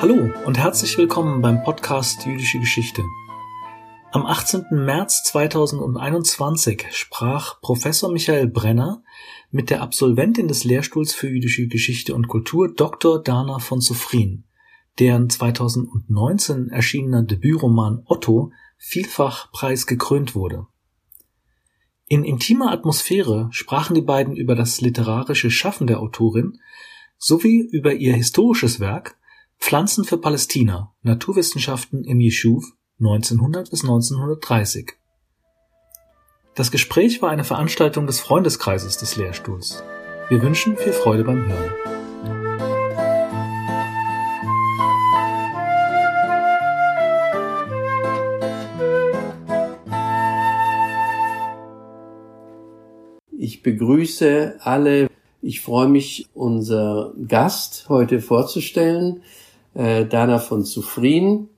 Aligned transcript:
Hallo 0.00 0.30
und 0.44 0.56
herzlich 0.56 0.96
willkommen 0.96 1.42
beim 1.42 1.64
Podcast 1.64 2.24
Jüdische 2.24 2.60
Geschichte. 2.60 3.02
Am 4.12 4.26
18. 4.26 4.66
März 4.70 5.24
2021 5.24 6.86
sprach 6.92 7.60
Professor 7.60 8.12
Michael 8.12 8.46
Brenner 8.46 9.02
mit 9.50 9.70
der 9.70 9.82
Absolventin 9.82 10.46
des 10.46 10.62
Lehrstuhls 10.62 11.14
für 11.14 11.28
jüdische 11.28 11.66
Geschichte 11.66 12.14
und 12.14 12.28
Kultur 12.28 12.72
Dr. 12.72 13.20
Dana 13.20 13.58
von 13.58 13.80
Zufrin, 13.80 14.44
deren 15.00 15.28
2019 15.28 16.68
erschienener 16.68 17.24
Debütroman 17.24 18.04
Otto 18.06 18.52
vielfach 18.76 19.50
preisgekrönt 19.50 20.36
wurde. 20.36 20.68
In 22.06 22.22
intimer 22.22 22.70
Atmosphäre 22.70 23.48
sprachen 23.50 23.96
die 23.96 24.02
beiden 24.02 24.36
über 24.36 24.54
das 24.54 24.80
literarische 24.80 25.50
Schaffen 25.50 25.88
der 25.88 25.98
Autorin 25.98 26.60
sowie 27.18 27.68
über 27.72 27.94
ihr 27.94 28.14
historisches 28.14 28.78
Werk 28.78 29.17
Pflanzen 29.58 30.04
für 30.04 30.16
Palästina, 30.16 30.94
Naturwissenschaften 31.02 32.04
im 32.04 32.20
Jeschuv 32.20 32.64
1900 33.00 33.70
bis 33.70 33.82
1930. 33.82 34.92
Das 36.54 36.70
Gespräch 36.70 37.20
war 37.20 37.30
eine 37.30 37.44
Veranstaltung 37.44 38.06
des 38.06 38.18
Freundeskreises 38.18 38.96
des 38.96 39.16
Lehrstuhls. 39.16 39.82
Wir 40.28 40.40
wünschen 40.40 40.76
viel 40.76 40.92
Freude 40.92 41.24
beim 41.24 41.46
Hören. 41.46 41.70
Ich 53.36 53.62
begrüße 53.62 54.60
alle. 54.60 55.10
Ich 55.42 55.60
freue 55.60 55.88
mich, 55.88 56.28
unser 56.32 57.12
Gast 57.26 57.86
heute 57.88 58.20
vorzustellen 58.20 59.22
äh, 59.74 60.04
Dana 60.06 60.38
von 60.38 60.64
Zufrin, 60.64 61.48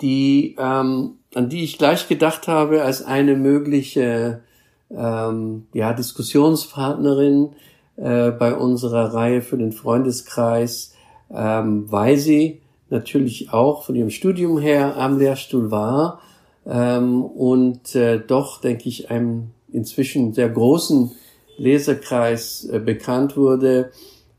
die, 0.00 0.56
ähm, 0.58 1.18
an 1.34 1.48
die 1.48 1.64
ich 1.64 1.78
gleich 1.78 2.08
gedacht 2.08 2.48
habe 2.48 2.82
als 2.82 3.02
eine 3.02 3.36
mögliche 3.36 4.42
ähm, 4.90 5.66
ja, 5.72 5.92
Diskussionspartnerin 5.92 7.50
äh, 7.96 8.30
bei 8.30 8.54
unserer 8.54 9.14
Reihe 9.14 9.42
für 9.42 9.56
den 9.56 9.72
Freundeskreis, 9.72 10.94
ähm, 11.30 11.90
weil 11.90 12.16
sie 12.16 12.60
natürlich 12.90 13.52
auch 13.52 13.84
von 13.84 13.94
ihrem 13.94 14.10
Studium 14.10 14.58
her 14.58 14.96
am 14.96 15.18
Lehrstuhl 15.18 15.70
war 15.70 16.20
ähm, 16.66 17.24
und 17.24 17.94
äh, 17.94 18.20
doch, 18.20 18.60
denke 18.60 18.88
ich, 18.88 19.10
einem 19.10 19.50
inzwischen 19.72 20.32
sehr 20.32 20.48
großen 20.48 21.12
Leserkreis 21.56 22.64
äh, 22.64 22.78
bekannt 22.78 23.36
wurde, 23.36 23.90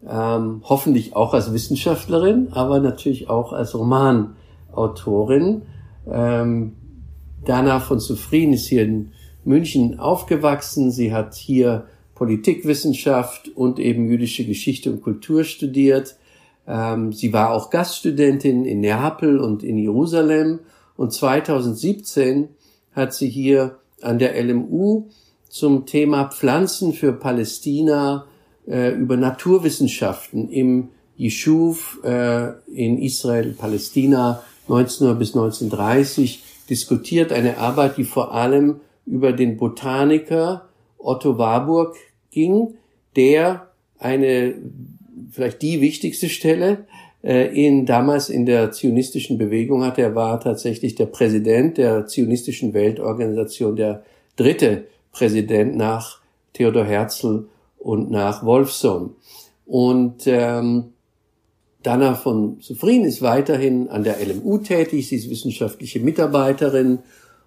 ähm, 0.09 0.61
hoffentlich 0.63 1.15
auch 1.15 1.33
als 1.33 1.53
Wissenschaftlerin, 1.53 2.49
aber 2.51 2.79
natürlich 2.79 3.29
auch 3.29 3.53
als 3.53 3.75
Romanautorin. 3.75 5.63
Ähm, 6.09 6.73
Dana 7.43 7.79
von 7.79 7.99
Zufrieden 7.99 8.53
ist 8.53 8.67
hier 8.67 8.83
in 8.83 9.11
München 9.43 9.99
aufgewachsen. 9.99 10.91
Sie 10.91 11.13
hat 11.13 11.35
hier 11.35 11.85
Politikwissenschaft 12.15 13.49
und 13.49 13.79
eben 13.79 14.07
jüdische 14.07 14.45
Geschichte 14.45 14.91
und 14.91 15.01
Kultur 15.01 15.43
studiert. 15.43 16.15
Ähm, 16.67 17.13
sie 17.13 17.33
war 17.33 17.51
auch 17.51 17.69
Gaststudentin 17.69 18.65
in 18.65 18.81
Neapel 18.81 19.39
und 19.39 19.63
in 19.63 19.77
Jerusalem. 19.77 20.59
Und 20.97 21.13
2017 21.13 22.49
hat 22.93 23.13
sie 23.13 23.29
hier 23.29 23.77
an 24.01 24.19
der 24.19 24.41
LMU 24.41 25.07
zum 25.49 25.85
Thema 25.85 26.25
Pflanzen 26.25 26.93
für 26.93 27.13
Palästina 27.13 28.25
äh, 28.67 28.91
über 28.91 29.17
Naturwissenschaften 29.17 30.49
im 30.49 30.89
Yishuv 31.17 31.99
äh, 32.03 32.51
in 32.73 33.01
Israel, 33.01 33.53
Palästina 33.57 34.43
1900 34.67 35.19
bis 35.19 35.35
1930 35.35 36.43
diskutiert. 36.69 37.31
Eine 37.31 37.57
Arbeit, 37.57 37.97
die 37.97 38.03
vor 38.03 38.33
allem 38.33 38.81
über 39.05 39.31
den 39.31 39.57
Botaniker 39.57 40.67
Otto 40.97 41.37
Warburg 41.37 41.95
ging, 42.31 42.75
der 43.15 43.69
eine, 43.99 44.55
vielleicht 45.31 45.61
die 45.61 45.81
wichtigste 45.81 46.29
Stelle 46.29 46.85
äh, 47.23 47.47
in, 47.55 47.85
damals 47.85 48.29
in 48.29 48.45
der 48.45 48.71
zionistischen 48.71 49.37
Bewegung 49.37 49.83
hatte. 49.83 50.01
Er 50.01 50.15
war 50.15 50.39
tatsächlich 50.39 50.95
der 50.95 51.05
Präsident 51.05 51.77
der 51.77 52.07
zionistischen 52.07 52.73
Weltorganisation, 52.73 53.75
der 53.75 54.03
dritte 54.35 54.85
Präsident 55.11 55.77
nach 55.77 56.19
Theodor 56.53 56.85
Herzl 56.85 57.45
und 57.85 58.09
nach 58.09 58.43
Wolfson. 58.43 59.15
Und 59.67 60.23
ähm, 60.25 60.93
Dana 61.83 62.15
von 62.15 62.57
Sufrin 62.59 63.05
ist 63.05 63.21
weiterhin 63.21 63.89
an 63.89 64.03
der 64.03 64.17
LMU 64.25 64.57
tätig. 64.57 65.07
Sie 65.07 65.17
ist 65.17 65.29
wissenschaftliche 65.29 65.99
Mitarbeiterin 65.99 66.99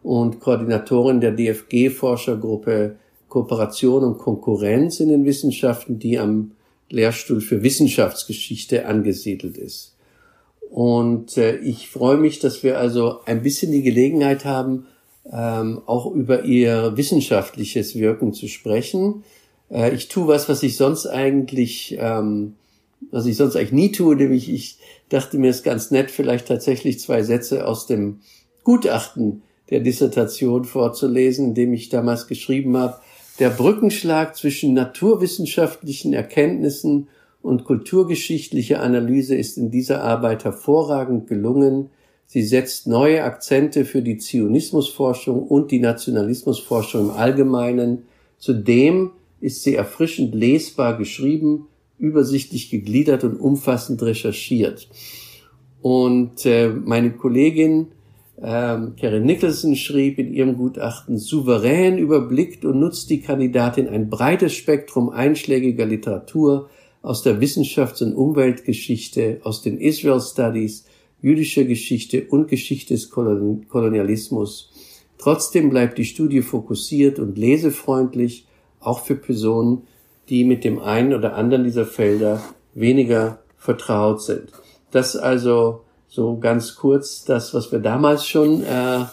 und 0.04 0.38
Koordinatorin 0.38 1.21
der 1.21 1.32
DFG-Forschergruppe 1.32 2.94
Kooperation 3.28 4.04
und 4.04 4.19
Konkurrenz 4.19 5.00
in 5.00 5.09
den 5.09 5.25
Wissenschaften, 5.25 5.99
die 5.99 6.21
am 6.21 6.53
Lehrstuhl 6.88 7.41
für 7.41 7.65
Wissenschaftsgeschichte 7.65 8.87
angesiedelt 8.87 9.59
ist. 9.59 9.97
Und 10.70 11.37
äh, 11.37 11.56
ich 11.56 11.91
freue 11.91 12.16
mich, 12.16 12.38
dass 12.38 12.62
wir 12.62 12.78
also 12.78 13.25
ein 13.26 13.43
bisschen 13.43 13.72
die 13.72 13.82
Gelegenheit 13.82 14.44
haben, 14.44 14.87
ähm, 15.31 15.82
auch 15.84 16.06
über 16.15 16.44
ihr 16.44 16.97
wissenschaftliches 16.97 17.97
Wirken 17.97 18.32
zu 18.32 18.47
sprechen. 18.47 19.25
Äh, 19.71 19.95
ich 19.95 20.09
tue 20.09 20.27
was, 20.27 20.49
was 20.49 20.62
ich 20.62 20.77
sonst 20.77 21.06
eigentlich, 21.06 21.97
ähm, 21.99 22.55
was 23.11 23.27
ich 23.27 23.37
sonst 23.37 23.56
eigentlich 23.56 23.73
nie 23.73 23.93
tue, 23.93 24.17
nämlich 24.17 24.53
ich 24.53 24.79
dachte 25.09 25.39
mir, 25.39 25.51
es 25.51 25.62
ganz 25.62 25.91
nett, 25.91 26.11
vielleicht 26.11 26.49
tatsächlich 26.49 27.01
zwei 27.01 27.23
Sätze 27.23 27.67
aus 27.67 27.87
dem 27.87 28.21
Gutachten 28.65 29.43
der 29.71 29.81
Dissertation 29.81 30.65
vorzulesen, 30.65 31.49
in 31.49 31.55
dem 31.55 31.73
ich 31.73 31.89
damals 31.89 32.27
geschrieben 32.27 32.77
habe, 32.77 32.99
der 33.39 33.51
Brückenschlag 33.51 34.34
zwischen 34.34 34.75
naturwissenschaftlichen 34.75 36.12
Erkenntnissen 36.12 37.09
und 37.41 37.65
kulturgeschichtlicher 37.65 38.83
Analyse 38.83 39.37
ist 39.37 39.56
in 39.56 39.71
dieser 39.71 40.03
Arbeit 40.03 40.45
hervorragend 40.45 41.29
gelungen. 41.29 41.91
Sie 42.27 42.43
setzt 42.43 42.87
neue 42.87 43.23
Akzente 43.23 43.85
für 43.85 44.03
die 44.03 44.19
Zionismusforschung 44.19 45.43
und 45.43 45.71
die 45.71 45.79
Nationalismusforschung 45.79 47.06
im 47.06 47.11
Allgemeinen. 47.12 48.05
Zudem 48.39 49.12
ist 49.41 49.62
sie 49.62 49.75
erfrischend 49.75 50.34
lesbar 50.34 50.97
geschrieben, 50.97 51.66
übersichtlich 51.99 52.71
gegliedert 52.71 53.25
und 53.25 53.37
umfassend 53.37 54.03
recherchiert. 54.03 54.88
Und 55.81 56.44
äh, 56.47 56.69
meine 56.69 57.12
Kollegin 57.12 57.88
ähm, 58.41 58.94
Karen 59.00 59.25
Nicholson 59.25 59.75
schrieb 59.75 60.19
in 60.19 60.32
ihrem 60.32 60.56
Gutachten, 60.56 61.19
souverän 61.19 61.99
überblickt 61.99 62.65
und 62.65 62.78
nutzt 62.78 63.10
die 63.10 63.21
Kandidatin 63.21 63.88
ein 63.88 64.09
breites 64.09 64.54
Spektrum 64.54 65.09
einschlägiger 65.09 65.87
Literatur 65.87 66.69
aus 67.03 67.22
der 67.22 67.41
Wissenschafts- 67.41 68.03
und 68.03 68.15
Umweltgeschichte, 68.15 69.41
aus 69.43 69.62
den 69.62 69.78
Israel 69.78 70.20
Studies, 70.20 70.84
jüdischer 71.20 71.65
Geschichte 71.65 72.26
und 72.28 72.49
Geschichte 72.49 72.94
des 72.94 73.10
Kolonialismus. 73.10 74.70
Trotzdem 75.19 75.70
bleibt 75.70 75.99
die 75.99 76.05
Studie 76.05 76.43
fokussiert 76.43 77.19
und 77.19 77.38
lesefreundlich 77.38 78.47
auch 78.81 79.00
für 79.00 79.15
Personen, 79.16 79.87
die 80.28 80.44
mit 80.44 80.65
dem 80.65 80.78
einen 80.81 81.15
oder 81.15 81.34
anderen 81.34 81.65
dieser 81.65 81.87
Felder 81.87 82.43
weniger 82.75 83.39
vertraut 83.56 84.22
sind. 84.22 84.53
Das 84.91 85.16
also 85.16 85.83
so 86.06 86.39
ganz 86.39 86.77
kurz 86.77 87.25
das, 87.25 87.55
was 87.55 87.72
wir 87.72 87.81
damals 87.81 88.27
schon 88.27 88.62
äh, 88.62 89.05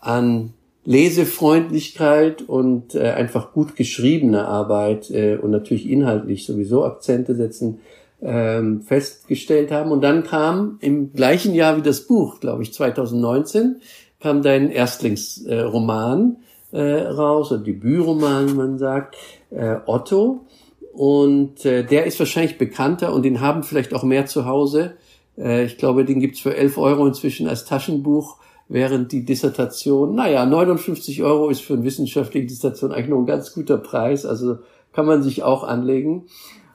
an 0.00 0.52
Lesefreundlichkeit 0.84 2.42
und 2.42 2.94
äh, 2.94 3.10
einfach 3.10 3.52
gut 3.52 3.74
geschriebene 3.74 4.46
Arbeit 4.46 5.10
äh, 5.10 5.36
und 5.36 5.50
natürlich 5.50 5.88
inhaltlich 5.88 6.46
sowieso 6.46 6.84
Akzente 6.84 7.34
setzen 7.34 7.80
ähm, 8.22 8.82
festgestellt 8.82 9.72
haben. 9.72 9.90
Und 9.90 10.02
dann 10.02 10.22
kam 10.22 10.78
im 10.80 11.12
gleichen 11.12 11.54
Jahr 11.54 11.76
wie 11.76 11.82
das 11.82 12.06
Buch, 12.06 12.40
glaube 12.40 12.62
ich, 12.62 12.72
2019, 12.72 13.80
kam 14.20 14.42
dein 14.42 14.70
Erstlingsroman 14.70 16.36
äh, 16.72 17.02
raus, 17.02 17.52
oder 17.52 17.62
Debütroman, 17.62 18.56
man 18.56 18.78
sagt, 18.78 19.16
äh, 19.50 19.76
Otto. 19.86 20.46
Und 20.92 21.64
äh, 21.64 21.84
der 21.84 22.06
ist 22.06 22.18
wahrscheinlich 22.18 22.58
bekannter 22.58 23.12
und 23.12 23.22
den 23.22 23.40
haben 23.40 23.62
vielleicht 23.62 23.92
auch 23.92 24.02
mehr 24.02 24.26
zu 24.26 24.46
Hause. 24.46 24.94
Äh, 25.36 25.64
ich 25.64 25.76
glaube, 25.76 26.04
den 26.04 26.20
gibt's 26.20 26.40
für 26.40 26.56
11 26.56 26.78
Euro 26.78 27.06
inzwischen 27.06 27.48
als 27.48 27.66
Taschenbuch, 27.66 28.38
während 28.68 29.12
die 29.12 29.24
Dissertation, 29.24 30.14
naja, 30.14 30.44
59 30.44 31.22
Euro 31.22 31.50
ist 31.50 31.60
für 31.60 31.74
eine 31.74 31.84
wissenschaftliche 31.84 32.46
Dissertation 32.46 32.92
eigentlich 32.92 33.08
noch 33.08 33.18
ein 33.18 33.26
ganz 33.26 33.52
guter 33.52 33.78
Preis, 33.78 34.26
also 34.26 34.58
kann 34.92 35.06
man 35.06 35.22
sich 35.22 35.42
auch 35.42 35.62
anlegen. 35.62 36.26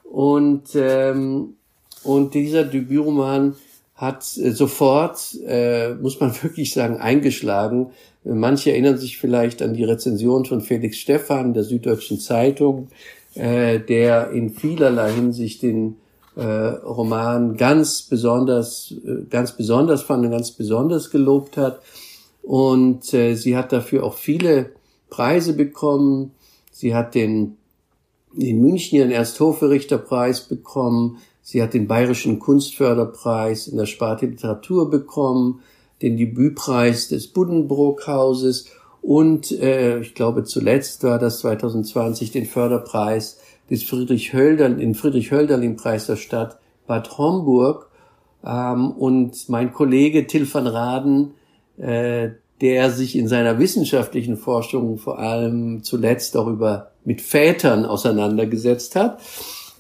Und, 0.04 0.76
ähm, 0.76 1.56
und 2.04 2.34
dieser 2.34 2.64
Debütroman 2.64 3.56
hat 4.02 4.36
äh, 4.38 4.52
sofort, 4.52 5.38
äh, 5.46 5.94
muss 5.94 6.20
man 6.20 6.34
wirklich 6.44 6.74
sagen, 6.74 6.98
eingeschlagen. 6.98 7.92
Manche 8.24 8.72
erinnern 8.72 8.98
sich 8.98 9.20
vielleicht 9.20 9.62
an 9.62 9.76
die 9.76 9.84
Rezension 9.84 10.46
von 10.46 10.62
Felix 10.62 10.98
Stephan 10.98 11.54
der 11.54 11.64
Süddeutschen 11.64 12.20
Zeitung, 12.20 12.90
äh, 13.36 13.80
der 13.80 14.32
in 14.32 14.50
vielerlei 14.50 15.14
Hinsicht 15.14 15.62
den 15.62 15.98
äh, 16.36 16.44
Roman 16.44 17.58
ganz 17.58 18.02
besonders, 18.02 18.94
äh, 19.06 19.24
ganz 19.30 19.56
besonders 19.56 20.02
fand 20.02 20.26
und 20.26 20.32
ganz 20.32 20.52
besonders 20.52 21.12
gelobt 21.12 21.56
hat. 21.58 21.82
Und 22.42 23.14
äh, 23.14 23.36
sie 23.36 23.56
hat 23.56 23.72
dafür 23.72 24.04
auch 24.04 24.16
viele 24.16 24.72
Preise 25.12 25.54
bekommen. 25.54 26.32
Sie 26.72 26.96
hat 26.96 27.14
den, 27.14 27.58
den 28.34 28.62
München 28.62 28.98
ihren 28.98 29.12
Ersthoferichterpreis 29.12 30.42
bekommen. 30.42 31.20
Sie 31.42 31.62
hat 31.62 31.74
den 31.74 31.88
Bayerischen 31.88 32.40
Kunstförderpreis 32.40 33.68
in 33.68 33.78
der 33.78 33.86
Sparte 33.86 34.26
Literatur 34.26 34.90
bekommen, 34.90 35.62
den 36.02 36.18
Debütpreis 36.18 37.10
des 37.10 37.28
Buddenbrookhauses 37.28 38.68
und 39.02 39.52
äh, 39.52 40.00
ich 40.00 40.14
glaube 40.14 40.44
zuletzt 40.44 41.04
war 41.04 41.18
das 41.18 41.40
2020 41.40 42.32
den 42.32 42.46
Förderpreis 42.46 43.40
des 43.70 43.84
Friedrich 43.84 44.34
Hölderlin, 44.34 44.78
den 44.78 44.96
Friedrich 44.96 45.32
Hölderlin 45.32 45.76
Preis 45.76 46.06
der 46.06 46.18
Stadt 46.18 46.60
Bad 46.88 47.18
Homburg. 47.18 47.90
Ähm, 48.46 48.92
und 48.92 49.50
mein 49.50 49.74
Kollege 49.74 50.28
Till 50.28 50.52
van 50.52 50.68
Raden, 50.68 51.32
äh, 51.78 52.30
der 52.60 52.92
sich 52.92 53.16
in 53.16 53.28
seiner 53.28 53.58
wissenschaftlichen 53.58 54.38
Forschung 54.38 54.98
vor 54.98 55.18
allem 55.18 55.84
zuletzt 55.84 56.38
auch 56.38 56.48
über 56.48 56.92
mit 57.04 57.22
Vätern 57.22 57.86
auseinandergesetzt 57.86 58.96
hat, 58.96 59.20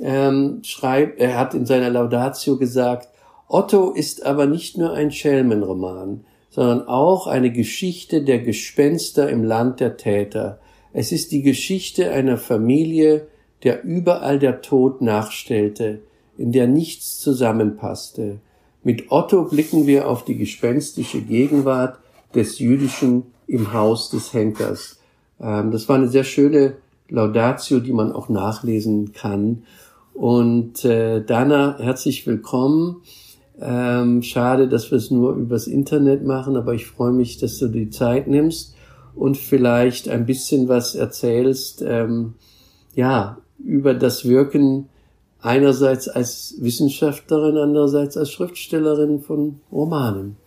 ähm, 0.02 0.60
schreibt, 0.64 1.20
er 1.20 1.38
hat 1.38 1.54
in 1.54 1.66
seiner 1.66 1.90
Laudatio 1.90 2.58
gesagt, 2.58 3.10
Otto 3.48 3.92
ist 3.92 4.26
aber 4.26 4.46
nicht 4.46 4.78
nur 4.78 4.94
ein 4.94 5.12
Schelmenroman, 5.12 6.26
sondern 6.50 6.88
auch 6.88 7.28
eine 7.28 7.52
Geschichte 7.52 8.24
der 8.24 8.40
Gespenster 8.40 9.30
im 9.30 9.44
Land 9.44 9.80
der 9.80 9.98
Täter. 9.98 10.60
Es 10.94 11.12
ist 11.12 11.32
die 11.32 11.42
Geschichte 11.42 12.12
einer 12.12 12.38
Familie, 12.38 13.28
der 13.64 13.84
überall 13.84 14.40
der 14.40 14.62
Tod 14.62 15.02
nachstellte, 15.02 16.02
in 16.38 16.52
der 16.52 16.68
nichts 16.68 17.20
zusammenpasste. 17.20 18.40
Mit 18.84 19.12
Otto 19.12 19.44
blicken 19.44 19.86
wir 19.86 20.10
auf 20.10 20.26
die 20.26 20.38
gespenstische 20.38 21.22
Gegenwart 21.22 22.00
des 22.34 22.58
Jüdischen 22.60 23.24
im 23.48 23.74
Haus 23.74 24.10
des 24.10 24.34
Henkers. 24.34 25.00
Ähm, 25.40 25.72
das 25.72 25.88
war 25.88 25.98
eine 25.98 26.08
sehr 26.08 26.24
schöne 26.24 26.78
Laudatio, 27.10 27.80
die 27.80 27.94
man 27.94 28.12
auch 28.12 28.30
nachlesen 28.30 29.14
kann. 29.14 29.64
Und 30.14 30.86
äh, 30.86 31.24
Dana, 31.24 31.78
herzlich 31.80 32.28
willkommen. 32.28 33.02
Ähm, 33.60 34.22
schade, 34.24 34.68
dass 34.68 34.92
wir 34.92 34.98
es 34.98 35.12
nur 35.12 35.36
übers 35.36 35.68
Internet 35.68 36.26
machen, 36.26 36.56
aber 36.56 36.74
ich 36.74 36.88
freue 36.88 37.12
mich, 37.12 37.38
dass 37.38 37.60
du 37.60 37.68
die 37.68 37.90
Zeit 37.90 38.28
nimmst 38.28 38.76
und 39.16 39.38
vielleicht 39.38 40.10
ein 40.10 40.26
bisschen 40.26 40.68
was 40.68 40.96
erzählst, 40.96 41.82
ähm, 41.82 42.34
ja, 42.96 43.38
über 43.60 43.94
das 43.94 44.28
Wirken 44.28 44.90
einerseits 45.42 46.08
als 46.08 46.56
Wissenschaftlerin, 46.60 47.58
andererseits 47.58 48.18
als 48.18 48.32
Schriftstellerin 48.32 49.22
von 49.22 49.62
Romanen. 49.72 50.38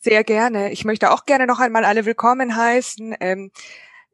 Sehr 0.00 0.24
gerne. 0.24 0.72
Ich 0.72 0.84
möchte 0.84 1.10
auch 1.12 1.26
gerne 1.26 1.46
noch 1.46 1.60
einmal 1.60 1.84
alle 1.84 2.06
willkommen 2.06 2.56
heißen. 2.56 3.14
Ähm, 3.20 3.50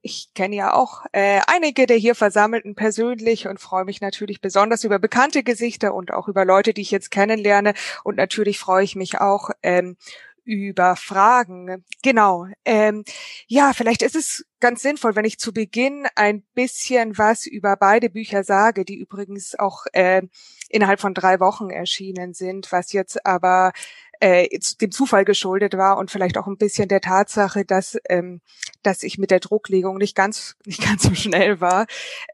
ich 0.06 0.32
kenne 0.34 0.54
ja 0.54 0.72
auch 0.72 1.04
äh, 1.12 1.40
einige 1.48 1.86
der 1.86 1.96
hier 1.96 2.14
Versammelten 2.14 2.76
persönlich 2.76 3.48
und 3.48 3.60
freue 3.60 3.84
mich 3.84 4.00
natürlich 4.00 4.40
besonders 4.40 4.84
über 4.84 4.98
bekannte 5.00 5.42
Gesichter 5.42 5.92
und 5.94 6.12
auch 6.12 6.28
über 6.28 6.44
Leute, 6.44 6.72
die 6.72 6.82
ich 6.82 6.92
jetzt 6.92 7.10
kennenlerne. 7.10 7.74
Und 8.04 8.16
natürlich 8.16 8.58
freue 8.58 8.84
ich 8.84 8.94
mich 8.94 9.20
auch 9.20 9.50
ähm, 9.62 9.96
über 10.44 10.94
Fragen. 10.94 11.84
Genau. 12.02 12.46
Ähm, 12.64 13.04
ja, 13.48 13.72
vielleicht 13.74 14.02
ist 14.02 14.14
es 14.14 14.46
ganz 14.60 14.80
sinnvoll, 14.80 15.16
wenn 15.16 15.24
ich 15.24 15.38
zu 15.38 15.52
Beginn 15.52 16.06
ein 16.14 16.44
bisschen 16.54 17.18
was 17.18 17.46
über 17.46 17.76
beide 17.76 18.08
Bücher 18.08 18.44
sage, 18.44 18.84
die 18.84 18.96
übrigens 18.96 19.58
auch 19.58 19.86
äh, 19.92 20.22
innerhalb 20.68 21.00
von 21.00 21.14
drei 21.14 21.40
Wochen 21.40 21.70
erschienen 21.70 22.32
sind, 22.32 22.70
was 22.70 22.92
jetzt 22.92 23.26
aber 23.26 23.72
äh, 24.20 24.48
dem 24.80 24.90
Zufall 24.90 25.24
geschuldet 25.24 25.76
war 25.76 25.98
und 25.98 26.10
vielleicht 26.10 26.38
auch 26.38 26.46
ein 26.46 26.56
bisschen 26.56 26.88
der 26.88 27.00
Tatsache, 27.00 27.64
dass 27.64 27.98
ähm, 28.08 28.40
dass 28.82 29.02
ich 29.02 29.18
mit 29.18 29.30
der 29.30 29.40
Drucklegung 29.40 29.96
nicht 29.98 30.14
ganz 30.14 30.56
nicht 30.66 30.82
ganz 30.82 31.02
so 31.02 31.14
schnell 31.14 31.60
war. 31.60 31.86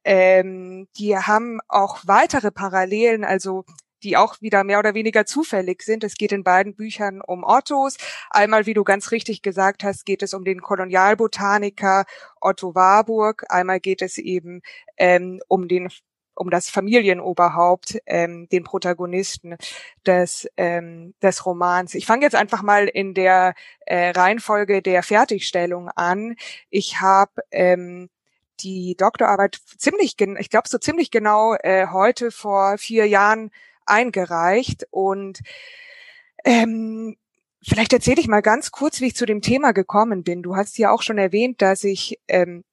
Ähm, 0.05 0.89
die 0.97 1.17
haben 1.17 1.61
auch 1.69 2.01
weitere 2.05 2.51
Parallelen, 2.51 3.25
also 3.25 3.65
die 4.03 4.17
auch 4.17 4.41
wieder 4.41 4.65
mehr 4.65 4.79
oder 4.79 4.95
weniger 4.95 5.27
zufällig 5.27 5.83
sind. 5.83 6.05
Es 6.05 6.15
geht 6.15 6.33
in 6.33 6.43
beiden 6.43 6.75
Büchern 6.75 7.21
um 7.21 7.45
Ottos. 7.45 7.97
Einmal, 8.31 8.67
wie 8.67 8.75
du 8.75 8.85
ganz 8.85 9.11
richtig 9.13 9.43
gesagt 9.43 9.85
hast, 9.85 10.05
geht 10.05 10.23
es 10.23 10.35
um 10.35 10.45
den 10.45 10.61
Kolonialbotaniker 10.61 12.05
Otto 12.41 12.75
Warburg. 12.75 13.45
Einmal 13.49 13.81
geht 13.81 14.03
es 14.03 14.19
eben 14.19 14.63
ähm, 14.97 15.41
um 15.49 15.69
den 15.69 15.89
um 16.35 16.51
das 16.51 16.69
Familienoberhaupt, 16.71 17.99
ähm, 18.07 18.49
den 18.51 18.65
Protagonisten 18.65 19.57
des, 20.07 20.49
ähm, 20.57 21.15
des 21.23 21.45
Romans. 21.47 21.95
Ich 21.95 22.07
fange 22.07 22.25
jetzt 22.25 22.35
einfach 22.35 22.63
mal 22.63 22.89
in 22.89 23.15
der 23.15 23.55
äh, 23.87 24.11
Reihenfolge 24.11 24.83
der 24.83 25.03
Fertigstellung 25.03 25.89
an. 25.89 26.37
Ich 26.71 27.01
habe 27.01 27.43
ähm, 27.51 28.09
die 28.61 28.97
Doktorarbeit 28.97 29.61
ziemlich, 29.77 30.17
ich 30.19 30.51
glaube 30.51 30.69
so 30.69 30.79
ziemlich 30.79 31.11
genau 31.11 31.55
äh, 31.55 31.89
heute 31.89 32.31
vor 32.31 32.79
vier 32.79 33.07
Jahren 33.07 33.51
eingereicht 33.87 34.87
und 34.91 35.41
ähm, 36.45 37.17
Vielleicht 37.65 37.93
erzähle 37.93 38.21
ich 38.21 38.27
mal 38.27 38.43
ganz 38.43 38.73
kurz, 38.73 39.01
wie 39.01 39.07
ich 39.07 39.15
zu 39.15 39.25
dem 39.25 39.41
Thema 39.41 39.71
gekommen 39.71 40.25
bin. 40.25 40.43
Du 40.43 40.57
hast 40.57 40.79
ja 40.79 40.91
auch 40.91 41.03
schon 41.03 41.19
erwähnt, 41.19 41.63
dass 41.63 41.85
ich 41.85 42.19
ähm, 42.27 42.65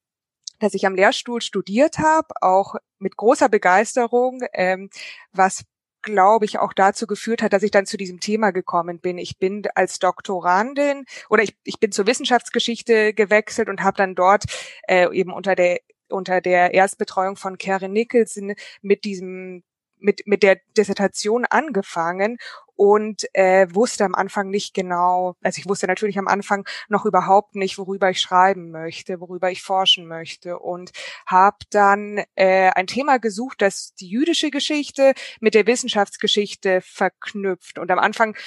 dass 0.59 0.73
ich 0.73 0.85
am 0.85 0.95
Lehrstuhl 0.95 1.41
studiert 1.41 1.97
habe, 1.99 2.27
auch 2.41 2.75
mit 2.99 3.17
großer 3.17 3.49
Begeisterung, 3.49 4.41
ähm, 4.53 4.89
was 5.31 5.63
glaube 6.01 6.45
ich, 6.45 6.59
auch 6.59 6.73
dazu 6.73 7.07
geführt 7.07 7.41
hat, 7.41 7.53
dass 7.53 7.63
ich 7.63 7.71
dann 7.71 7.85
zu 7.85 7.97
diesem 7.97 8.19
Thema 8.19 8.51
gekommen 8.51 8.99
bin. 8.99 9.17
Ich 9.17 9.37
bin 9.37 9.63
als 9.75 9.99
Doktorandin 9.99 11.05
oder 11.29 11.43
ich, 11.43 11.57
ich 11.63 11.79
bin 11.79 11.91
zur 11.91 12.07
Wissenschaftsgeschichte 12.07 13.13
gewechselt 13.13 13.69
und 13.69 13.83
habe 13.83 13.97
dann 13.97 14.15
dort 14.15 14.45
äh, 14.87 15.13
eben 15.13 15.33
unter 15.33 15.55
der 15.55 15.79
unter 16.09 16.41
der 16.41 16.73
Erstbetreuung 16.73 17.35
von 17.35 17.57
Karen 17.57 17.91
Nicholson 17.91 18.53
mit 18.81 19.03
diesem 19.03 19.63
mit, 19.97 20.21
mit 20.25 20.43
der 20.43 20.59
Dissertation 20.77 21.45
angefangen 21.45 22.37
und 22.79 23.25
äh, 23.33 23.67
wusste 23.73 24.05
am 24.05 24.15
Anfang 24.15 24.49
nicht 24.49 24.73
genau, 24.73 25.35
also 25.41 25.59
ich 25.59 25.67
wusste 25.67 25.85
natürlich 25.85 26.17
am 26.17 26.29
Anfang 26.29 26.65
noch 26.87 27.05
überhaupt 27.05 27.55
nicht, 27.55 27.77
worüber 27.77 28.09
ich 28.09 28.21
schreiben 28.21 28.71
möchte, 28.71 29.19
worüber 29.19 29.51
ich 29.51 29.61
forschen 29.61 30.07
möchte 30.07 30.57
und 30.57 30.91
habe 31.25 31.57
dann 31.71 32.23
äh, 32.35 32.69
ein 32.69 32.87
Thema 32.87 33.19
gesucht, 33.19 33.61
das 33.61 33.95
die 33.95 34.07
jüdische 34.07 34.49
Geschichte 34.49 35.13
mit 35.41 35.55
der 35.55 35.67
Wissenschaftsgeschichte 35.67 36.79
verknüpft. 36.79 37.79
Und 37.79 37.91
am 37.91 37.99
Anfang 37.99 38.37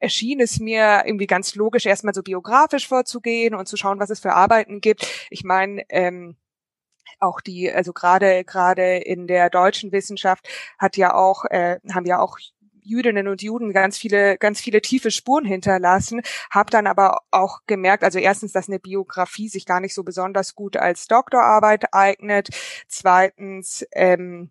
erschien 0.00 0.40
es 0.40 0.60
mir 0.60 1.02
irgendwie 1.04 1.26
ganz 1.26 1.54
logisch, 1.54 1.84
erstmal 1.84 2.14
so 2.14 2.22
biografisch 2.22 2.88
vorzugehen 2.88 3.54
und 3.54 3.68
zu 3.68 3.76
schauen, 3.76 4.00
was 4.00 4.08
es 4.08 4.20
für 4.20 4.32
Arbeiten 4.32 4.80
gibt. 4.80 5.06
Ich 5.28 5.44
meine, 5.44 5.82
ähm, 5.90 6.38
auch 7.20 7.42
die, 7.42 7.70
also 7.70 7.92
gerade 7.92 8.44
gerade 8.44 8.96
in 8.96 9.26
der 9.26 9.50
deutschen 9.50 9.92
Wissenschaft 9.92 10.48
hat 10.78 10.96
ja 10.96 11.14
auch, 11.14 11.44
äh, 11.46 11.80
haben 11.92 12.06
ja 12.06 12.18
auch 12.18 12.38
Jüdinnen 12.88 13.28
und 13.28 13.42
Juden 13.42 13.72
ganz 13.72 13.98
viele, 13.98 14.38
ganz 14.38 14.60
viele 14.60 14.80
tiefe 14.80 15.10
Spuren 15.10 15.44
hinterlassen, 15.44 16.22
habe 16.50 16.70
dann 16.70 16.86
aber 16.86 17.20
auch 17.30 17.60
gemerkt, 17.66 18.04
also 18.04 18.18
erstens, 18.18 18.52
dass 18.52 18.68
eine 18.68 18.78
Biografie 18.80 19.48
sich 19.48 19.66
gar 19.66 19.80
nicht 19.80 19.94
so 19.94 20.02
besonders 20.04 20.54
gut 20.54 20.76
als 20.76 21.06
Doktorarbeit 21.06 21.92
eignet. 21.92 22.48
Zweitens, 22.88 23.86
ähm, 23.92 24.50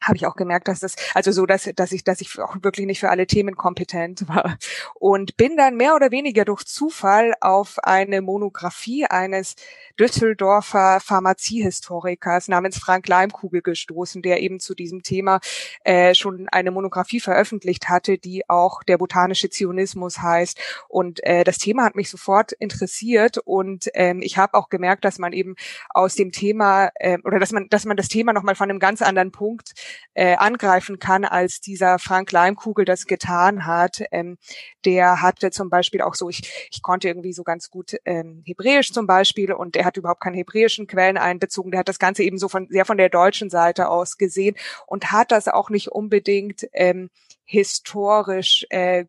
habe 0.00 0.16
ich 0.16 0.26
auch 0.26 0.36
gemerkt, 0.36 0.68
dass 0.68 0.80
das, 0.80 0.96
also 1.14 1.32
so, 1.32 1.46
dass, 1.46 1.68
dass 1.74 1.92
ich, 1.92 2.04
dass 2.04 2.20
ich 2.20 2.38
auch 2.38 2.56
wirklich 2.62 2.86
nicht 2.86 3.00
für 3.00 3.10
alle 3.10 3.26
Themen 3.26 3.56
kompetent 3.56 4.28
war. 4.28 4.56
Und 4.94 5.36
bin 5.36 5.56
dann 5.56 5.76
mehr 5.76 5.94
oder 5.94 6.10
weniger 6.10 6.44
durch 6.44 6.64
Zufall 6.64 7.34
auf 7.40 7.78
eine 7.82 8.20
Monographie 8.20 9.06
eines 9.06 9.54
Düsseldorfer 9.98 11.00
Pharmaziehistorikers 11.00 12.48
namens 12.48 12.78
Frank 12.78 13.08
Leimkugel 13.08 13.62
gestoßen, 13.62 14.22
der 14.22 14.40
eben 14.40 14.60
zu 14.60 14.74
diesem 14.74 15.02
Thema 15.02 15.40
äh, 15.84 16.14
schon 16.14 16.48
eine 16.50 16.70
Monographie 16.70 17.20
veröffentlicht 17.20 17.88
hatte, 17.88 18.18
die 18.18 18.48
auch 18.48 18.82
der 18.84 18.98
botanische 18.98 19.50
Zionismus 19.50 20.18
heißt. 20.18 20.58
Und 20.88 21.24
äh, 21.24 21.42
das 21.42 21.58
Thema 21.58 21.84
hat 21.84 21.96
mich 21.96 22.10
sofort 22.10 22.52
interessiert 22.52 23.38
und 23.38 23.88
ähm, 23.94 24.22
ich 24.22 24.38
habe 24.38 24.54
auch 24.54 24.68
gemerkt, 24.68 25.04
dass 25.04 25.18
man 25.18 25.32
eben 25.32 25.56
aus 25.90 26.14
dem 26.14 26.30
Thema 26.30 26.90
äh, 26.94 27.18
oder 27.24 27.40
dass 27.40 27.52
man, 27.52 27.68
dass 27.68 27.84
man 27.84 27.96
das 27.96 28.08
Thema 28.08 28.32
nochmal 28.32 28.54
von 28.54 28.70
einem 28.70 28.78
ganz 28.78 29.02
anderen 29.02 29.32
Punkt 29.32 29.72
äh, 30.14 30.34
angreifen 30.36 30.98
kann, 30.98 31.24
als 31.24 31.60
dieser 31.60 31.98
Frank 31.98 32.32
Leimkugel 32.32 32.84
das 32.84 33.06
getan 33.06 33.66
hat. 33.66 34.02
Ähm, 34.10 34.36
der 34.84 35.22
hatte 35.22 35.50
zum 35.50 35.70
Beispiel 35.70 36.02
auch 36.02 36.14
so, 36.14 36.28
ich, 36.28 36.68
ich 36.70 36.82
konnte 36.82 37.08
irgendwie 37.08 37.32
so 37.32 37.44
ganz 37.44 37.70
gut 37.70 37.96
ähm, 38.04 38.42
Hebräisch 38.44 38.92
zum 38.92 39.06
Beispiel 39.06 39.52
und 39.52 39.76
er 39.76 39.84
hat 39.84 39.96
überhaupt 39.96 40.20
keine 40.20 40.36
hebräischen 40.36 40.86
Quellen 40.86 41.16
einbezogen. 41.16 41.70
Der 41.70 41.80
hat 41.80 41.88
das 41.88 41.98
Ganze 41.98 42.22
eben 42.22 42.38
so 42.38 42.48
von 42.48 42.66
sehr 42.68 42.84
von 42.84 42.98
der 42.98 43.08
deutschen 43.08 43.50
Seite 43.50 43.88
aus 43.88 44.16
gesehen 44.16 44.56
und 44.86 45.12
hat 45.12 45.30
das 45.32 45.48
auch 45.48 45.70
nicht 45.70 45.88
unbedingt 45.88 46.66
ähm, 46.72 47.10
historisch 47.44 48.66
äh, 48.70 49.04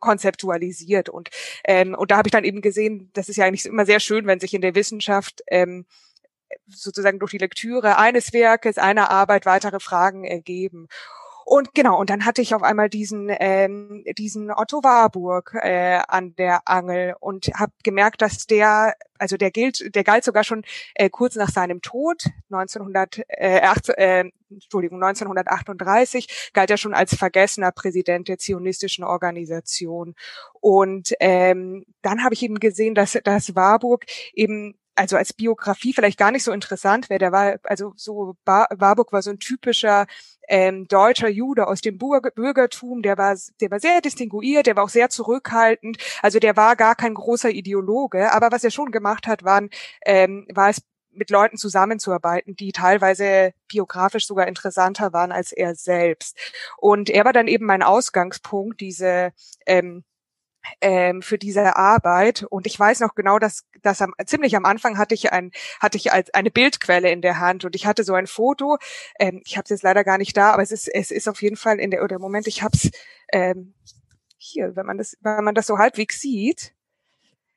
konzeptualisiert 0.00 1.08
und 1.08 1.30
ähm, 1.64 1.94
und 1.94 2.10
da 2.10 2.16
habe 2.16 2.28
ich 2.28 2.32
dann 2.32 2.44
eben 2.44 2.62
gesehen, 2.62 3.10
das 3.12 3.28
ist 3.28 3.36
ja 3.36 3.44
eigentlich 3.44 3.66
immer 3.66 3.86
sehr 3.86 4.00
schön, 4.00 4.26
wenn 4.26 4.40
sich 4.40 4.54
in 4.54 4.62
der 4.62 4.74
Wissenschaft 4.74 5.42
ähm, 5.48 5.86
sozusagen 6.66 7.18
durch 7.18 7.32
die 7.32 7.38
Lektüre 7.38 7.98
eines 7.98 8.32
Werkes, 8.32 8.78
einer 8.78 9.10
Arbeit 9.10 9.46
weitere 9.46 9.80
Fragen 9.80 10.24
ergeben. 10.24 10.88
Und 11.44 11.74
genau, 11.74 12.00
und 12.00 12.08
dann 12.08 12.24
hatte 12.24 12.40
ich 12.40 12.54
auf 12.54 12.62
einmal 12.62 12.88
diesen 12.88 13.28
ähm, 13.30 14.02
diesen 14.16 14.50
Otto 14.50 14.82
Warburg 14.82 15.54
äh, 15.60 16.00
an 16.08 16.34
der 16.36 16.66
Angel 16.66 17.14
und 17.20 17.48
habe 17.54 17.72
gemerkt, 17.82 18.22
dass 18.22 18.46
der 18.46 18.94
also 19.18 19.36
der 19.36 19.50
gilt, 19.50 19.94
der 19.94 20.04
galt 20.04 20.24
sogar 20.24 20.42
schon 20.42 20.62
äh, 20.94 21.10
kurz 21.10 21.36
nach 21.36 21.50
seinem 21.50 21.82
Tod 21.82 22.24
1900 22.50 23.20
äh, 23.28 23.60
8, 23.60 23.90
äh, 23.90 24.24
Entschuldigung 24.50 25.02
1938 25.02 26.50
galt 26.54 26.70
er 26.70 26.78
schon 26.78 26.94
als 26.94 27.14
vergessener 27.14 27.72
Präsident 27.72 28.28
der 28.28 28.38
zionistischen 28.38 29.04
Organisation 29.04 30.14
und 30.60 31.12
ähm, 31.20 31.84
dann 32.00 32.24
habe 32.24 32.34
ich 32.34 32.42
eben 32.42 32.58
gesehen, 32.58 32.94
dass 32.94 33.18
dass 33.22 33.54
Warburg 33.54 34.06
eben 34.32 34.78
also 34.94 35.16
als 35.16 35.32
Biografie 35.32 35.92
vielleicht 35.92 36.18
gar 36.18 36.30
nicht 36.30 36.44
so 36.44 36.52
interessant 36.52 37.10
wäre. 37.10 37.18
Der 37.18 37.32
war, 37.32 37.56
also 37.64 37.92
so 37.96 38.36
Bar 38.44 38.68
Warburg 38.70 39.12
war 39.12 39.22
so 39.22 39.30
ein 39.30 39.38
typischer 39.38 40.06
ähm, 40.48 40.86
deutscher 40.88 41.28
Jude 41.28 41.66
aus 41.66 41.80
dem 41.80 41.98
Bürger 41.98 42.30
Bürgertum, 42.30 43.02
der 43.02 43.18
war, 43.18 43.36
der 43.60 43.70
war 43.70 43.80
sehr 43.80 44.00
distinguiert, 44.00 44.66
der 44.66 44.76
war 44.76 44.84
auch 44.84 44.88
sehr 44.90 45.08
zurückhaltend, 45.08 45.98
also 46.22 46.38
der 46.38 46.56
war 46.56 46.76
gar 46.76 46.94
kein 46.94 47.14
großer 47.14 47.50
Ideologe, 47.50 48.32
aber 48.32 48.52
was 48.52 48.64
er 48.64 48.70
schon 48.70 48.90
gemacht 48.90 49.26
hat, 49.26 49.44
waren, 49.44 49.70
ähm, 50.04 50.46
war 50.52 50.68
es 50.70 50.82
mit 51.16 51.30
Leuten 51.30 51.56
zusammenzuarbeiten, 51.56 52.56
die 52.56 52.72
teilweise 52.72 53.52
biografisch 53.68 54.26
sogar 54.26 54.48
interessanter 54.48 55.12
waren 55.12 55.32
als 55.32 55.52
er 55.52 55.74
selbst. 55.74 56.36
Und 56.76 57.08
er 57.08 57.24
war 57.24 57.32
dann 57.32 57.46
eben 57.48 57.66
mein 57.66 57.82
Ausgangspunkt, 57.82 58.80
diese 58.80 59.32
ähm, 59.66 60.04
ähm, 60.80 61.22
für 61.22 61.38
diese 61.38 61.76
Arbeit. 61.76 62.44
Und 62.48 62.66
ich 62.66 62.78
weiß 62.78 63.00
noch 63.00 63.14
genau, 63.14 63.38
dass, 63.38 63.64
dass 63.82 64.02
am, 64.02 64.14
ziemlich 64.26 64.56
am 64.56 64.64
Anfang 64.64 64.98
hatte 64.98 65.14
ich 65.14 65.32
ein, 65.32 65.52
hatte 65.80 65.96
ich 65.96 66.12
als 66.12 66.32
eine 66.34 66.50
Bildquelle 66.50 67.10
in 67.10 67.22
der 67.22 67.40
Hand 67.40 67.64
und 67.64 67.74
ich 67.74 67.86
hatte 67.86 68.04
so 68.04 68.14
ein 68.14 68.26
Foto. 68.26 68.78
Ähm, 69.18 69.42
ich 69.44 69.56
habe 69.56 69.64
es 69.64 69.70
jetzt 69.70 69.82
leider 69.82 70.04
gar 70.04 70.18
nicht 70.18 70.36
da, 70.36 70.52
aber 70.52 70.62
es 70.62 70.72
ist, 70.72 70.88
es 70.88 71.10
ist 71.10 71.28
auf 71.28 71.42
jeden 71.42 71.56
Fall 71.56 71.78
in 71.80 71.90
der 71.90 72.02
oder 72.02 72.18
Moment, 72.18 72.46
ich 72.46 72.62
habe 72.62 72.76
es 72.76 72.90
ähm, 73.32 73.74
hier, 74.36 74.76
wenn 74.76 74.86
man 74.86 74.98
das, 74.98 75.16
wenn 75.20 75.44
man 75.44 75.54
das 75.54 75.66
so 75.66 75.78
halbwegs 75.78 76.20
sieht. 76.20 76.73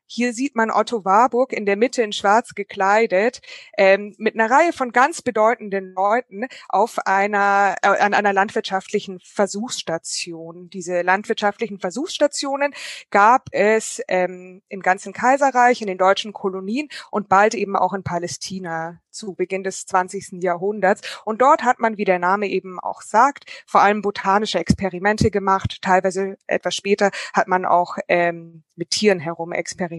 Hier 0.07 0.33
sieht 0.33 0.55
man 0.55 0.71
Otto 0.71 1.03
Warburg 1.03 1.51
in 1.51 1.65
der 1.65 1.75
Mitte 1.75 2.01
in 2.01 2.13
Schwarz 2.13 2.55
gekleidet, 2.55 3.41
ähm, 3.77 4.15
mit 4.17 4.35
einer 4.35 4.49
Reihe 4.49 4.71
von 4.71 4.91
ganz 4.91 5.21
bedeutenden 5.21 5.93
Leuten 5.93 6.47
auf 6.69 6.97
einer 7.05 7.75
äh, 7.81 7.87
an 7.87 8.13
einer 8.13 8.33
landwirtschaftlichen 8.33 9.19
Versuchsstation. 9.19 10.69
Diese 10.69 11.01
landwirtschaftlichen 11.01 11.79
Versuchsstationen 11.79 12.73
gab 13.11 13.47
es 13.51 14.01
ähm, 14.07 14.61
im 14.69 14.81
ganzen 14.81 15.11
Kaiserreich, 15.11 15.81
in 15.81 15.87
den 15.87 15.97
deutschen 15.97 16.31
Kolonien 16.31 16.87
und 17.11 17.27
bald 17.27 17.53
eben 17.53 17.75
auch 17.75 17.93
in 17.93 18.03
Palästina 18.03 18.99
zu 19.17 19.33
Beginn 19.33 19.63
des 19.63 19.85
20. 19.85 20.43
Jahrhunderts. 20.43 21.01
Und 21.25 21.41
dort 21.41 21.63
hat 21.63 21.79
man, 21.79 21.97
wie 21.97 22.05
der 22.05 22.19
Name 22.19 22.47
eben 22.47 22.79
auch 22.79 23.01
sagt, 23.01 23.45
vor 23.65 23.81
allem 23.81 24.01
botanische 24.01 24.59
Experimente 24.59 25.31
gemacht. 25.31 25.79
Teilweise 25.81 26.37
etwas 26.47 26.75
später 26.75 27.11
hat 27.33 27.47
man 27.47 27.65
auch 27.65 27.97
ähm, 28.07 28.63
mit 28.75 28.91
Tieren 28.91 29.19
herum 29.19 29.51
experimentiert, 29.51 29.96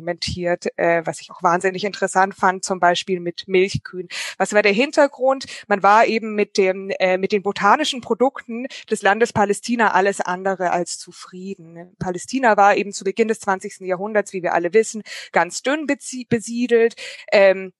äh, 0.76 1.02
was 1.04 1.20
ich 1.20 1.30
auch 1.30 1.42
wahnsinnig 1.42 1.84
interessant 1.84 2.34
fand, 2.34 2.64
zum 2.64 2.80
Beispiel 2.80 3.20
mit 3.20 3.48
Milchkühen. 3.48 4.08
Was 4.36 4.52
war 4.52 4.62
der 4.62 4.72
Hintergrund? 4.72 5.46
Man 5.66 5.82
war 5.82 6.06
eben 6.06 6.34
mit 6.34 6.56
dem 6.56 6.90
äh, 6.98 7.18
mit 7.18 7.32
den 7.32 7.42
botanischen 7.42 8.00
Produkten 8.00 8.66
des 8.90 9.02
Landes 9.02 9.32
Palästina 9.32 9.92
alles 9.92 10.20
andere 10.20 10.70
als 10.70 10.98
zufrieden. 10.98 11.94
Palästina 11.98 12.56
war 12.56 12.76
eben 12.76 12.92
zu 12.92 13.04
Beginn 13.04 13.28
des 13.28 13.40
20. 13.40 13.80
Jahrhunderts, 13.80 14.32
wie 14.32 14.42
wir 14.42 14.54
alle 14.54 14.72
wissen, 14.72 15.02
ganz 15.32 15.62
dünn 15.62 15.86
besiedelt. 15.86 16.94
Ähm, 17.32 17.72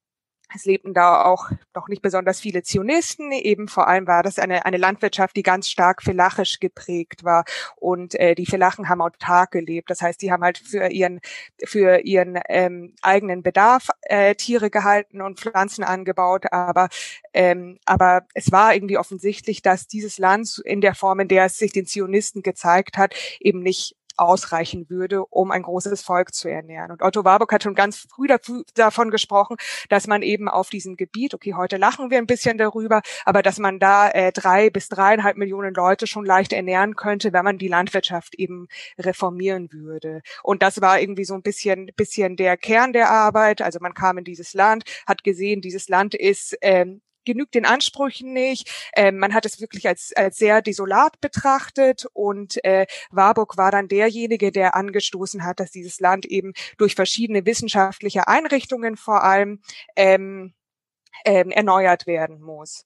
es 0.55 0.65
lebten 0.65 0.95
da 0.95 1.25
auch 1.25 1.51
noch 1.75 1.89
nicht 1.89 2.03
besonders 2.03 2.41
viele 2.41 2.63
Zionisten. 2.63 3.33
Eben 3.33 3.69
vor 3.69 3.87
allem 3.87 4.07
war 4.07 4.23
das 4.23 4.39
eine, 4.39 4.65
eine 4.65 4.79
Landwirtschaft, 4.79 5.37
die 5.37 5.43
ganz 5.43 5.69
stark 5.69 6.03
felachisch 6.03 6.59
geprägt 6.59 7.25
war. 7.25 7.45
Und 7.77 8.15
äh, 8.15 8.35
die 8.35 8.47
Felachen 8.47 8.89
haben 8.89 9.03
autark 9.03 9.51
gelebt. 9.51 9.91
Das 9.91 10.01
heißt, 10.01 10.21
die 10.23 10.33
haben 10.33 10.43
halt 10.43 10.59
für 10.59 10.89
ihren, 10.89 11.21
für 11.65 11.99
ihren 12.01 12.41
ähm, 12.49 12.95
eigenen 13.03 13.43
Bedarf 13.43 13.89
äh, 14.03 14.35
Tiere 14.35 14.71
gehalten 14.71 15.21
und 15.21 15.39
Pflanzen 15.39 15.85
angebaut. 15.85 16.47
Aber, 16.51 16.89
ähm, 17.35 17.79
aber 17.85 18.27
es 18.35 18.51
war 18.51 18.75
irgendwie 18.75 18.99
offensichtlich, 18.99 19.63
dass 19.63 19.87
dieses 19.87 20.19
Land 20.19 20.63
in 20.65 20.81
der 20.81 20.95
Form, 20.95 21.21
in 21.21 21.29
der 21.29 21.45
es 21.45 21.59
sich 21.59 21.73
den 21.73 21.87
Zionisten 21.87 22.43
gezeigt 22.43 22.97
hat, 22.97 23.15
eben 23.41 23.61
nicht 23.61 23.97
ausreichen 24.19 24.91
würde, 24.91 25.25
um 25.25 25.51
ein 25.51 25.63
großes 25.63 26.03
Volk 26.03 26.35
zu 26.35 26.49
ernähren. 26.51 26.91
Und 26.91 27.03
Otto 27.03 27.25
Warburg 27.25 27.53
hat 27.53 27.63
schon 27.63 27.75
ganz 27.75 28.07
früh 28.11 28.27
davon 28.75 29.11
gesprochen, 29.11 29.57
dass 29.89 30.07
man 30.07 30.23
eben 30.23 30.49
auf 30.49 30.71
diesem 30.71 30.97
Gebiet, 30.97 31.35
okay, 31.35 31.55
heute 31.55 31.77
lachen 31.77 32.11
wir 32.11 32.19
ein 32.19 32.27
bisschen 32.27 32.59
darüber, 32.59 33.03
aber 33.25 33.43
dass 33.43 33.59
man 33.59 33.79
da 33.79 34.11
äh, 34.11 34.33
drei 34.33 34.71
bis 34.71 34.89
dreieinhalb 34.89 35.37
Millionen 35.37 35.75
Leute 35.75 36.07
schon 36.07 36.25
leicht 36.25 36.53
ernähren 36.53 36.97
könnte, 36.97 37.33
wenn 37.33 37.45
man 37.45 37.59
die 37.59 37.69
Landwirtschaft 37.69 38.35
eben 38.35 38.69
reformieren 38.99 39.73
würde. 39.73 40.23
Und 40.43 40.63
das 40.63 40.81
war 40.81 41.01
irgendwie 41.01 41.25
so 41.25 41.35
ein 41.35 41.43
bisschen, 41.43 41.91
bisschen 41.97 42.37
der 42.37 42.57
Kern 42.57 42.93
der 42.93 43.11
Arbeit. 43.11 43.63
Also 43.63 43.79
man 43.81 43.95
kam 43.95 44.19
in 44.19 44.25
dieses 44.25 44.55
Land, 44.55 44.85
hat 45.07 45.25
gesehen, 45.25 45.61
dieses 45.61 45.89
Land 45.89 46.15
ist 46.15 46.57
ähm, 46.61 47.01
genügt 47.29 47.55
den 47.55 47.67
Ansprüchen 47.67 48.33
nicht. 48.33 48.91
Ähm, 48.97 49.19
man 49.19 49.35
hat 49.35 49.47
es 49.47 49.61
wirklich 49.61 49.87
als, 49.87 50.13
als 50.17 50.39
sehr 50.39 50.63
desolat 50.63 51.21
betrachtet 51.21 52.07
und 52.13 52.65
äh, 52.65 52.87
Warburg 53.11 53.57
war 53.57 53.71
dann 53.71 53.87
derjenige, 53.89 54.51
der 54.51 54.75
angestoßen 54.75 55.45
hat, 55.45 55.61
dass 55.61 55.71
dieses 55.71 56.01
Land 56.01 56.27
eben 56.27 56.55
durch 56.79 56.95
verschiedene 56.95 57.47
wissenschaftliche 57.47 58.27
Einrichtungen 58.29 58.97
vor 58.97 59.23
allem 59.23 59.61
ähm, 59.95 60.55
ähm, 61.25 61.51
erneuert 61.51 62.07
werden 62.07 62.41
muss. 62.41 62.85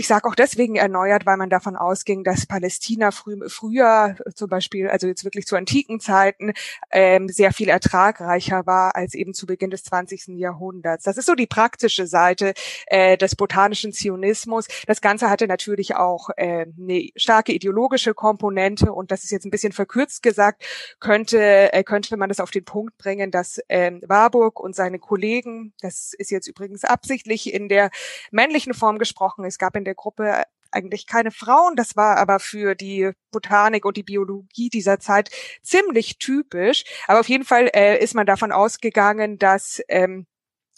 Ich 0.00 0.06
sage 0.06 0.28
auch 0.28 0.36
deswegen 0.36 0.76
erneuert, 0.76 1.26
weil 1.26 1.36
man 1.36 1.50
davon 1.50 1.74
ausging, 1.74 2.22
dass 2.22 2.46
Palästina 2.46 3.10
früh, 3.10 3.36
früher 3.48 4.14
zum 4.32 4.48
Beispiel, 4.48 4.88
also 4.88 5.08
jetzt 5.08 5.24
wirklich 5.24 5.44
zu 5.44 5.56
antiken 5.56 5.98
Zeiten, 5.98 6.52
ähm, 6.92 7.28
sehr 7.28 7.52
viel 7.52 7.68
ertragreicher 7.68 8.64
war 8.64 8.94
als 8.94 9.14
eben 9.14 9.34
zu 9.34 9.44
Beginn 9.44 9.70
des 9.70 9.82
20. 9.82 10.38
Jahrhunderts. 10.38 11.02
Das 11.02 11.16
ist 11.16 11.26
so 11.26 11.34
die 11.34 11.48
praktische 11.48 12.06
Seite 12.06 12.54
äh, 12.86 13.16
des 13.16 13.34
botanischen 13.34 13.92
Zionismus. 13.92 14.68
Das 14.86 15.00
Ganze 15.00 15.28
hatte 15.30 15.48
natürlich 15.48 15.96
auch 15.96 16.30
äh, 16.36 16.66
eine 16.78 17.08
starke 17.16 17.50
ideologische 17.52 18.14
Komponente 18.14 18.92
und 18.92 19.10
das 19.10 19.24
ist 19.24 19.32
jetzt 19.32 19.46
ein 19.46 19.50
bisschen 19.50 19.72
verkürzt 19.72 20.22
gesagt, 20.22 20.62
könnte, 21.00 21.72
äh, 21.72 21.82
könnte 21.82 22.16
man 22.16 22.28
das 22.28 22.38
auf 22.38 22.52
den 22.52 22.64
Punkt 22.64 22.98
bringen, 22.98 23.32
dass 23.32 23.58
ähm, 23.68 24.00
Warburg 24.06 24.60
und 24.60 24.76
seine 24.76 25.00
Kollegen, 25.00 25.72
das 25.80 26.14
ist 26.16 26.30
jetzt 26.30 26.46
übrigens 26.46 26.84
absichtlich 26.84 27.52
in 27.52 27.68
der 27.68 27.90
männlichen 28.30 28.74
Form 28.74 29.00
gesprochen, 29.00 29.44
es 29.44 29.58
gab 29.58 29.74
in 29.74 29.87
der 29.88 29.94
Gruppe 29.94 30.44
eigentlich 30.70 31.06
keine 31.06 31.30
Frauen. 31.30 31.76
Das 31.76 31.96
war 31.96 32.18
aber 32.18 32.40
für 32.40 32.74
die 32.74 33.12
Botanik 33.32 33.84
und 33.84 33.96
die 33.96 34.02
Biologie 34.02 34.68
dieser 34.68 35.00
Zeit 35.00 35.30
ziemlich 35.62 36.18
typisch. 36.18 36.84
Aber 37.06 37.20
auf 37.20 37.28
jeden 37.28 37.44
Fall 37.44 37.70
äh, 37.74 38.02
ist 38.02 38.14
man 38.14 38.26
davon 38.26 38.52
ausgegangen, 38.52 39.38
dass 39.38 39.80
ähm, 39.88 40.26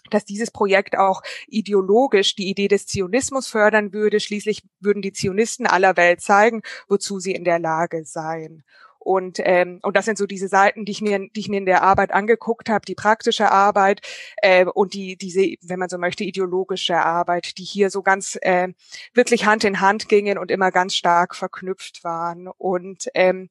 dass 0.08 0.24
dieses 0.24 0.50
Projekt 0.50 0.96
auch 0.96 1.22
ideologisch 1.46 2.34
die 2.34 2.48
Idee 2.48 2.68
des 2.68 2.86
Zionismus 2.86 3.48
fördern 3.48 3.92
würde. 3.92 4.18
Schließlich 4.18 4.62
würden 4.80 5.02
die 5.02 5.12
Zionisten 5.12 5.66
aller 5.66 5.96
Welt 5.96 6.20
zeigen, 6.20 6.62
wozu 6.88 7.20
sie 7.20 7.32
in 7.32 7.44
der 7.44 7.58
Lage 7.58 8.04
seien. 8.04 8.64
Und, 9.02 9.38
ähm, 9.42 9.80
und 9.82 9.96
das 9.96 10.04
sind 10.04 10.18
so 10.18 10.26
diese 10.26 10.48
Seiten, 10.48 10.84
die 10.84 10.92
ich 10.92 11.00
mir, 11.00 11.18
die 11.18 11.40
ich 11.40 11.48
mir 11.48 11.56
in 11.56 11.66
der 11.66 11.82
Arbeit 11.82 12.12
angeguckt 12.12 12.68
habe, 12.68 12.84
die 12.86 12.94
praktische 12.94 13.50
Arbeit 13.50 14.02
äh, 14.36 14.66
und 14.66 14.92
die, 14.92 15.16
diese, 15.16 15.54
wenn 15.62 15.78
man 15.78 15.88
so 15.88 15.96
möchte, 15.96 16.22
ideologische 16.22 16.98
Arbeit, 16.98 17.56
die 17.56 17.64
hier 17.64 17.88
so 17.88 18.02
ganz 18.02 18.38
äh, 18.42 18.68
wirklich 19.14 19.46
Hand 19.46 19.64
in 19.64 19.80
Hand 19.80 20.08
gingen 20.08 20.36
und 20.36 20.50
immer 20.50 20.70
ganz 20.70 20.94
stark 20.94 21.34
verknüpft 21.34 22.04
waren. 22.04 22.46
Und 22.46 23.08
ähm, 23.14 23.48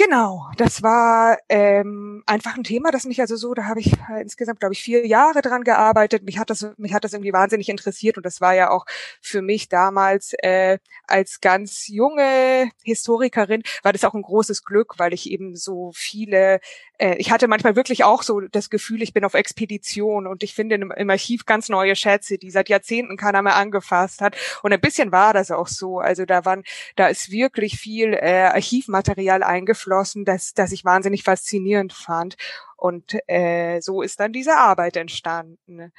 Genau, 0.00 0.48
das 0.56 0.84
war 0.84 1.38
ähm, 1.48 2.22
einfach 2.24 2.56
ein 2.56 2.62
Thema, 2.62 2.92
das 2.92 3.04
mich 3.04 3.20
also 3.20 3.34
so, 3.34 3.52
da 3.52 3.64
habe 3.64 3.80
ich 3.80 3.92
äh, 4.08 4.22
insgesamt, 4.22 4.60
glaube 4.60 4.72
ich, 4.72 4.80
vier 4.80 5.04
Jahre 5.04 5.42
dran 5.42 5.64
gearbeitet. 5.64 6.22
Mich 6.22 6.38
hat 6.38 6.50
das, 6.50 6.68
mich 6.76 6.94
hat 6.94 7.02
das 7.02 7.14
irgendwie 7.14 7.32
wahnsinnig 7.32 7.68
interessiert 7.68 8.16
und 8.16 8.24
das 8.24 8.40
war 8.40 8.54
ja 8.54 8.70
auch 8.70 8.86
für 9.20 9.42
mich 9.42 9.68
damals 9.68 10.34
äh, 10.34 10.78
als 11.08 11.40
ganz 11.40 11.88
junge 11.88 12.70
Historikerin 12.84 13.64
war 13.82 13.92
das 13.92 14.04
auch 14.04 14.14
ein 14.14 14.22
großes 14.22 14.62
Glück, 14.64 14.94
weil 14.98 15.12
ich 15.12 15.28
eben 15.28 15.56
so 15.56 15.90
viele, 15.92 16.60
äh, 16.98 17.16
ich 17.16 17.32
hatte 17.32 17.48
manchmal 17.48 17.74
wirklich 17.74 18.04
auch 18.04 18.22
so 18.22 18.40
das 18.40 18.70
Gefühl, 18.70 19.02
ich 19.02 19.12
bin 19.12 19.24
auf 19.24 19.34
Expedition 19.34 20.28
und 20.28 20.44
ich 20.44 20.54
finde 20.54 20.76
im, 20.76 20.92
im 20.92 21.10
Archiv 21.10 21.44
ganz 21.44 21.68
neue 21.68 21.96
Schätze, 21.96 22.38
die 22.38 22.52
seit 22.52 22.68
Jahrzehnten 22.68 23.16
keiner 23.16 23.42
mehr 23.42 23.56
angefasst 23.56 24.20
hat. 24.20 24.36
Und 24.62 24.72
ein 24.72 24.80
bisschen 24.80 25.10
war 25.10 25.32
das 25.32 25.50
auch 25.50 25.66
so. 25.66 25.98
Also 25.98 26.24
da 26.24 26.44
waren, 26.44 26.62
da 26.94 27.08
ist 27.08 27.32
wirklich 27.32 27.78
viel 27.80 28.14
äh, 28.14 28.44
Archivmaterial 28.54 29.42
eingeflossen 29.42 29.87
geflossen, 29.88 30.24
dass, 30.24 30.54
dass 30.54 30.72
ich 30.72 30.84
wahnsinnig 30.84 31.22
faszinierend 31.22 31.92
fand. 31.92 32.36
Und 32.76 33.16
äh, 33.26 33.80
so 33.80 34.02
ist 34.02 34.20
dann 34.20 34.32
diese 34.32 34.56
Arbeit 34.56 34.96
entstanden. 34.96 35.92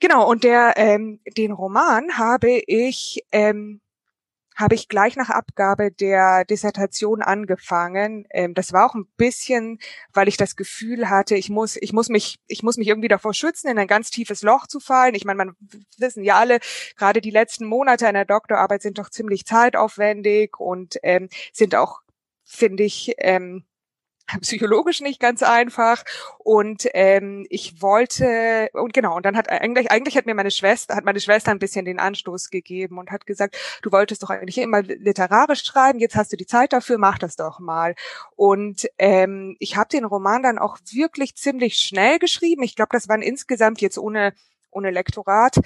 Genau, 0.00 0.28
und 0.28 0.44
der, 0.44 0.74
ähm, 0.76 1.20
den 1.36 1.52
Roman 1.52 2.18
habe 2.18 2.62
ich, 2.66 3.24
ähm, 3.32 3.80
habe 4.56 4.74
ich 4.74 4.88
gleich 4.88 5.16
nach 5.16 5.30
Abgabe 5.30 5.90
der 5.90 6.44
Dissertation 6.44 7.22
angefangen. 7.22 8.26
Ähm, 8.30 8.52
das 8.52 8.72
war 8.74 8.90
auch 8.90 8.94
ein 8.94 9.06
bisschen, 9.16 9.78
weil 10.12 10.28
ich 10.28 10.36
das 10.36 10.56
Gefühl 10.56 11.08
hatte, 11.08 11.36
ich 11.36 11.48
muss, 11.48 11.76
ich 11.76 11.94
muss 11.94 12.10
mich, 12.10 12.38
ich 12.46 12.62
muss 12.62 12.76
mich 12.76 12.88
irgendwie 12.88 13.08
davor 13.08 13.32
schützen, 13.32 13.68
in 13.68 13.78
ein 13.78 13.86
ganz 13.86 14.10
tiefes 14.10 14.42
Loch 14.42 14.66
zu 14.66 14.80
fallen. 14.80 15.14
Ich 15.14 15.24
meine, 15.24 15.38
man 15.38 15.56
wissen 15.96 16.24
ja 16.24 16.36
alle, 16.36 16.58
gerade 16.96 17.22
die 17.22 17.30
letzten 17.30 17.64
Monate 17.64 18.06
einer 18.06 18.26
Doktorarbeit 18.26 18.82
sind 18.82 18.98
doch 18.98 19.08
ziemlich 19.08 19.46
zeitaufwendig 19.46 20.58
und 20.58 20.98
ähm, 21.02 21.30
sind 21.52 21.74
auch, 21.74 22.02
finde 22.50 22.82
ich, 22.82 23.14
ähm, 23.18 23.64
psychologisch 24.40 25.00
nicht 25.00 25.20
ganz 25.20 25.42
einfach. 25.42 26.04
Und 26.38 26.88
ähm, 26.94 27.46
ich 27.48 27.80
wollte 27.82 28.68
und 28.72 28.92
genau 28.92 29.16
und 29.16 29.24
dann 29.24 29.36
hat 29.36 29.48
eigentlich 29.50 29.90
eigentlich 29.90 30.16
hat 30.16 30.26
mir 30.26 30.34
meine 30.34 30.50
Schwester 30.50 30.94
hat 30.94 31.04
meine 31.04 31.20
Schwester 31.20 31.50
ein 31.50 31.58
bisschen 31.58 31.84
den 31.84 31.98
Anstoß 31.98 32.50
gegeben 32.50 32.98
und 32.98 33.10
hat 33.10 33.26
gesagt 33.26 33.56
du 33.82 33.90
wolltest 33.90 34.22
doch 34.22 34.30
eigentlich 34.30 34.58
immer 34.58 34.82
literarisch 34.82 35.64
schreiben 35.64 35.98
jetzt 35.98 36.16
hast 36.16 36.32
du 36.32 36.36
die 36.36 36.46
Zeit 36.46 36.72
dafür 36.72 36.98
mach 36.98 37.18
das 37.18 37.36
doch 37.36 37.58
mal. 37.58 37.94
Und 38.36 38.88
ähm, 38.98 39.56
ich 39.58 39.76
habe 39.76 39.88
den 39.88 40.04
Roman 40.04 40.42
dann 40.42 40.58
auch 40.58 40.78
wirklich 40.92 41.36
ziemlich 41.36 41.76
schnell 41.76 42.18
geschrieben. 42.18 42.62
Ich 42.62 42.76
glaube 42.76 42.90
das 42.92 43.08
waren 43.08 43.22
insgesamt 43.22 43.80
jetzt 43.80 43.98
ohne 43.98 44.34
ohne 44.70 44.90
Lektorat 44.90 45.56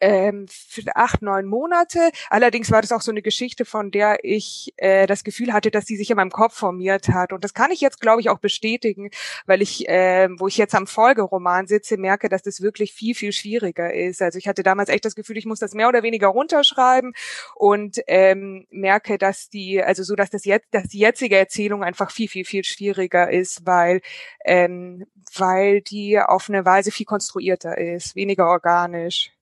ähm, 0.00 0.46
für 0.48 0.82
acht, 0.94 1.22
neun 1.22 1.46
Monate. 1.46 2.10
Allerdings 2.30 2.70
war 2.70 2.82
das 2.82 2.92
auch 2.92 3.00
so 3.00 3.10
eine 3.10 3.22
Geschichte, 3.22 3.64
von 3.64 3.90
der 3.90 4.18
ich 4.22 4.72
äh, 4.76 5.06
das 5.06 5.24
Gefühl 5.24 5.52
hatte, 5.52 5.70
dass 5.70 5.86
sie 5.86 5.96
sich 5.96 6.10
in 6.10 6.16
meinem 6.16 6.30
Kopf 6.30 6.54
formiert 6.54 7.08
hat. 7.08 7.32
Und 7.32 7.44
das 7.44 7.54
kann 7.54 7.70
ich 7.70 7.80
jetzt, 7.80 8.00
glaube 8.00 8.20
ich, 8.20 8.30
auch 8.30 8.38
bestätigen, 8.38 9.10
weil 9.46 9.62
ich, 9.62 9.88
äh, 9.88 10.28
wo 10.38 10.48
ich 10.48 10.56
jetzt 10.56 10.74
am 10.74 10.86
Folgeroman 10.86 11.66
sitze, 11.66 11.96
merke, 11.96 12.28
dass 12.28 12.42
das 12.42 12.60
wirklich 12.60 12.92
viel, 12.92 13.14
viel 13.14 13.32
schwieriger 13.32 13.92
ist. 13.92 14.22
Also 14.22 14.38
ich 14.38 14.48
hatte 14.48 14.62
damals 14.62 14.88
echt 14.88 15.04
das 15.04 15.14
Gefühl, 15.14 15.36
ich 15.36 15.46
muss 15.46 15.58
das 15.58 15.74
mehr 15.74 15.88
oder 15.88 16.02
weniger 16.02 16.28
runterschreiben 16.28 17.12
und 17.54 17.98
ähm, 18.06 18.66
merke, 18.70 19.18
dass 19.18 19.48
die, 19.48 19.82
also 19.82 20.02
so, 20.02 20.14
dass 20.14 20.30
das 20.30 20.44
jetzt, 20.44 20.68
dass 20.72 20.88
die 20.88 20.98
jetzige 20.98 21.36
Erzählung 21.36 21.82
einfach 21.82 22.10
viel, 22.10 22.28
viel, 22.28 22.44
viel 22.44 22.64
schwieriger 22.64 23.30
ist, 23.30 23.66
weil, 23.66 24.00
ähm, 24.44 25.06
weil 25.36 25.80
die 25.80 26.18
auf 26.20 26.48
eine 26.48 26.64
Weise 26.64 26.90
viel 26.90 27.06
konstruierter 27.06 27.78
ist, 27.78 28.16
weniger 28.16 28.48
organisch. 28.48 29.32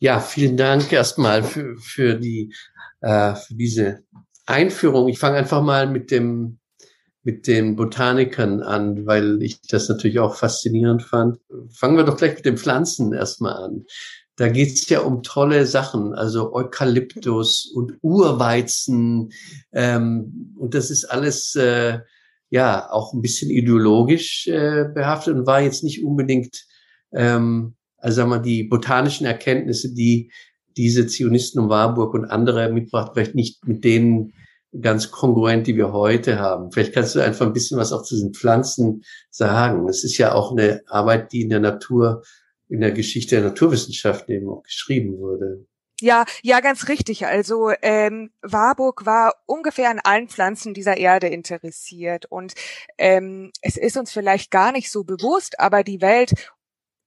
Ja, 0.00 0.20
vielen 0.20 0.56
Dank 0.56 0.92
erstmal 0.92 1.42
für, 1.42 1.76
für 1.76 2.14
die 2.14 2.54
äh, 3.00 3.34
für 3.34 3.54
diese 3.54 4.04
Einführung. 4.46 5.08
Ich 5.08 5.18
fange 5.18 5.36
einfach 5.36 5.62
mal 5.62 5.88
mit 5.88 6.10
dem 6.10 6.58
mit 7.24 7.46
den 7.46 7.76
Botanikern 7.76 8.62
an, 8.62 9.06
weil 9.06 9.42
ich 9.42 9.60
das 9.62 9.88
natürlich 9.88 10.20
auch 10.20 10.36
faszinierend 10.36 11.02
fand. 11.02 11.38
Fangen 11.70 11.96
wir 11.96 12.04
doch 12.04 12.16
gleich 12.16 12.36
mit 12.36 12.44
den 12.46 12.56
Pflanzen 12.56 13.12
erstmal 13.12 13.54
an. 13.54 13.84
Da 14.36 14.48
geht's 14.48 14.88
ja 14.88 15.00
um 15.00 15.24
tolle 15.24 15.66
Sachen, 15.66 16.14
also 16.14 16.54
Eukalyptus 16.54 17.70
und 17.74 17.98
Urweizen. 18.02 19.32
Ähm, 19.72 20.54
und 20.56 20.74
das 20.74 20.90
ist 20.90 21.06
alles 21.06 21.56
äh, 21.56 21.98
ja 22.50 22.88
auch 22.90 23.12
ein 23.12 23.20
bisschen 23.20 23.50
ideologisch 23.50 24.46
äh, 24.46 24.84
behaftet 24.94 25.34
und 25.34 25.46
war 25.46 25.60
jetzt 25.60 25.82
nicht 25.82 26.04
unbedingt 26.04 26.64
ähm, 27.12 27.74
also 27.98 28.16
sagen 28.16 28.30
wir, 28.30 28.38
die 28.38 28.64
botanischen 28.64 29.26
Erkenntnisse, 29.26 29.92
die 29.92 30.30
diese 30.76 31.06
Zionisten 31.06 31.60
um 31.60 31.68
Warburg 31.68 32.14
und 32.14 32.24
andere 32.24 32.70
mitbracht, 32.70 33.12
vielleicht 33.14 33.34
nicht 33.34 33.66
mit 33.66 33.84
denen 33.84 34.32
ganz 34.80 35.10
kongruent, 35.10 35.66
die 35.66 35.76
wir 35.76 35.92
heute 35.92 36.38
haben. 36.38 36.70
Vielleicht 36.70 36.94
kannst 36.94 37.14
du 37.14 37.20
einfach 37.20 37.46
ein 37.46 37.52
bisschen 37.52 37.78
was 37.78 37.92
auch 37.92 38.02
zu 38.02 38.14
diesen 38.14 38.34
Pflanzen 38.34 39.02
sagen. 39.30 39.88
Es 39.88 40.04
ist 40.04 40.18
ja 40.18 40.32
auch 40.34 40.52
eine 40.52 40.82
Arbeit, 40.86 41.32
die 41.32 41.42
in 41.42 41.48
der 41.48 41.60
Natur, 41.60 42.22
in 42.68 42.80
der 42.80 42.92
Geschichte 42.92 43.36
der 43.36 43.48
Naturwissenschaft 43.48 44.28
eben 44.28 44.48
auch 44.48 44.62
geschrieben 44.62 45.18
wurde. 45.18 45.66
Ja, 46.00 46.26
ja, 46.42 46.60
ganz 46.60 46.88
richtig. 46.88 47.26
Also 47.26 47.72
ähm, 47.82 48.30
Warburg 48.40 49.04
war 49.04 49.34
ungefähr 49.46 49.90
an 49.90 49.98
allen 49.98 50.28
Pflanzen 50.28 50.72
dieser 50.72 50.96
Erde 50.96 51.26
interessiert. 51.26 52.26
Und 52.26 52.54
ähm, 52.98 53.50
es 53.62 53.76
ist 53.76 53.96
uns 53.96 54.12
vielleicht 54.12 54.52
gar 54.52 54.70
nicht 54.70 54.92
so 54.92 55.02
bewusst, 55.02 55.58
aber 55.58 55.82
die 55.82 56.00
Welt 56.00 56.34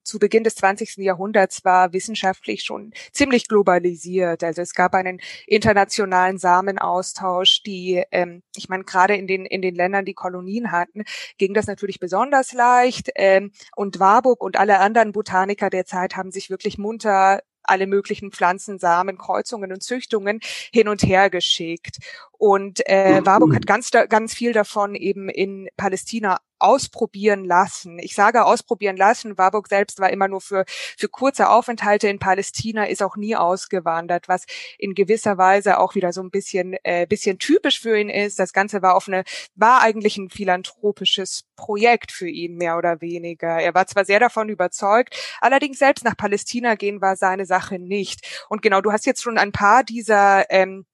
zu 0.03 0.19
Beginn 0.19 0.43
des 0.43 0.55
20. 0.55 0.97
Jahrhunderts 0.97 1.63
war 1.65 1.93
wissenschaftlich 1.93 2.63
schon 2.63 2.91
ziemlich 3.11 3.47
globalisiert. 3.47 4.43
Also 4.43 4.61
es 4.61 4.73
gab 4.73 4.93
einen 4.93 5.19
internationalen 5.47 6.37
Samenaustausch, 6.37 7.63
die, 7.63 8.03
ähm, 8.11 8.43
ich 8.55 8.69
meine, 8.69 8.83
gerade 8.83 9.15
in 9.15 9.27
den, 9.27 9.45
in 9.45 9.61
den 9.61 9.75
Ländern, 9.75 10.05
die 10.05 10.13
Kolonien 10.13 10.71
hatten, 10.71 11.03
ging 11.37 11.53
das 11.53 11.67
natürlich 11.67 11.99
besonders 11.99 12.53
leicht. 12.53 13.09
Ähm, 13.15 13.51
und 13.75 13.99
Warburg 13.99 14.43
und 14.43 14.57
alle 14.57 14.79
anderen 14.79 15.11
Botaniker 15.11 15.69
der 15.69 15.85
Zeit 15.85 16.15
haben 16.15 16.31
sich 16.31 16.49
wirklich 16.49 16.77
munter 16.77 17.41
alle 17.63 17.87
möglichen 17.87 18.31
Pflanzen, 18.31 18.79
Samen, 18.79 19.17
Kreuzungen 19.17 19.71
und 19.71 19.83
Züchtungen 19.83 20.39
hin 20.73 20.87
und 20.87 21.03
her 21.03 21.29
geschickt. 21.29 21.97
Und 22.31 22.87
äh, 22.87 23.21
Warburg 23.23 23.55
hat 23.55 23.67
ganz, 23.67 23.91
ganz 23.91 24.33
viel 24.33 24.53
davon 24.53 24.95
eben 24.95 25.29
in 25.29 25.69
Palästina 25.77 26.39
ausprobieren 26.61 27.45
lassen. 27.45 27.99
Ich 27.99 28.15
sage 28.15 28.45
ausprobieren 28.45 28.97
lassen. 28.97 29.37
Warburg 29.37 29.67
selbst 29.67 29.99
war 29.99 30.09
immer 30.09 30.27
nur 30.27 30.41
für, 30.41 30.65
für 30.67 31.09
kurze 31.09 31.49
Aufenthalte 31.49 32.07
in 32.07 32.19
Palästina, 32.19 32.85
ist 32.85 33.03
auch 33.03 33.15
nie 33.15 33.35
ausgewandert, 33.35 34.27
was 34.27 34.45
in 34.77 34.93
gewisser 34.93 35.37
Weise 35.37 35.79
auch 35.79 35.95
wieder 35.95 36.13
so 36.13 36.21
ein 36.21 36.31
bisschen, 36.31 36.75
äh, 36.83 37.05
bisschen 37.07 37.39
typisch 37.39 37.79
für 37.79 37.99
ihn 37.99 38.09
ist. 38.09 38.39
Das 38.39 38.53
Ganze 38.53 38.81
war 38.81 38.95
auf 38.95 39.07
eine, 39.07 39.23
war 39.55 39.81
eigentlich 39.81 40.17
ein 40.17 40.29
philanthropisches 40.29 41.43
Projekt 41.55 42.11
für 42.11 42.29
ihn, 42.29 42.55
mehr 42.55 42.77
oder 42.77 43.01
weniger. 43.01 43.59
Er 43.59 43.73
war 43.73 43.87
zwar 43.87 44.05
sehr 44.05 44.19
davon 44.19 44.49
überzeugt, 44.49 45.15
allerdings 45.41 45.79
selbst 45.79 46.05
nach 46.05 46.17
Palästina 46.17 46.75
gehen 46.75 47.01
war 47.01 47.15
seine 47.15 47.45
Sache 47.45 47.79
nicht. 47.79 48.45
Und 48.49 48.61
genau, 48.61 48.81
du 48.81 48.91
hast 48.91 49.05
jetzt 49.05 49.21
schon 49.21 49.37
ein 49.37 49.51
paar 49.51 49.83
dieser, 49.83 50.49
ähm, 50.49 50.85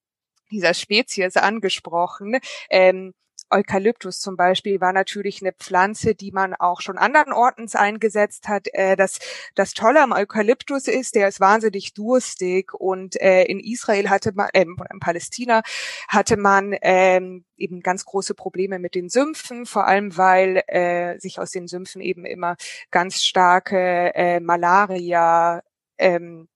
dieser 0.51 0.73
Spezies 0.73 1.37
angesprochen. 1.37 2.39
Ähm, 2.69 3.13
Eukalyptus 3.49 4.19
zum 4.19 4.35
Beispiel 4.37 4.81
war 4.81 4.93
natürlich 4.93 5.41
eine 5.41 5.53
Pflanze, 5.53 6.15
die 6.15 6.31
man 6.31 6.53
auch 6.53 6.81
schon 6.81 6.97
anderen 6.97 7.33
Ortens 7.33 7.75
eingesetzt 7.75 8.47
hat. 8.47 8.67
Äh, 8.73 8.95
das, 8.95 9.19
das 9.55 9.73
Tolle 9.73 10.01
am 10.01 10.11
Eukalyptus 10.11 10.87
ist, 10.87 11.15
der 11.15 11.27
ist 11.27 11.39
wahnsinnig 11.39 11.93
durstig 11.93 12.73
und 12.73 13.19
äh, 13.21 13.43
in 13.43 13.59
Israel 13.59 14.09
hatte 14.09 14.31
man, 14.33 14.49
äh, 14.53 14.63
in 14.63 14.99
Palästina 14.99 15.61
hatte 16.07 16.37
man 16.37 16.75
ähm, 16.81 17.45
eben 17.57 17.81
ganz 17.81 18.05
große 18.05 18.33
Probleme 18.33 18.79
mit 18.79 18.95
den 18.95 19.09
Sümpfen, 19.09 19.65
vor 19.65 19.87
allem 19.87 20.17
weil 20.17 20.63
äh, 20.67 21.19
sich 21.19 21.39
aus 21.39 21.51
den 21.51 21.67
Sümpfen 21.67 22.01
eben 22.01 22.25
immer 22.25 22.55
ganz 22.91 23.23
starke 23.23 24.13
äh, 24.15 24.39
Malaria 24.39 25.61
ähm, 25.97 26.47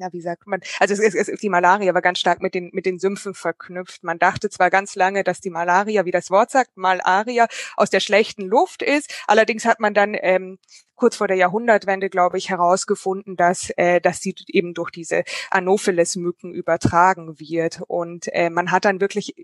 ja, 0.00 0.12
wie 0.12 0.20
sagt 0.20 0.46
man, 0.46 0.60
also 0.78 0.94
es, 0.94 1.14
es, 1.14 1.28
es, 1.28 1.40
die 1.40 1.50
Malaria 1.50 1.92
war 1.92 2.00
ganz 2.00 2.18
stark 2.18 2.40
mit 2.40 2.54
den, 2.54 2.70
mit 2.72 2.86
den 2.86 2.98
Sümpfen 2.98 3.34
verknüpft. 3.34 4.02
Man 4.02 4.18
dachte 4.18 4.48
zwar 4.48 4.70
ganz 4.70 4.94
lange, 4.94 5.24
dass 5.24 5.40
die 5.40 5.50
Malaria, 5.50 6.06
wie 6.06 6.10
das 6.10 6.30
Wort 6.30 6.50
sagt, 6.50 6.76
Malaria 6.76 7.46
aus 7.76 7.90
der 7.90 8.00
schlechten 8.00 8.46
Luft 8.46 8.82
ist. 8.82 9.12
Allerdings 9.26 9.66
hat 9.66 9.78
man 9.78 9.92
dann 9.92 10.16
ähm, 10.18 10.58
kurz 11.00 11.16
vor 11.16 11.28
der 11.28 11.36
Jahrhundertwende, 11.38 12.10
glaube 12.10 12.36
ich, 12.36 12.50
herausgefunden, 12.50 13.34
dass, 13.36 13.70
äh, 13.76 14.00
dass 14.00 14.20
sie 14.20 14.34
eben 14.48 14.74
durch 14.74 14.90
diese 14.90 15.24
Anopheles-Mücken 15.50 16.52
übertragen 16.52 17.40
wird. 17.40 17.80
Und 17.88 18.28
äh, 18.32 18.50
man 18.50 18.70
hat 18.70 18.84
dann 18.84 19.00
wirklich 19.00 19.34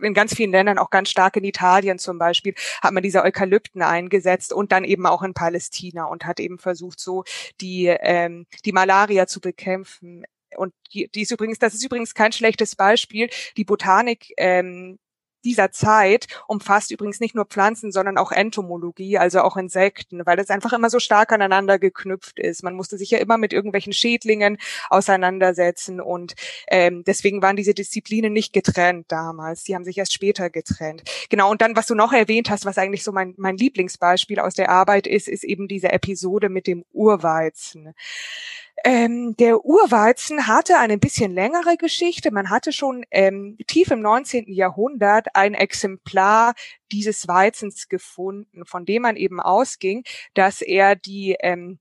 in 0.00 0.14
ganz 0.14 0.34
vielen 0.34 0.52
Ländern, 0.52 0.78
auch 0.78 0.90
ganz 0.90 1.10
stark 1.10 1.36
in 1.36 1.44
Italien 1.44 1.98
zum 1.98 2.18
Beispiel, 2.18 2.54
hat 2.80 2.92
man 2.92 3.02
diese 3.02 3.22
Eukalypten 3.24 3.82
eingesetzt 3.82 4.52
und 4.52 4.70
dann 4.70 4.84
eben 4.84 5.04
auch 5.04 5.22
in 5.22 5.34
Palästina 5.34 6.04
und 6.04 6.24
hat 6.26 6.38
eben 6.38 6.58
versucht, 6.58 7.00
so 7.00 7.24
die, 7.60 7.86
ähm, 7.86 8.46
die 8.64 8.72
Malaria 8.72 9.26
zu 9.26 9.40
bekämpfen. 9.40 10.24
Und 10.56 10.72
die, 10.92 11.08
die 11.12 11.22
ist 11.22 11.32
übrigens, 11.32 11.58
das 11.58 11.74
ist 11.74 11.84
übrigens 11.84 12.14
kein 12.14 12.30
schlechtes 12.32 12.76
Beispiel. 12.76 13.28
Die 13.56 13.64
Botanik 13.64 14.32
ähm, 14.36 14.98
dieser 15.44 15.70
Zeit 15.72 16.26
umfasst 16.46 16.90
übrigens 16.90 17.20
nicht 17.20 17.34
nur 17.34 17.44
Pflanzen, 17.44 17.92
sondern 17.92 18.18
auch 18.18 18.32
Entomologie, 18.32 19.18
also 19.18 19.40
auch 19.40 19.56
Insekten, 19.56 20.24
weil 20.26 20.36
das 20.36 20.50
einfach 20.50 20.72
immer 20.72 20.90
so 20.90 20.98
stark 20.98 21.32
aneinander 21.32 21.78
geknüpft 21.78 22.38
ist. 22.38 22.62
Man 22.62 22.74
musste 22.74 22.98
sich 22.98 23.10
ja 23.10 23.18
immer 23.18 23.38
mit 23.38 23.52
irgendwelchen 23.52 23.92
Schädlingen 23.92 24.58
auseinandersetzen 24.88 26.00
und 26.00 26.34
ähm, 26.68 27.04
deswegen 27.06 27.42
waren 27.42 27.56
diese 27.56 27.74
Disziplinen 27.74 28.32
nicht 28.32 28.52
getrennt 28.52 29.06
damals. 29.08 29.64
Die 29.64 29.74
haben 29.74 29.84
sich 29.84 29.98
erst 29.98 30.12
später 30.12 30.50
getrennt. 30.50 31.02
Genau, 31.28 31.50
und 31.50 31.60
dann, 31.60 31.76
was 31.76 31.86
du 31.86 31.94
noch 31.94 32.12
erwähnt 32.12 32.50
hast, 32.50 32.64
was 32.64 32.78
eigentlich 32.78 33.04
so 33.04 33.12
mein, 33.12 33.34
mein 33.36 33.56
Lieblingsbeispiel 33.56 34.40
aus 34.40 34.54
der 34.54 34.70
Arbeit 34.70 35.06
ist, 35.06 35.28
ist 35.28 35.44
eben 35.44 35.68
diese 35.68 35.92
Episode 35.92 36.48
mit 36.48 36.66
dem 36.66 36.84
Urweizen. 36.92 37.94
Ähm, 38.84 39.36
der 39.36 39.64
Urweizen 39.64 40.46
hatte 40.46 40.78
eine 40.78 40.96
bisschen 40.96 41.32
längere 41.32 41.76
Geschichte. 41.76 42.30
Man 42.30 42.48
hatte 42.48 42.72
schon 42.72 43.04
ähm, 43.10 43.58
tief 43.66 43.90
im 43.90 44.00
19. 44.00 44.52
Jahrhundert 44.52 45.28
ein 45.34 45.54
Exemplar 45.54 46.54
dieses 46.90 47.28
Weizens 47.28 47.88
gefunden, 47.88 48.64
von 48.64 48.86
dem 48.86 49.02
man 49.02 49.16
eben 49.16 49.40
ausging, 49.40 50.04
dass 50.34 50.62
er 50.62 50.96
die 50.96 51.36
ähm, 51.40 51.78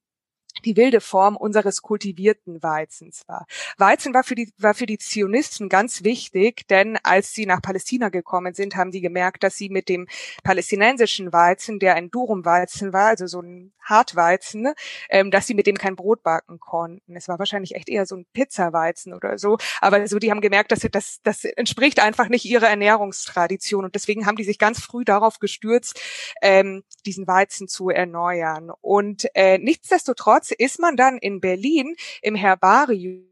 die 0.65 0.76
wilde 0.78 1.02
Form 1.02 1.36
unseres 1.36 1.82
kultivierten 1.82 2.62
Weizens 2.62 3.24
war. 3.28 3.45
Weizen 3.78 4.13
war 4.13 4.24
für 4.24 4.36
die, 4.36 4.52
war 4.58 4.74
für 4.74 4.86
die 4.86 4.98
Zionisten 4.98 5.69
ganz 5.69 6.04
wichtig, 6.04 6.67
denn 6.67 6.98
als 7.04 7.34
sie 7.34 7.45
nach 7.45 7.62
Palästina 7.62 8.10
gekommen 8.10 8.54
sind, 8.54 8.76
haben 8.76 8.91
sie 8.91 9.02
gemerkt, 9.02 9.43
dass 9.43 9.56
sie 9.56 9.69
mit 9.69 9.89
dem 9.89 10.08
palästinensischen 10.43 11.34
Weizen, 11.34 11.80
der 11.80 11.95
ein 11.95 12.12
Durumweizen 12.12 12.93
war, 12.93 13.08
also 13.08 13.28
so 13.28 13.41
ein 13.41 13.74
Hartweizen, 13.89 14.74
ähm, 15.10 15.32
dass 15.32 15.48
sie 15.48 15.54
mit 15.54 15.67
dem 15.67 15.78
kein 15.78 15.95
Brot 15.95 16.24
backen 16.24 16.60
konnten. 16.60 17.15
Es 17.15 17.28
war 17.28 17.39
wahrscheinlich 17.39 17.76
echt 17.76 17.89
eher 17.89 18.06
so 18.06 18.15
ein 18.15 18.26
Pizzaweizen 18.34 19.13
oder 19.13 19.38
so, 19.38 19.58
aber 19.82 20.08
so, 20.08 20.19
die 20.19 20.32
haben 20.32 20.41
gemerkt, 20.41 20.72
dass 20.72 20.88
das, 20.91 21.19
das 21.24 21.43
entspricht 21.43 22.00
einfach 22.00 22.30
nicht 22.30 22.45
ihrer 22.45 22.69
Ernährungstradition 22.69 23.86
und 23.86 23.95
deswegen 23.95 24.26
haben 24.26 24.36
die 24.36 24.43
sich 24.43 24.60
ganz 24.60 24.80
früh 24.80 25.04
darauf 25.04 25.39
gestürzt, 25.39 26.00
ähm, 26.41 26.84
diesen 27.06 27.28
Weizen 27.28 27.67
zu 27.67 27.89
erneuern. 27.89 28.72
Und 28.82 29.28
äh, 29.36 29.58
nichtsdestotrotz 29.58 30.49
ist 30.52 30.80
man 30.80 30.96
dann 30.96 31.18
in 31.18 31.40
Berlin 31.42 31.96
im 32.22 32.36
Herbarium 32.36 33.26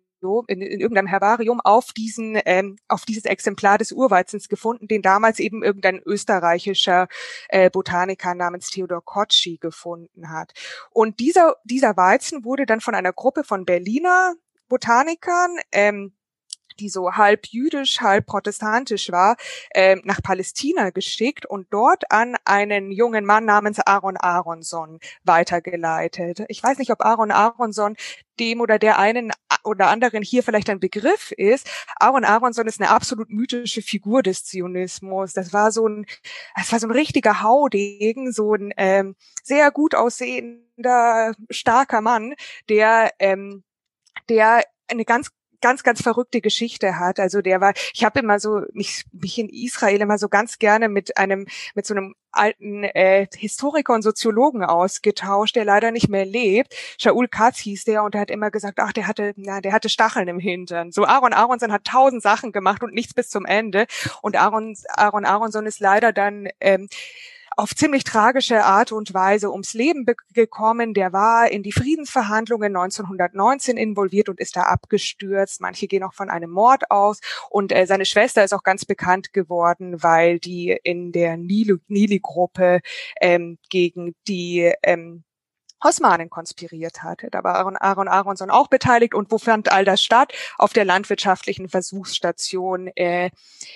in, 0.48 0.62
in 0.62 0.80
irgendeinem 0.80 1.08
Herbarium 1.08 1.62
auf 1.62 1.94
diesen 1.94 2.40
ähm, 2.46 2.78
auf 2.88 3.06
dieses 3.06 3.26
Exemplar 3.26 3.78
des 3.78 3.92
Urweizens 3.92 4.50
gefunden, 4.50 4.88
den 4.88 5.04
damals 5.04 5.40
eben 5.40 5.64
irgendein 5.64 6.02
österreichischer 6.04 7.08
äh, 7.50 7.70
Botaniker 7.70 8.34
namens 8.34 8.72
Theodor 8.72 9.06
Kotschi 9.06 9.58
gefunden 9.58 10.32
hat. 10.32 10.54
Und 10.90 11.20
dieser 11.20 11.58
dieser 11.66 11.98
Weizen 11.98 12.44
wurde 12.44 12.66
dann 12.66 12.82
von 12.82 12.96
einer 12.96 13.14
Gruppe 13.14 13.44
von 13.44 13.66
Berliner 13.66 14.34
Botanikern 14.70 15.58
ähm, 15.72 16.17
die 16.80 16.90
so 16.90 17.14
halb 17.14 17.48
jüdisch, 17.48 18.02
halb 18.02 18.26
protestantisch 18.26 19.12
war, 19.12 19.38
äh, 19.72 19.98
nach 20.04 20.22
Palästina 20.22 20.92
geschickt 20.92 21.46
und 21.46 21.68
dort 21.72 22.12
an 22.12 22.36
einen 22.46 22.92
jungen 22.92 23.26
Mann 23.26 23.46
namens 23.46 23.80
Aaron 23.80 24.18
Aronson 24.18 25.00
weitergeleitet. 25.24 26.44
Ich 26.48 26.64
weiß 26.64 26.78
nicht, 26.78 26.92
ob 26.92 27.04
Aaron 27.04 27.32
Aronson 27.32 27.96
dem 28.40 28.62
oder 28.62 28.80
der 28.80 29.00
einen 29.00 29.32
oder 29.64 29.88
anderen 29.88 30.24
hier 30.24 30.44
vielleicht 30.44 30.70
ein 30.70 30.80
Begriff 30.80 31.32
ist. 31.32 31.70
Aaron 32.00 32.24
Aronson 32.24 32.68
ist 32.68 32.80
eine 32.80 32.90
absolut 32.90 33.30
mythische 33.30 33.82
Figur 33.82 34.24
des 34.24 34.46
Zionismus. 34.46 35.34
Das 35.34 35.54
war 35.54 35.72
so 35.72 35.88
ein, 35.88 36.06
das 36.56 36.72
war 36.72 36.80
so 36.80 36.88
ein 36.88 36.92
richtiger 36.92 37.42
Haudegen, 37.42 38.32
so 38.32 38.54
ein 38.54 38.74
ähm, 38.78 39.16
sehr 39.44 39.72
gut 39.72 39.96
aussehender, 39.96 41.34
starker 41.50 42.02
Mann, 42.02 42.36
der 42.70 43.12
ähm, 43.20 43.64
der 44.30 44.64
eine 44.88 45.06
ganz 45.06 45.32
ganz, 45.62 45.84
ganz 45.84 46.02
verrückte 46.02 46.42
Geschichte 46.42 47.00
hat. 47.00 47.20
Also 47.20 47.42
der 47.42 47.62
war, 47.62 47.74
ich 47.94 48.04
habe 48.04 48.20
immer 48.20 48.40
so 48.40 48.62
mich, 48.74 49.06
mich 49.12 49.40
in 49.40 49.50
Israel 49.50 50.02
immer 50.02 50.18
so 50.18 50.30
ganz 50.30 50.60
gerne 50.60 50.90
mit 50.90 51.18
einem, 51.18 51.48
mit 51.76 51.86
so 51.86 51.94
einem 51.94 52.16
alten 52.32 52.84
äh, 52.84 53.28
Historiker 53.36 53.94
und 53.94 54.04
Soziologen 54.04 54.64
ausgetauscht, 54.64 55.56
der 55.56 55.66
leider 55.66 55.92
nicht 55.92 56.10
mehr 56.10 56.26
lebt. 56.26 56.76
Shaul 57.00 57.28
Katz 57.28 57.60
hieß 57.60 57.86
der 57.86 58.04
und 58.04 58.14
der 58.14 58.22
hat 58.22 58.32
immer 58.32 58.52
gesagt, 58.52 58.80
ach, 58.80 58.94
der 58.94 59.08
hatte, 59.08 59.34
na, 59.36 59.62
der 59.62 59.74
hatte 59.74 59.90
Stacheln 59.90 60.28
im 60.28 60.40
Hintern. 60.40 60.92
So 60.92 61.06
Aaron 61.06 61.34
Aronson 61.34 61.72
hat 61.72 61.86
tausend 61.86 62.22
Sachen 62.22 62.52
gemacht 62.52 62.84
und 62.84 62.94
nichts 62.94 63.14
bis 63.14 63.30
zum 63.30 63.46
Ende. 63.46 63.88
Und 64.22 64.36
Aaron, 64.36 64.76
Aaron 64.90 65.26
Aronson 65.26 65.66
ist 65.66 65.80
leider 65.80 66.14
dann 66.14 66.48
ähm, 66.60 66.88
auf 67.58 67.76
ziemlich 67.76 68.04
tragische 68.04 68.64
Art 68.64 68.92
und 68.92 69.14
Weise 69.16 69.52
ums 69.52 69.74
Leben 69.74 70.06
gekommen. 70.34 70.94
Der 70.94 71.12
war 71.12 71.50
in 71.50 71.64
die 71.64 71.72
Friedensverhandlungen 71.72 72.76
1919 72.76 73.78
involviert 73.78 74.30
und 74.30 74.40
ist 74.40 74.56
da 74.56 74.62
abgestürzt. 74.62 75.60
Manche 75.60 75.88
gehen 75.88 76.04
auch 76.04 76.14
von 76.14 76.30
einem 76.30 76.52
Mord 76.52 76.92
aus. 76.92 77.20
Und 77.50 77.72
äh, 77.72 77.88
seine 77.88 78.06
Schwester 78.06 78.44
ist 78.44 78.54
auch 78.54 78.62
ganz 78.62 78.86
bekannt 78.86 79.34
geworden, 79.34 80.04
weil 80.04 80.40
die 80.40 80.78
in 80.84 81.12
der 81.12 81.36
Nili-Gruppe 81.36 82.82
ähm, 83.20 83.58
gegen 83.72 84.14
die 84.28 84.72
ähm, 84.84 85.24
Osmanen 85.80 86.30
konspiriert 86.30 87.04
hatte. 87.04 87.30
Da 87.32 87.44
war 87.44 87.56
Aaron, 87.56 87.78
Aaron 87.78 88.08
Aronson 88.08 88.50
auch 88.50 88.68
beteiligt. 88.68 89.14
Und 89.14 89.32
wo 89.32 89.38
fand 89.38 89.72
all 89.72 89.86
das 89.86 90.04
statt? 90.04 90.34
Auf 90.58 90.74
der 90.74 90.86
landwirtschaftlichen 90.86 91.70
Versuchsstation 91.70 92.88
äh, 92.96 93.30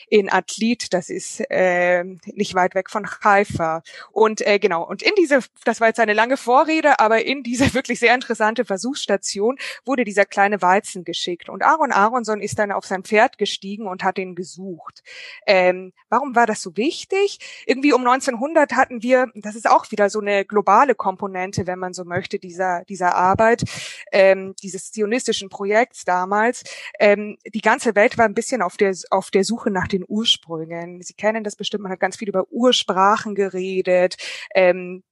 in 0.07 0.31
Atlit. 0.31 0.93
Das 0.93 1.09
ist 1.09 1.41
äh, 1.49 2.03
nicht 2.25 2.55
weit 2.55 2.75
weg 2.75 2.89
von 2.89 3.07
Haifa. 3.23 3.83
Und 4.11 4.41
äh, 4.41 4.59
genau, 4.59 4.83
und 4.83 5.01
in 5.01 5.13
diese, 5.17 5.39
das 5.63 5.79
war 5.79 5.87
jetzt 5.87 5.99
eine 5.99 6.13
lange 6.13 6.37
Vorrede, 6.37 6.99
aber 6.99 7.23
in 7.23 7.43
diese 7.43 7.73
wirklich 7.73 7.99
sehr 7.99 8.13
interessante 8.13 8.65
Versuchsstation 8.65 9.57
wurde 9.85 10.03
dieser 10.03 10.25
kleine 10.25 10.61
Weizen 10.61 11.03
geschickt. 11.03 11.49
Und 11.49 11.63
Aaron 11.63 11.91
Aronson 11.91 12.41
ist 12.41 12.59
dann 12.59 12.71
auf 12.71 12.85
sein 12.85 13.03
Pferd 13.03 13.37
gestiegen 13.37 13.87
und 13.87 14.03
hat 14.03 14.17
ihn 14.17 14.35
gesucht. 14.35 15.03
Ähm, 15.45 15.93
warum 16.09 16.35
war 16.35 16.47
das 16.47 16.61
so 16.61 16.75
wichtig? 16.77 17.39
Irgendwie 17.65 17.93
um 17.93 18.05
1900 18.05 18.73
hatten 18.73 19.03
wir, 19.03 19.27
das 19.35 19.55
ist 19.55 19.69
auch 19.69 19.91
wieder 19.91 20.09
so 20.09 20.19
eine 20.19 20.45
globale 20.45 20.95
Komponente, 20.95 21.67
wenn 21.67 21.79
man 21.79 21.90
man 21.91 21.93
so 21.93 22.05
möchte, 22.05 22.39
dieser, 22.39 22.83
dieser 22.85 23.15
Arbeit, 23.15 23.63
ähm, 24.11 24.55
dieses 24.63 24.91
zionistischen 24.91 25.49
Projekts 25.49 26.05
damals. 26.05 26.63
Ähm, 26.99 27.37
die 27.53 27.61
ganze 27.61 27.95
Welt 27.95 28.17
war 28.17 28.25
ein 28.25 28.33
bisschen 28.33 28.61
auf 28.61 28.77
der, 28.77 28.95
auf 29.09 29.31
der 29.31 29.43
Suche 29.43 29.69
nach 29.71 29.87
den 29.87 30.05
Ursprüngen. 30.07 31.01
Sie 31.01 31.13
kennen 31.13 31.43
das 31.43 31.55
bestimmt, 31.55 31.83
man 31.83 31.91
hat 31.91 31.99
ganz 31.99 32.15
viel 32.15 32.29
über 32.29 32.45
Ursprachen 32.49 33.35
geredet. 33.35 34.15
Ähm, 34.55 35.03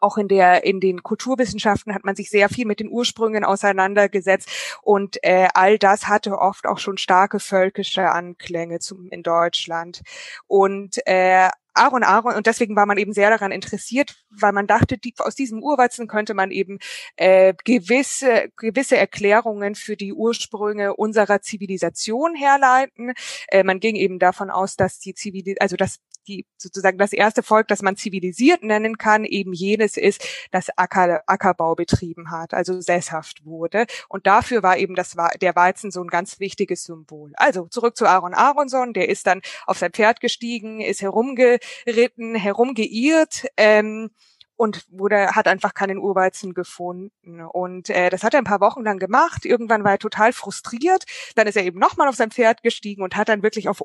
auch 0.00 0.16
in 0.16 0.28
der 0.28 0.64
in 0.64 0.80
den 0.80 1.02
Kulturwissenschaften 1.02 1.94
hat 1.94 2.04
man 2.04 2.16
sich 2.16 2.30
sehr 2.30 2.48
viel 2.48 2.66
mit 2.66 2.80
den 2.80 2.88
Ursprüngen 2.88 3.44
auseinandergesetzt 3.44 4.78
und 4.82 5.18
äh, 5.22 5.48
all 5.54 5.78
das 5.78 6.08
hatte 6.08 6.38
oft 6.38 6.66
auch 6.66 6.78
schon 6.78 6.98
starke 6.98 7.40
völkische 7.40 8.10
Anklänge 8.10 8.78
zum, 8.78 9.08
in 9.10 9.22
Deutschland 9.22 10.02
und 10.46 10.98
äh, 11.06 11.48
Aaron 11.76 12.04
Aaron 12.04 12.34
und 12.34 12.46
deswegen 12.46 12.74
war 12.74 12.86
man 12.86 12.96
eben 12.96 13.12
sehr 13.12 13.28
daran 13.30 13.52
interessiert, 13.52 14.16
weil 14.30 14.52
man 14.52 14.66
dachte, 14.66 14.96
die, 14.96 15.14
aus 15.18 15.34
diesem 15.34 15.62
Urweizen 15.62 16.08
könnte 16.08 16.32
man 16.32 16.50
eben 16.50 16.78
äh, 17.16 17.52
gewisse 17.64 18.48
gewisse 18.56 18.96
Erklärungen 18.96 19.74
für 19.74 19.96
die 19.96 20.14
Ursprünge 20.14 20.96
unserer 20.96 21.42
Zivilisation 21.42 22.34
herleiten. 22.34 23.12
Äh, 23.48 23.62
man 23.62 23.78
ging 23.80 23.94
eben 23.94 24.18
davon 24.18 24.50
aus, 24.50 24.76
dass 24.76 24.98
die 24.98 25.14
Zivilis 25.14 25.56
also 25.60 25.76
dass 25.76 26.00
die 26.28 26.46
sozusagen 26.56 26.98
das 26.98 27.12
erste 27.12 27.42
Volk, 27.42 27.68
das 27.68 27.82
man 27.82 27.96
zivilisiert 27.96 28.62
nennen 28.62 28.98
kann, 28.98 29.24
eben 29.24 29.52
jenes 29.52 29.96
ist, 29.96 30.26
das 30.50 30.68
Acker, 30.76 31.22
Ackerbau 31.26 31.74
betrieben 31.74 32.30
hat, 32.30 32.54
also 32.54 32.80
sesshaft 32.80 33.44
wurde. 33.44 33.86
Und 34.08 34.26
dafür 34.26 34.62
war 34.62 34.76
eben 34.78 34.94
das 34.94 35.16
der 35.40 35.56
Weizen 35.56 35.90
so 35.90 36.02
ein 36.02 36.08
ganz 36.08 36.40
wichtiges 36.40 36.84
Symbol. 36.84 37.32
Also 37.36 37.66
zurück 37.66 37.96
zu 37.96 38.06
Aaron 38.06 38.34
Aronson, 38.34 38.92
der 38.92 39.08
ist 39.08 39.26
dann 39.26 39.40
auf 39.66 39.78
sein 39.78 39.92
Pferd 39.92 40.20
gestiegen, 40.20 40.80
ist 40.80 41.02
herumge 41.02 41.58
geritten, 41.84 42.34
herumgeirrt. 42.34 43.46
Ähm, 43.56 44.10
und 44.56 44.86
wurde 44.88 45.32
hat 45.32 45.48
einfach 45.48 45.74
keinen 45.74 45.98
Urweizen 45.98 46.54
gefunden 46.54 47.42
und 47.42 47.90
äh, 47.90 48.08
das 48.08 48.22
hat 48.22 48.32
er 48.32 48.40
ein 48.40 48.44
paar 48.44 48.60
Wochen 48.60 48.82
lang 48.82 48.98
gemacht. 48.98 49.44
Irgendwann 49.44 49.84
war 49.84 49.92
er 49.92 49.98
total 49.98 50.32
frustriert. 50.32 51.04
Dann 51.34 51.46
ist 51.46 51.56
er 51.56 51.64
eben 51.64 51.78
nochmal 51.78 52.08
auf 52.08 52.16
sein 52.16 52.30
Pferd 52.30 52.62
gestiegen 52.62 53.02
und 53.02 53.16
hat 53.16 53.28
dann 53.28 53.42
wirklich 53.42 53.68
auf 53.68 53.82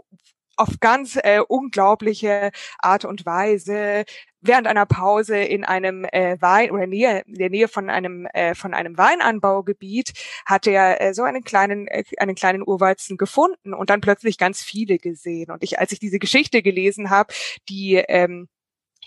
auf 0.62 0.80
ganz 0.80 1.17
äh, 1.21 1.39
unglaubliche 1.47 2.52
Art 2.80 3.06
und 3.06 3.26
Weise 3.26 4.06
während 4.41 4.67
einer 4.67 4.86
Pause 4.86 5.38
in 5.38 5.63
einem 5.63 6.04
äh, 6.06 6.38
Wein 6.41 6.71
oder 6.71 6.88
Nähe, 6.88 7.24
in 7.28 7.36
der 7.36 7.50
Nähe 7.50 7.67
von 7.67 7.89
einem 7.89 8.26
äh, 8.34 8.56
von 8.56 8.74
einem 8.74 8.97
Weinanbaugebiet 8.97 10.13
hat 10.45 10.67
er 10.67 11.02
äh, 11.02 11.13
so 11.13 11.24
einen 11.24 11.43
kleinen 11.43 11.88
äh, 11.88 12.04
einen 12.17 12.36
kleinen 12.36 12.63
Urweizen 12.63 13.17
gefunden 13.17 13.74
und 13.74 13.89
dann 13.89 14.02
plötzlich 14.02 14.38
ganz 14.38 14.62
viele 14.62 14.97
gesehen. 14.97 15.52
Und 15.52 15.63
ich 15.63 15.80
als 15.80 15.91
ich 15.91 16.00
diese 16.00 16.19
Geschichte 16.19 16.62
gelesen 16.62 17.10
habe 17.10 17.34
die 17.69 17.95
ähm, 17.95 18.47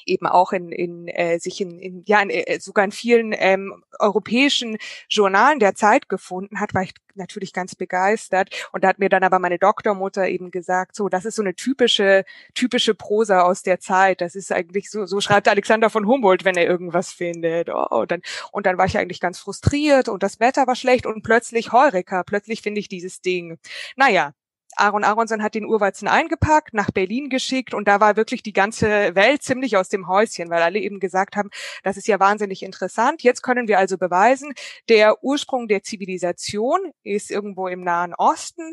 eben 0.07 0.27
auch 0.27 0.53
in, 0.53 0.71
in 0.71 1.09
äh, 1.09 1.39
sich 1.39 1.61
in, 1.61 1.79
in 1.79 2.03
ja 2.07 2.21
in, 2.21 2.31
äh, 2.31 2.59
sogar 2.61 2.85
in 2.85 2.93
vielen 2.93 3.35
ähm, 3.37 3.83
europäischen 3.99 4.77
Journalen 5.09 5.59
der 5.59 5.75
Zeit 5.75 6.09
gefunden 6.09 6.61
hat, 6.61 6.75
war 6.75 6.83
ich 6.83 6.95
natürlich 7.15 7.53
ganz 7.53 7.75
begeistert 7.75 8.69
und 8.73 8.83
da 8.83 8.89
hat 8.89 8.99
mir 8.99 9.09
dann 9.09 9.23
aber 9.23 9.39
meine 9.39 9.59
Doktormutter 9.59 10.29
eben 10.29 10.51
gesagt, 10.51 10.97
so 10.97 11.09
das 11.09 11.25
ist 11.25 11.37
so 11.37 11.43
eine 11.43 11.55
typische 11.55 12.25
typische 12.55 12.95
Prosa 12.95 13.43
aus 13.43 13.63
der 13.63 13.81
Zeit. 13.81 14.21
Das 14.21 14.35
ist 14.35 14.53
eigentlich 14.53 14.91
so 14.91 15.07
so 15.07 15.21
schreibt 15.21 15.49
Alexander 15.49 15.91
von 15.91 16.07
Humboldt, 16.07 16.45
wenn 16.45 16.57
er 16.57 16.67
irgendwas 16.67 17.13
findet. 17.13 17.71
Oh, 17.71 18.01
und 18.01 18.11
dann 18.11 18.23
und 18.53 18.67
dann 18.67 18.79
war 18.79 18.87
ich 18.87 18.99
eigentlich 18.99 19.21
ganz 19.21 19.39
frustriert 19.39 20.09
und 20.09 20.23
das 20.23 20.41
Wetter 20.41 20.67
war 20.67 20.77
schlecht 20.77 21.07
und 21.07 21.23
plötzlich 21.23 21.73
Heureka, 21.73 22.23
plötzlich 22.25 22.63
finde 22.63 22.81
ich 22.81 22.89
dieses 22.89 23.21
Ding. 23.21 23.59
Naja, 23.97 24.33
Aaron 24.77 25.05
Aronson 25.05 25.43
hat 25.43 25.55
den 25.55 25.67
Urweizen 25.67 26.09
eingepackt, 26.09 26.75
nach 26.75 26.91
Berlin 26.91 27.29
geschickt 27.29 27.75
und 27.75 27.89
da 27.89 28.01
war 28.01 28.17
wirklich 28.17 28.43
die 28.43 28.53
ganze 28.53 29.15
Welt 29.15 29.43
ziemlich 29.43 29.77
aus 29.77 29.89
dem 29.89 30.09
Häuschen, 30.09 30.51
weil 30.51 30.63
alle 30.63 30.79
eben 30.79 31.01
gesagt 31.01 31.37
haben, 31.37 31.51
das 31.83 31.97
ist 31.97 32.09
ja 32.09 32.21
wahnsinnig 32.21 32.63
interessant. 32.63 33.23
Jetzt 33.23 33.43
können 33.43 33.69
wir 33.69 33.79
also 33.79 33.99
beweisen, 33.99 34.55
der 34.89 35.23
Ursprung 35.23 35.69
der 35.69 35.83
Zivilisation 35.83 36.93
ist 37.03 37.31
irgendwo 37.31 37.69
im 37.69 37.83
Nahen 37.83 38.15
Osten 38.15 38.73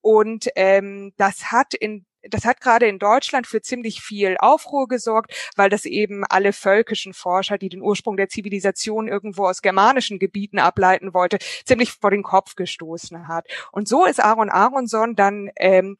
und 0.00 0.48
ähm, 0.56 1.12
das 1.16 1.52
hat 1.52 1.74
in 1.74 2.06
das 2.28 2.44
hat 2.44 2.60
gerade 2.60 2.86
in 2.86 2.98
Deutschland 2.98 3.46
für 3.46 3.62
ziemlich 3.62 4.00
viel 4.02 4.36
Aufruhr 4.38 4.88
gesorgt, 4.88 5.32
weil 5.56 5.70
das 5.70 5.84
eben 5.84 6.24
alle 6.24 6.52
völkischen 6.52 7.14
Forscher, 7.14 7.58
die 7.58 7.68
den 7.68 7.82
Ursprung 7.82 8.16
der 8.16 8.28
Zivilisation 8.28 9.08
irgendwo 9.08 9.46
aus 9.46 9.62
germanischen 9.62 10.18
Gebieten 10.18 10.58
ableiten 10.58 11.14
wollte, 11.14 11.38
ziemlich 11.64 11.92
vor 11.92 12.10
den 12.10 12.22
Kopf 12.22 12.56
gestoßen 12.56 13.28
hat. 13.28 13.46
Und 13.72 13.88
so 13.88 14.04
ist 14.04 14.20
Aaron 14.20 14.50
Aronson 14.50 15.14
dann 15.14 15.50
ähm, 15.56 15.96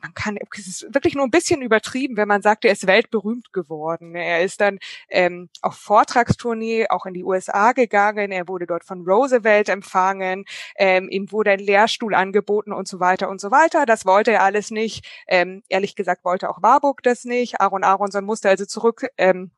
man 0.00 0.14
kann, 0.14 0.38
es 0.56 0.66
ist 0.66 0.94
wirklich 0.94 1.14
nur 1.14 1.24
ein 1.24 1.30
bisschen 1.30 1.62
übertrieben, 1.62 2.16
wenn 2.16 2.28
man 2.28 2.42
sagt, 2.42 2.64
er 2.64 2.72
ist 2.72 2.86
weltberühmt 2.86 3.52
geworden. 3.52 4.14
Er 4.14 4.42
ist 4.42 4.60
dann 4.60 4.78
ähm, 5.08 5.48
auf 5.62 5.74
Vortragstournee 5.76 6.86
auch 6.88 7.06
in 7.06 7.14
die 7.14 7.24
USA 7.24 7.72
gegangen. 7.72 8.32
Er 8.32 8.48
wurde 8.48 8.66
dort 8.66 8.84
von 8.84 9.04
Roosevelt 9.06 9.68
empfangen. 9.68 10.44
Ähm, 10.76 11.08
ihm 11.08 11.30
wurde 11.32 11.50
ein 11.50 11.58
Lehrstuhl 11.58 12.14
angeboten 12.14 12.72
und 12.72 12.88
so 12.88 13.00
weiter 13.00 13.28
und 13.28 13.40
so 13.40 13.50
weiter. 13.50 13.86
Das 13.86 14.06
wollte 14.06 14.32
er 14.32 14.42
alles 14.42 14.70
nicht. 14.70 15.06
Ähm, 15.26 15.62
ehrlich 15.68 15.96
gesagt 15.96 16.24
wollte 16.24 16.48
auch 16.50 16.62
Warburg 16.62 17.02
das 17.02 17.24
nicht. 17.24 17.60
Aaron 17.60 17.84
Aronson 17.84 18.24
musste 18.24 18.48
also 18.48 18.64
zurück 18.66 19.06
ähm, 19.18 19.50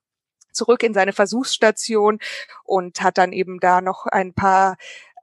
zurück 0.53 0.83
in 0.83 0.95
seine 0.95 1.13
Versuchsstation 1.13 2.19
und 2.65 3.03
hat 3.03 3.19
dann 3.19 3.33
eben 3.33 3.61
da 3.61 3.81
noch 3.81 4.07
ein 4.07 4.33
paar 4.33 4.77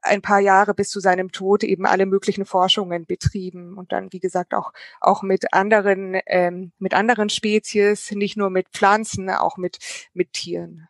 ein 0.04 0.22
paar 0.22 0.40
Jahre 0.40 0.74
bis 0.74 0.90
zu 0.90 1.00
seinem 1.00 1.32
Tod 1.32 1.64
eben 1.64 1.86
alle 1.86 2.06
möglichen 2.06 2.46
Forschungen 2.46 3.06
betrieben 3.06 3.78
und 3.78 3.92
dann 3.92 4.12
wie 4.12 4.20
gesagt 4.20 4.54
auch 4.54 4.72
auch 5.02 5.22
mit 5.22 5.54
anderen 5.54 6.20
ähm, 6.28 6.72
mit 6.78 6.94
anderen 6.94 7.30
Spezies, 7.30 8.12
nicht 8.12 8.38
nur 8.38 8.50
mit 8.50 8.68
Pflanzen, 8.70 9.30
auch 9.30 9.58
mit 9.58 9.80
mit 10.14 10.34
Tieren. 10.34 10.88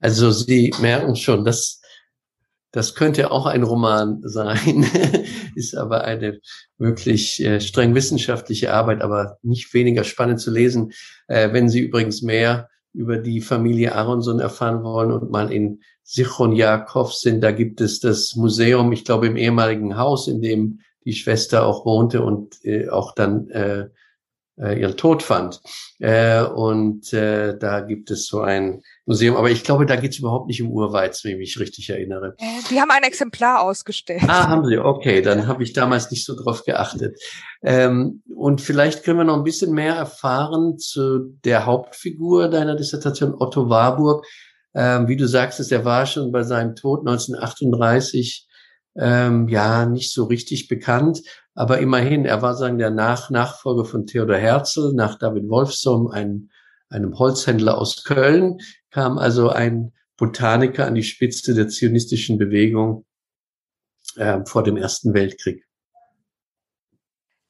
Also 0.00 0.30
Sie 0.30 0.72
merken 0.80 1.16
schon, 1.16 1.44
dass 1.44 1.80
das 2.70 2.94
könnte 2.94 3.30
auch 3.30 3.46
ein 3.46 3.62
Roman 3.62 4.20
sein, 4.24 4.86
ist 5.54 5.74
aber 5.76 6.04
eine 6.04 6.40
wirklich 6.76 7.42
äh, 7.42 7.60
streng 7.60 7.94
wissenschaftliche 7.94 8.72
Arbeit, 8.72 9.00
aber 9.00 9.38
nicht 9.42 9.72
weniger 9.74 10.04
spannend 10.04 10.40
zu 10.40 10.50
lesen. 10.50 10.92
Äh, 11.26 11.52
wenn 11.52 11.68
Sie 11.68 11.80
übrigens 11.80 12.22
mehr 12.22 12.68
über 12.92 13.18
die 13.18 13.40
Familie 13.40 13.94
Aronson 13.94 14.40
erfahren 14.40 14.82
wollen 14.82 15.12
und 15.12 15.30
mal 15.30 15.52
in 15.52 15.80
Sichron 16.02 16.52
Jakov 16.52 17.12
sind, 17.14 17.42
da 17.42 17.52
gibt 17.52 17.80
es 17.80 18.00
das 18.00 18.34
Museum, 18.34 18.92
ich 18.92 19.04
glaube 19.04 19.26
im 19.26 19.36
ehemaligen 19.36 19.96
Haus, 19.96 20.26
in 20.26 20.40
dem 20.40 20.80
die 21.04 21.12
Schwester 21.12 21.66
auch 21.66 21.84
wohnte 21.84 22.22
und 22.22 22.64
äh, 22.64 22.88
auch 22.88 23.14
dann 23.14 23.48
äh, 23.50 23.88
äh, 24.60 24.80
ihren 24.80 24.96
Tod 24.96 25.22
fand. 25.22 25.60
Äh, 25.98 26.42
und 26.42 27.12
äh, 27.12 27.56
da 27.58 27.80
gibt 27.80 28.10
es 28.10 28.26
so 28.26 28.40
ein 28.40 28.82
Museum, 29.06 29.36
aber 29.36 29.50
ich 29.50 29.64
glaube, 29.64 29.86
da 29.86 29.96
geht 29.96 30.12
es 30.12 30.18
überhaupt 30.18 30.48
nicht 30.48 30.62
um 30.62 30.70
Urweiz, 30.70 31.24
wenn 31.24 31.32
ich 31.32 31.38
mich 31.38 31.60
richtig 31.60 31.90
erinnere. 31.90 32.34
Äh, 32.38 32.62
die 32.70 32.80
haben 32.80 32.90
ein 32.90 33.02
Exemplar 33.02 33.62
ausgestellt. 33.62 34.22
Ah, 34.26 34.48
haben 34.48 34.66
sie, 34.66 34.78
okay, 34.78 35.22
dann 35.22 35.46
habe 35.46 35.62
ich 35.62 35.72
damals 35.72 36.10
nicht 36.10 36.24
so 36.24 36.34
drauf 36.36 36.64
geachtet. 36.64 37.18
Ähm, 37.62 38.22
und 38.34 38.60
vielleicht 38.60 39.04
können 39.04 39.18
wir 39.18 39.24
noch 39.24 39.36
ein 39.36 39.44
bisschen 39.44 39.72
mehr 39.72 39.94
erfahren 39.94 40.78
zu 40.78 41.36
der 41.44 41.66
Hauptfigur 41.66 42.48
deiner 42.48 42.76
Dissertation, 42.76 43.34
Otto 43.38 43.68
Warburg. 43.68 44.24
Ähm, 44.74 45.08
wie 45.08 45.16
du 45.16 45.26
sagst, 45.26 45.72
er 45.72 45.84
war 45.84 46.06
schon 46.06 46.30
bei 46.30 46.42
seinem 46.42 46.76
Tod 46.76 47.00
1938 47.00 48.47
ähm, 48.98 49.48
ja 49.48 49.86
nicht 49.86 50.12
so 50.12 50.24
richtig 50.24 50.68
bekannt, 50.68 51.22
aber 51.54 51.78
immerhin, 51.78 52.24
er 52.24 52.42
war 52.42 52.54
sagen 52.54 52.78
der 52.78 52.90
Nach 52.90 53.30
Nachfolger 53.30 53.84
von 53.84 54.06
Theodor 54.06 54.36
Herzl, 54.36 54.92
nach 54.94 55.18
David 55.18 55.48
Wolfsom, 55.48 56.08
ein, 56.08 56.50
einem 56.88 57.18
Holzhändler 57.18 57.78
aus 57.78 58.04
Köln, 58.04 58.58
kam 58.90 59.18
also 59.18 59.50
ein 59.50 59.92
Botaniker 60.16 60.86
an 60.86 60.94
die 60.94 61.02
Spitze 61.02 61.54
der 61.54 61.68
zionistischen 61.68 62.38
Bewegung 62.38 63.04
äh, 64.16 64.44
vor 64.44 64.64
dem 64.64 64.76
Ersten 64.76 65.14
Weltkrieg. 65.14 65.64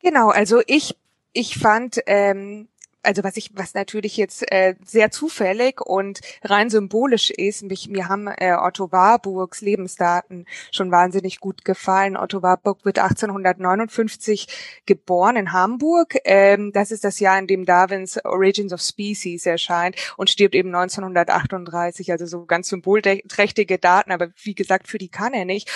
Genau, 0.00 0.28
also 0.28 0.62
ich 0.66 0.96
ich 1.32 1.58
fand 1.58 2.00
ähm, 2.06 2.68
also 3.02 3.24
was 3.24 3.36
ich, 3.36 3.50
was 3.54 3.74
natürlich 3.74 4.16
jetzt 4.16 4.50
äh, 4.52 4.74
sehr 4.84 5.10
zufällig 5.10 5.80
und 5.80 6.20
rein 6.42 6.68
symbolisch 6.68 7.30
ist, 7.30 7.62
mich, 7.62 7.88
mir 7.88 8.08
haben 8.08 8.26
äh, 8.28 8.56
Otto 8.58 8.90
Warburgs 8.92 9.60
Lebensdaten 9.60 10.46
schon 10.72 10.90
wahnsinnig 10.90 11.40
gut 11.40 11.64
gefallen. 11.64 12.16
Otto 12.16 12.42
Warburg 12.42 12.84
wird 12.84 12.98
1859 12.98 14.82
geboren 14.86 15.36
in 15.36 15.52
Hamburg. 15.52 16.16
Ähm, 16.24 16.72
das 16.72 16.90
ist 16.90 17.04
das 17.04 17.20
Jahr, 17.20 17.38
in 17.38 17.46
dem 17.46 17.64
Darwins 17.64 18.22
Origins 18.24 18.72
of 18.72 18.80
Species 18.80 19.46
erscheint 19.46 19.96
und 20.16 20.30
stirbt 20.30 20.54
eben 20.54 20.74
1938. 20.74 22.10
Also 22.10 22.26
so 22.26 22.44
ganz 22.46 22.68
symbolträchtige 22.68 23.78
Daten, 23.78 24.12
aber 24.12 24.28
wie 24.42 24.54
gesagt, 24.54 24.88
für 24.88 24.98
die 24.98 25.08
kann 25.08 25.34
er 25.34 25.44
nicht. 25.44 25.70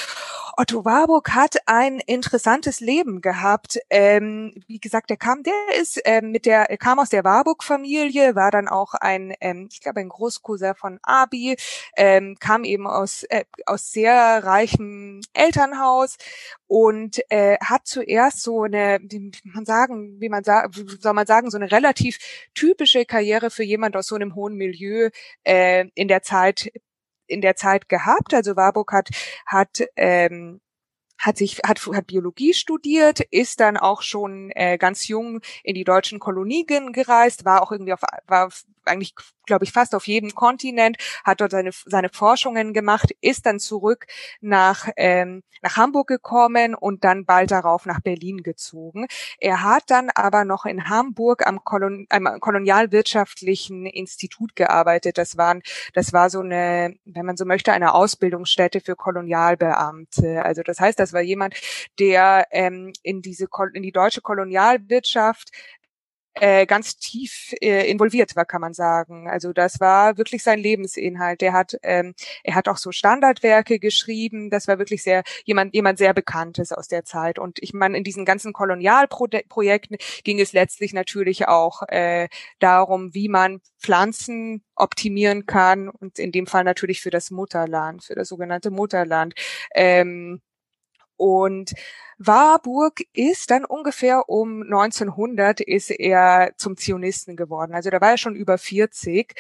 Otto 0.57 0.85
Warburg 0.85 1.35
hat 1.35 1.57
ein 1.67 1.99
interessantes 1.99 2.81
Leben 2.81 3.21
gehabt. 3.21 3.79
Ähm, 3.91 4.53
wie 4.67 4.79
gesagt, 4.79 5.11
er 5.11 5.17
kam, 5.17 5.43
der 5.43 5.55
ist 5.81 6.01
ähm, 6.05 6.31
mit 6.31 6.47
der, 6.47 6.71
er 6.71 6.77
kam 6.77 6.99
aus 6.99 7.09
der 7.09 7.25
Warburg-Familie, 7.25 8.35
war 8.35 8.51
dann 8.51 8.69
auch 8.69 8.95
ein, 8.95 9.35
ähm, 9.41 9.69
ich 9.71 9.81
glaube, 9.81 10.01
ein 10.01 10.09
Großcousin 10.09 10.75
von 10.75 10.99
Abi, 11.03 11.57
ähm, 11.97 12.37
kam 12.39 12.65
eben 12.65 12.87
aus 12.87 13.23
äh, 13.25 13.45
aus 13.67 13.93
sehr 13.93 14.45
reichem 14.45 15.21
Elternhaus 15.33 16.17
und 16.67 17.21
äh, 17.31 17.59
hat 17.63 17.87
zuerst 17.87 18.43
so 18.43 18.63
eine, 18.63 18.99
wie 19.03 19.33
man 19.45 19.65
sagen, 19.65 20.21
wie 20.21 20.29
man 20.29 20.45
sagt, 20.45 20.75
soll 21.01 21.13
man 21.15 21.27
sagen, 21.27 21.51
so 21.51 21.59
eine 21.59 21.71
relativ 21.71 22.19
typische 22.55 23.05
Karriere 23.05 23.51
für 23.51 23.65
jemand 23.65 23.97
aus 23.97 24.07
so 24.07 24.15
einem 24.17 24.35
hohen 24.35 24.55
Milieu 24.57 25.11
äh, 25.45 25.87
in 25.95 26.09
der 26.09 26.23
Zeit 26.23 26.71
in 27.27 27.41
der 27.41 27.57
Zeit 27.57 27.89
gehabt. 27.89 28.35
Also 28.35 28.57
Warburg 28.57 28.93
hat, 28.93 29.09
hat 29.47 29.83
ähm, 29.97 30.61
hat 31.23 31.37
sich 31.37 31.61
hat, 31.65 31.81
hat 31.95 32.07
Biologie 32.09 32.53
studiert, 32.53 33.21
ist 33.21 33.61
dann 33.61 33.77
auch 33.77 34.03
schon 34.03 34.51
äh, 34.55 34.77
ganz 34.77 35.07
jung 35.07 35.41
in 35.63 35.75
die 35.75 35.85
deutschen 35.85 36.19
Kolonien 36.19 36.93
gereist, 36.93 37.45
war 37.45 37.63
auch 37.63 37.71
irgendwie 37.71 37.93
auf 37.93 38.01
war 38.27 38.51
eigentlich 38.85 39.15
glaube 39.47 39.65
ich 39.65 39.73
fast 39.73 39.95
auf 39.95 40.07
jedem 40.07 40.35
Kontinent, 40.35 40.97
hat 41.25 41.41
dort 41.41 41.51
seine 41.51 41.71
seine 41.85 42.09
Forschungen 42.09 42.73
gemacht, 42.73 43.11
ist 43.21 43.47
dann 43.47 43.59
zurück 43.59 44.07
nach 44.41 44.89
ähm, 44.97 45.43
nach 45.63 45.77
Hamburg 45.77 46.09
gekommen 46.09 46.75
und 46.75 47.05
dann 47.05 47.25
bald 47.25 47.51
darauf 47.51 47.87
nach 47.87 48.01
Berlin 48.01 48.43
gezogen. 48.43 49.07
Er 49.39 49.63
hat 49.63 49.85
dann 49.89 50.11
aber 50.15 50.45
noch 50.45 50.65
in 50.65 50.89
Hamburg 50.89 51.47
am, 51.47 51.65
Kolon 51.65 52.07
am 52.11 52.41
kolonialwirtschaftlichen 52.41 53.87
Institut 53.87 54.57
gearbeitet. 54.57 55.19
Das 55.19 55.37
waren 55.37 55.63
das 55.95 56.13
war 56.13 56.31
so 56.31 56.41
eine, 56.41 56.95
wenn 57.05 57.27
man 57.27 57.37
so 57.37 57.45
möchte, 57.45 57.73
eine 57.73 57.95
Ausbildungsstätte 57.95 58.81
für 58.81 58.97
Kolonialbeamte. 58.97 60.45
Also 60.45 60.63
das 60.63 60.81
heißt, 60.81 60.99
das 60.99 61.13
war 61.13 61.21
jemand, 61.21 61.55
der 61.99 62.47
ähm, 62.51 62.93
in 63.03 63.23
diese 63.23 63.47
in 63.75 63.83
die 63.83 63.93
deutsche 63.93 64.21
Kolonialwirtschaft 64.21 65.51
äh, 66.35 66.67
ganz 66.67 66.97
tief 66.97 67.53
äh, 67.61 67.91
involviert 67.91 68.35
war, 68.37 68.45
kann 68.45 68.61
man 68.61 68.73
sagen. 68.73 69.29
Also 69.29 69.53
das 69.53 69.81
war 69.81 70.17
wirklich 70.17 70.43
sein 70.43 70.59
Lebensinhalt. 70.59 71.41
Der 71.41 71.53
hat, 71.53 71.77
ähm, 71.83 72.15
er 72.43 72.55
hat 72.55 72.69
auch 72.69 72.79
so 72.79 72.93
Standardwerke 72.93 73.79
geschrieben. 73.79 74.51
Das 74.51 74.69
war 74.69 74.79
wirklich 74.79 75.03
sehr 75.03 75.23
jemand, 75.45 75.75
jemand 75.75 75.99
sehr 75.99 76.15
Bekanntes 76.15 76.73
aus 76.73 76.89
der 76.89 77.05
Zeit. 77.05 77.39
Und 77.39 77.59
ich 77.61 77.75
meine, 77.75 77.97
in 77.99 78.05
diesen 78.05 78.25
ganzen 78.25 78.53
Kolonialprojekten 78.53 79.97
ging 80.25 80.41
es 80.41 80.53
letztlich 80.53 80.93
natürlich 80.95 81.49
auch 81.49 81.83
äh, 81.89 82.29
darum, 82.59 83.15
wie 83.15 83.29
man 83.29 83.61
Pflanzen 83.79 84.65
optimieren 84.75 85.47
kann 85.47 85.89
und 85.89 86.19
in 86.19 86.33
dem 86.33 86.47
Fall 86.47 86.65
natürlich 86.65 87.01
für 87.01 87.11
das 87.11 87.31
Mutterland, 87.31 88.05
für 88.05 88.15
das 88.15 88.29
sogenannte 88.29 88.71
Mutterland. 88.71 89.35
Ähm, 89.75 90.41
und 91.23 91.75
Warburg 92.19 93.03
ist 93.13 93.53
dann 93.53 93.65
ungefähr 93.65 94.29
um 94.29 94.63
1900 94.63 95.61
ist 95.61 95.91
er 95.91 96.53
zum 96.57 96.77
Zionisten 96.77 97.37
geworden. 97.37 97.75
Also 97.75 97.91
da 97.91 98.01
war 98.01 98.11
er 98.11 98.19
schon 98.19 98.35
über 98.35 98.59
40 98.59 99.33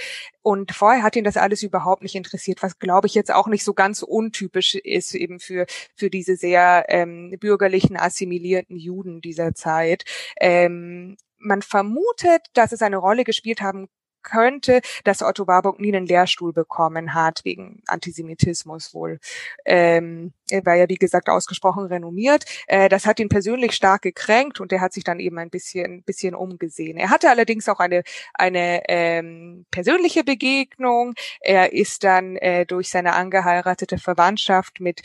und 0.42 0.70
vorher 0.70 1.02
hat 1.02 1.16
ihn 1.16 1.24
das 1.24 1.36
alles 1.36 1.64
überhaupt 1.64 2.02
nicht 2.02 2.14
interessiert, 2.14 2.62
was 2.62 2.78
glaube 2.78 3.08
ich 3.08 3.14
jetzt 3.14 3.34
auch 3.34 3.48
nicht 3.48 3.64
so 3.64 3.74
ganz 3.74 4.02
untypisch 4.02 4.76
ist 4.76 5.12
eben 5.16 5.40
für 5.40 5.66
für 5.96 6.08
diese 6.08 6.36
sehr 6.36 6.84
ähm, 6.86 7.34
bürgerlichen 7.40 7.96
assimilierten 7.96 8.76
Juden 8.76 9.20
dieser 9.20 9.52
Zeit. 9.52 10.04
Ähm, 10.40 11.16
man 11.38 11.62
vermutet, 11.62 12.42
dass 12.52 12.70
es 12.70 12.82
eine 12.82 12.98
Rolle 12.98 13.24
gespielt 13.24 13.60
haben 13.60 13.88
könnte, 14.22 14.80
dass 15.04 15.22
Otto 15.22 15.46
Warburg 15.46 15.80
nie 15.80 15.94
einen 15.94 16.06
Lehrstuhl 16.06 16.52
bekommen 16.52 17.14
hat, 17.14 17.40
wegen 17.44 17.82
Antisemitismus 17.86 18.94
wohl. 18.94 19.18
Ähm, 19.64 20.32
er 20.50 20.64
war 20.66 20.74
ja, 20.74 20.88
wie 20.88 20.96
gesagt, 20.96 21.28
ausgesprochen 21.28 21.86
renommiert. 21.86 22.44
Äh, 22.66 22.88
das 22.88 23.06
hat 23.06 23.20
ihn 23.20 23.28
persönlich 23.28 23.72
stark 23.72 24.02
gekränkt 24.02 24.60
und 24.60 24.72
er 24.72 24.80
hat 24.80 24.92
sich 24.92 25.04
dann 25.04 25.20
eben 25.20 25.38
ein 25.38 25.50
bisschen, 25.50 26.02
bisschen 26.02 26.34
umgesehen. 26.34 26.96
Er 26.98 27.10
hatte 27.10 27.30
allerdings 27.30 27.68
auch 27.68 27.80
eine, 27.80 28.02
eine 28.34 28.82
ähm, 28.88 29.66
persönliche 29.70 30.24
Begegnung. 30.24 31.14
Er 31.40 31.72
ist 31.72 32.04
dann 32.04 32.36
äh, 32.36 32.66
durch 32.66 32.88
seine 32.88 33.14
angeheiratete 33.14 33.98
Verwandtschaft 33.98 34.80
mit 34.80 35.02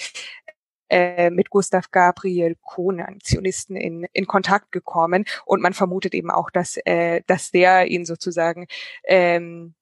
äh, 0.89 1.29
mit 1.29 1.49
Gustav 1.49 1.91
Gabriel 1.91 2.55
Kohn, 2.61 2.99
einem 2.99 3.21
Zionisten, 3.21 3.75
in, 3.75 4.07
in 4.13 4.27
Kontakt 4.27 4.71
gekommen. 4.71 5.25
Und 5.45 5.61
man 5.61 5.73
vermutet 5.73 6.13
eben 6.13 6.31
auch, 6.31 6.49
dass, 6.49 6.77
äh, 6.85 7.21
dass 7.27 7.51
der 7.51 7.87
ihn 7.87 8.05
sozusagen 8.05 8.67
ähm, 9.05 9.73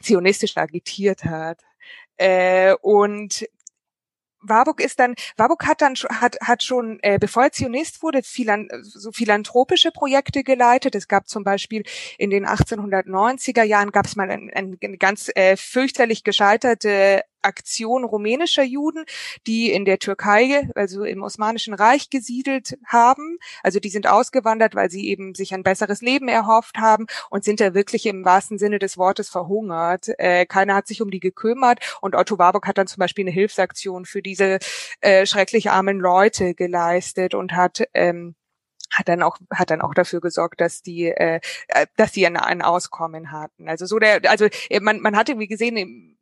zionistisch 0.00 0.56
agitiert 0.56 1.24
hat. 1.24 1.60
Äh, 2.16 2.74
und 2.82 3.48
Warburg 4.40 4.80
ist 4.80 5.00
dann, 5.00 5.14
Warburg 5.36 5.66
hat 5.66 5.82
dann 5.82 5.94
hat 5.94 6.36
hat 6.40 6.62
schon, 6.62 6.98
äh, 7.02 7.18
bevor 7.18 7.44
er 7.44 7.52
Zionist 7.52 8.02
wurde, 8.02 8.22
philan, 8.22 8.68
so 8.82 9.10
philanthropische 9.10 9.90
Projekte 9.90 10.44
geleitet. 10.44 10.94
Es 10.94 11.08
gab 11.08 11.28
zum 11.28 11.44
Beispiel 11.44 11.82
in 12.18 12.30
den 12.30 12.46
1890er 12.46 13.64
Jahren 13.64 13.90
gab 13.90 14.06
es 14.06 14.16
mal 14.16 14.30
eine 14.30 14.54
ein 14.54 14.78
ganz 14.98 15.30
äh, 15.34 15.56
fürchterlich 15.56 16.24
gescheiterte 16.24 17.22
Aktion 17.42 18.04
rumänischer 18.04 18.62
Juden, 18.62 19.04
die 19.46 19.72
in 19.72 19.84
der 19.84 19.98
Türkei, 19.98 20.68
also 20.74 21.04
im 21.04 21.22
Osmanischen 21.22 21.74
Reich 21.74 22.10
gesiedelt 22.10 22.78
haben. 22.86 23.38
Also 23.62 23.80
die 23.80 23.90
sind 23.90 24.06
ausgewandert, 24.06 24.74
weil 24.74 24.90
sie 24.90 25.08
eben 25.08 25.34
sich 25.34 25.54
ein 25.54 25.62
besseres 25.62 26.00
Leben 26.00 26.28
erhofft 26.28 26.78
haben 26.78 27.06
und 27.30 27.44
sind 27.44 27.60
da 27.60 27.74
wirklich 27.74 28.06
im 28.06 28.24
wahrsten 28.24 28.58
Sinne 28.58 28.78
des 28.78 28.98
Wortes 28.98 29.28
verhungert. 29.28 30.08
Äh, 30.18 30.46
keiner 30.46 30.74
hat 30.74 30.86
sich 30.86 31.02
um 31.02 31.10
die 31.10 31.20
gekümmert 31.20 31.98
und 32.00 32.14
Otto 32.14 32.38
Warburg 32.38 32.66
hat 32.66 32.78
dann 32.78 32.86
zum 32.86 33.00
Beispiel 33.00 33.24
eine 33.24 33.32
Hilfsaktion 33.32 34.04
für 34.04 34.22
diese 34.22 34.58
äh, 35.00 35.26
schrecklich 35.26 35.70
armen 35.70 35.98
Leute 35.98 36.54
geleistet 36.54 37.34
und 37.34 37.52
hat 37.52 37.82
ähm, 37.94 38.34
hat 38.90 39.08
dann 39.08 39.22
auch 39.22 39.38
hat 39.52 39.70
dann 39.70 39.82
auch 39.82 39.94
dafür 39.94 40.20
gesorgt, 40.20 40.60
dass 40.60 40.82
die 40.82 41.06
äh, 41.06 41.40
äh 41.68 41.86
dass 41.96 42.12
sie 42.12 42.26
ein, 42.26 42.36
ein 42.36 42.62
Auskommen 42.62 43.32
hatten. 43.32 43.68
Also 43.68 43.86
so 43.86 43.98
der 43.98 44.20
also 44.30 44.48
man 44.80 45.00
man 45.00 45.16
hatte 45.16 45.38
wie 45.38 45.46
gesehen 45.46 46.17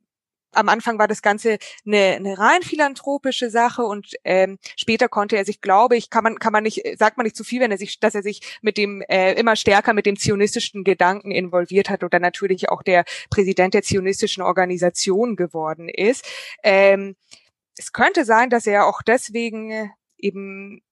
am 0.53 0.69
Anfang 0.69 0.99
war 0.99 1.09
das 1.09 1.23
Ganze 1.23 1.59
eine, 1.85 2.17
eine 2.17 2.39
rein 2.39 2.63
philanthropische 2.63 3.51
Sache 3.51 3.83
und 3.83 4.15
ähm, 4.25 4.59
später 4.77 5.09
konnte 5.09 5.37
er 5.37 5.45
sich, 5.45 5.61
glaube 5.61 5.97
ich, 5.97 6.11
kann 6.11 6.25
man 6.25 6.39
kann 6.39 6.53
man 6.53 6.63
nicht, 6.63 6.83
sagt 6.99 7.17
man 7.17 7.25
nicht 7.25 7.37
zu 7.37 7.45
viel, 7.45 7.61
wenn 7.61 7.71
er 7.71 7.79
sich, 7.79 8.01
dass 8.01 8.15
er 8.15 8.23
sich 8.23 8.59
mit 8.63 8.77
dem 8.77 9.03
äh, 9.03 9.35
immer 9.35 9.57
stärker 9.57 9.93
mit 9.93 10.07
dem 10.07 10.17
zionistischen 10.17 10.85
Gedanken 10.85 11.31
involviert 11.31 11.91
hat 11.91 12.05
oder 12.05 12.19
natürlich 12.19 12.71
auch 12.71 12.83
der 12.83 13.05
Präsident 13.31 13.75
der 13.75 13.83
zionistischen 13.83 14.43
Organisation 14.43 15.37
geworden 15.37 15.89
ist. 15.89 16.27
Ähm, 16.63 17.17
es 17.77 17.93
könnte 17.93 18.25
sein, 18.25 18.51
dass 18.51 18.67
er 18.67 18.87
auch 18.87 19.03
deswegen 19.03 19.93
eben 20.19 20.83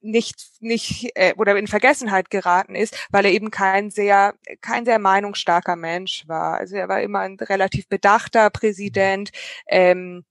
nicht 0.00 0.50
nicht 0.60 1.10
äh, 1.14 1.34
oder 1.36 1.56
in 1.56 1.66
Vergessenheit 1.66 2.30
geraten 2.30 2.74
ist, 2.74 2.96
weil 3.10 3.24
er 3.24 3.32
eben 3.32 3.50
kein 3.50 3.90
sehr 3.90 4.34
kein 4.60 4.84
sehr 4.84 4.98
meinungsstarker 4.98 5.76
Mensch 5.76 6.24
war. 6.26 6.58
Also 6.58 6.76
er 6.76 6.88
war 6.88 7.00
immer 7.02 7.20
ein 7.20 7.36
relativ 7.36 7.88
bedachter 7.88 8.50
Präsident. 8.50 9.30
Ähm, 9.66 10.24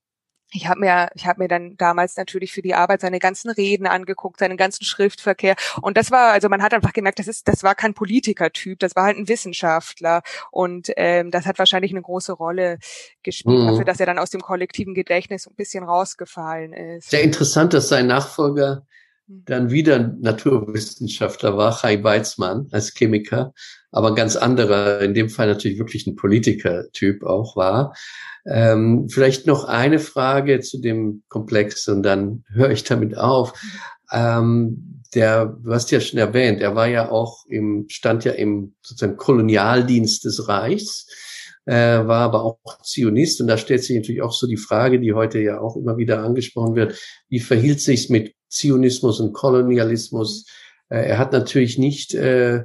ich 0.51 0.67
habe 0.67 0.79
mir 0.79 1.10
ich 1.13 1.27
habe 1.27 1.43
mir 1.43 1.47
dann 1.47 1.77
damals 1.77 2.17
natürlich 2.17 2.51
für 2.51 2.62
die 2.62 2.73
Arbeit 2.73 3.01
seine 3.01 3.19
ganzen 3.19 3.51
Reden 3.51 3.86
angeguckt, 3.86 4.39
seinen 4.39 4.58
ganzen 4.58 4.84
Schriftverkehr 4.84 5.55
und 5.82 5.97
das 5.97 6.10
war 6.12 6.32
also 6.32 6.49
man 6.49 6.63
hat 6.63 6.73
einfach 6.73 6.93
gemerkt, 6.93 7.19
das 7.19 7.27
ist 7.27 7.47
das 7.47 7.63
war 7.63 7.75
kein 7.75 7.93
Politikertyp, 7.93 8.79
das 8.79 8.95
war 8.95 9.03
halt 9.03 9.17
ein 9.17 9.27
Wissenschaftler 9.27 10.23
und 10.51 10.89
ähm, 10.97 11.29
das 11.32 11.45
hat 11.45 11.60
wahrscheinlich 11.60 11.91
eine 11.91 12.01
große 12.01 12.34
Rolle 12.34 12.79
gespielt 13.21 13.60
mhm. 13.60 13.67
dafür, 13.67 13.86
dass 13.86 13.99
er 13.99 14.08
dann 14.08 14.19
aus 14.19 14.32
dem 14.32 14.41
kollektiven 14.41 14.95
Gedächtnis 14.95 15.47
ein 15.47 15.55
bisschen 15.55 15.84
rausgefallen 15.84 16.73
ist. 16.73 17.12
Sehr 17.12 17.23
interessant, 17.23 17.73
dass 17.73 17.89
sein 17.89 18.08
Nachfolger 18.08 18.88
dann 19.29 19.69
wieder 19.69 20.15
Naturwissenschaftler 20.19 21.55
war, 21.55 21.77
Chai 21.77 22.03
Weizmann 22.03 22.67
als 22.71 22.93
Chemiker, 22.95 23.53
aber 23.91 24.15
ganz 24.15 24.35
anderer, 24.35 25.01
in 25.01 25.13
dem 25.13 25.29
Fall 25.29 25.47
natürlich 25.47 25.77
wirklich 25.77 26.07
ein 26.07 26.15
Politiker-Typ 26.15 27.23
auch 27.23 27.55
war. 27.55 27.93
Ähm, 28.45 29.07
vielleicht 29.09 29.45
noch 29.45 29.65
eine 29.65 29.99
Frage 29.99 30.61
zu 30.61 30.81
dem 30.81 31.23
Komplex 31.29 31.87
und 31.87 32.03
dann 32.03 32.43
höre 32.51 32.71
ich 32.71 32.83
damit 32.83 33.17
auf. 33.17 33.53
Ähm, 34.11 35.03
der, 35.13 35.45
du 35.45 35.73
hast 35.73 35.91
ja 35.91 35.99
schon 35.99 36.19
erwähnt, 36.19 36.61
er 36.61 36.75
war 36.75 36.87
ja 36.87 37.09
auch 37.09 37.45
im, 37.47 37.85
stand 37.89 38.25
ja 38.25 38.31
im 38.31 38.75
sozusagen 38.81 39.17
Kolonialdienst 39.17 40.25
des 40.25 40.47
Reichs, 40.47 41.07
äh, 41.65 41.73
war 41.75 42.21
aber 42.21 42.43
auch 42.43 42.57
Zionist 42.83 43.41
und 43.41 43.47
da 43.47 43.57
stellt 43.57 43.83
sich 43.83 43.95
natürlich 43.95 44.21
auch 44.21 44.31
so 44.31 44.47
die 44.47 44.57
Frage, 44.57 44.99
die 44.99 45.13
heute 45.13 45.39
ja 45.39 45.59
auch 45.59 45.75
immer 45.75 45.97
wieder 45.97 46.23
angesprochen 46.23 46.75
wird, 46.75 46.99
wie 47.27 47.39
verhielt 47.39 47.81
sich 47.81 48.09
mit 48.09 48.33
Zionismus 48.49 49.19
und 49.19 49.33
Kolonialismus. 49.33 50.45
Äh, 50.89 51.09
er 51.09 51.17
hat 51.17 51.31
natürlich 51.31 51.77
nicht, 51.77 52.13
äh, 52.13 52.63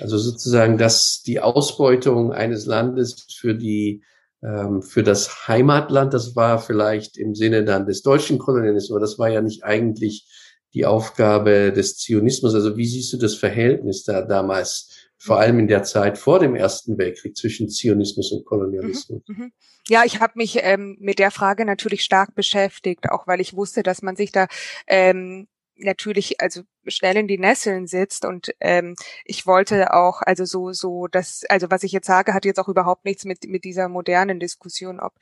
also 0.00 0.18
sozusagen, 0.18 0.76
dass 0.76 1.22
die 1.22 1.40
Ausbeutung 1.40 2.32
eines 2.32 2.66
Landes 2.66 3.26
für 3.38 3.54
die 3.54 4.02
ähm, 4.42 4.82
für 4.82 5.02
das 5.02 5.48
Heimatland, 5.48 6.12
das 6.12 6.36
war 6.36 6.58
vielleicht 6.58 7.16
im 7.16 7.34
Sinne 7.34 7.64
dann 7.64 7.86
des 7.86 8.02
deutschen 8.02 8.38
Kolonialismus, 8.38 8.90
aber 8.90 9.00
das 9.00 9.18
war 9.18 9.30
ja 9.30 9.40
nicht 9.40 9.64
eigentlich 9.64 10.26
die 10.74 10.84
Aufgabe 10.84 11.72
des 11.72 11.96
Zionismus. 11.98 12.54
Also 12.54 12.76
wie 12.76 12.86
siehst 12.86 13.12
du 13.12 13.16
das 13.16 13.36
Verhältnis 13.36 14.04
da 14.04 14.22
damals, 14.22 14.90
vor 15.16 15.38
allem 15.38 15.58
in 15.60 15.68
der 15.68 15.84
Zeit 15.84 16.18
vor 16.18 16.40
dem 16.40 16.54
Ersten 16.54 16.98
Weltkrieg 16.98 17.36
zwischen 17.36 17.68
Zionismus 17.70 18.32
und 18.32 18.44
Kolonialismus? 18.44 19.22
Mhm, 19.26 19.36
mh. 19.36 19.50
Ja, 19.88 20.02
ich 20.04 20.20
habe 20.20 20.32
mich 20.36 20.58
ähm, 20.60 20.96
mit 20.98 21.18
der 21.18 21.30
Frage 21.30 21.64
natürlich 21.64 22.02
stark 22.02 22.34
beschäftigt, 22.34 23.10
auch 23.10 23.26
weil 23.26 23.40
ich 23.40 23.54
wusste, 23.54 23.82
dass 23.82 24.02
man 24.02 24.16
sich 24.16 24.32
da 24.32 24.48
ähm, 24.86 25.46
natürlich, 25.76 26.40
also 26.40 26.62
schnell 26.86 27.16
in 27.16 27.28
die 27.28 27.38
Nesseln 27.38 27.86
sitzt 27.86 28.24
und 28.24 28.54
ähm, 28.60 28.94
ich 29.24 29.46
wollte 29.46 29.94
auch, 29.94 30.22
also 30.22 30.44
so, 30.44 30.72
so, 30.72 31.06
das, 31.06 31.44
also 31.48 31.70
was 31.70 31.82
ich 31.82 31.92
jetzt 31.92 32.06
sage, 32.06 32.34
hat 32.34 32.44
jetzt 32.44 32.60
auch 32.60 32.68
überhaupt 32.68 33.04
nichts 33.04 33.24
mit, 33.24 33.44
mit 33.48 33.64
dieser 33.64 33.88
modernen 33.88 34.40
Diskussion, 34.40 35.00
ob, 35.00 35.12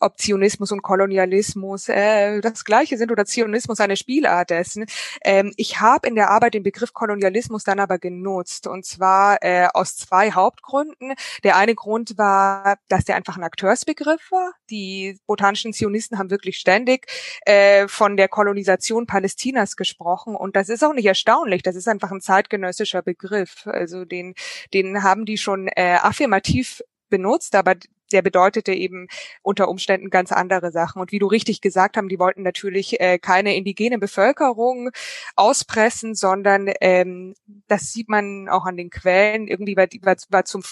ob 0.00 0.18
Zionismus 0.18 0.72
und 0.72 0.82
Kolonialismus 0.82 1.88
äh, 1.88 2.40
das 2.40 2.64
gleiche 2.64 2.96
sind 2.98 3.12
oder 3.12 3.24
Zionismus 3.24 3.80
eine 3.80 3.96
Spielart 3.96 4.50
dessen. 4.50 4.86
Ähm, 5.22 5.52
ich 5.56 5.80
habe 5.80 6.08
in 6.08 6.14
der 6.14 6.30
Arbeit 6.30 6.54
den 6.54 6.62
Begriff 6.62 6.92
Kolonialismus 6.92 7.64
dann 7.64 7.80
aber 7.80 7.98
genutzt 7.98 8.66
und 8.66 8.84
zwar 8.84 9.42
äh, 9.42 9.68
aus 9.72 9.96
zwei 9.96 10.32
Hauptgründen. 10.32 11.14
Der 11.42 11.56
eine 11.56 11.74
Grund 11.74 12.18
war, 12.18 12.78
dass 12.88 13.04
der 13.04 13.16
einfach 13.16 13.36
ein 13.36 13.44
Akteursbegriff 13.44 14.30
war. 14.30 14.52
Die 14.70 15.18
botanischen 15.26 15.72
Zionisten 15.72 16.18
haben 16.18 16.30
wirklich 16.30 16.58
ständig 16.58 17.06
äh, 17.46 17.88
von 17.88 18.16
der 18.16 18.28
Kolonisation 18.28 19.06
Palästinas 19.06 19.76
gesprochen 19.76 20.36
und 20.36 20.56
das 20.56 20.68
ist 20.68 20.82
auch 20.84 20.92
nicht 20.92 21.03
eigentlich 21.04 21.06
erstaunlich. 21.06 21.62
Das 21.62 21.76
ist 21.76 21.88
einfach 21.88 22.10
ein 22.10 22.20
zeitgenössischer 22.20 23.02
Begriff. 23.02 23.66
Also 23.66 24.04
den, 24.04 24.34
den 24.72 25.02
haben 25.02 25.24
die 25.24 25.38
schon 25.38 25.68
äh, 25.68 25.98
affirmativ 26.00 26.82
benutzt, 27.10 27.54
aber 27.54 27.74
der 28.12 28.22
bedeutete 28.22 28.72
eben 28.72 29.08
unter 29.42 29.68
Umständen 29.68 30.10
ganz 30.10 30.30
andere 30.30 30.70
Sachen. 30.70 31.00
Und 31.00 31.10
wie 31.10 31.18
du 31.18 31.26
richtig 31.26 31.60
gesagt 31.60 31.96
haben, 31.96 32.08
die 32.08 32.18
wollten 32.18 32.42
natürlich 32.42 33.00
äh, 33.00 33.18
keine 33.18 33.56
indigene 33.56 33.98
Bevölkerung 33.98 34.90
auspressen, 35.36 36.14
sondern 36.14 36.70
ähm, 36.80 37.34
das 37.66 37.92
sieht 37.92 38.08
man 38.08 38.48
auch 38.48 38.66
an 38.66 38.76
den 38.76 38.90
Quellen. 38.90 39.48
Irgendwie 39.48 39.76
war, 39.76 39.86
war, 40.02 40.16
war 40.28 40.44
zum 40.44 40.62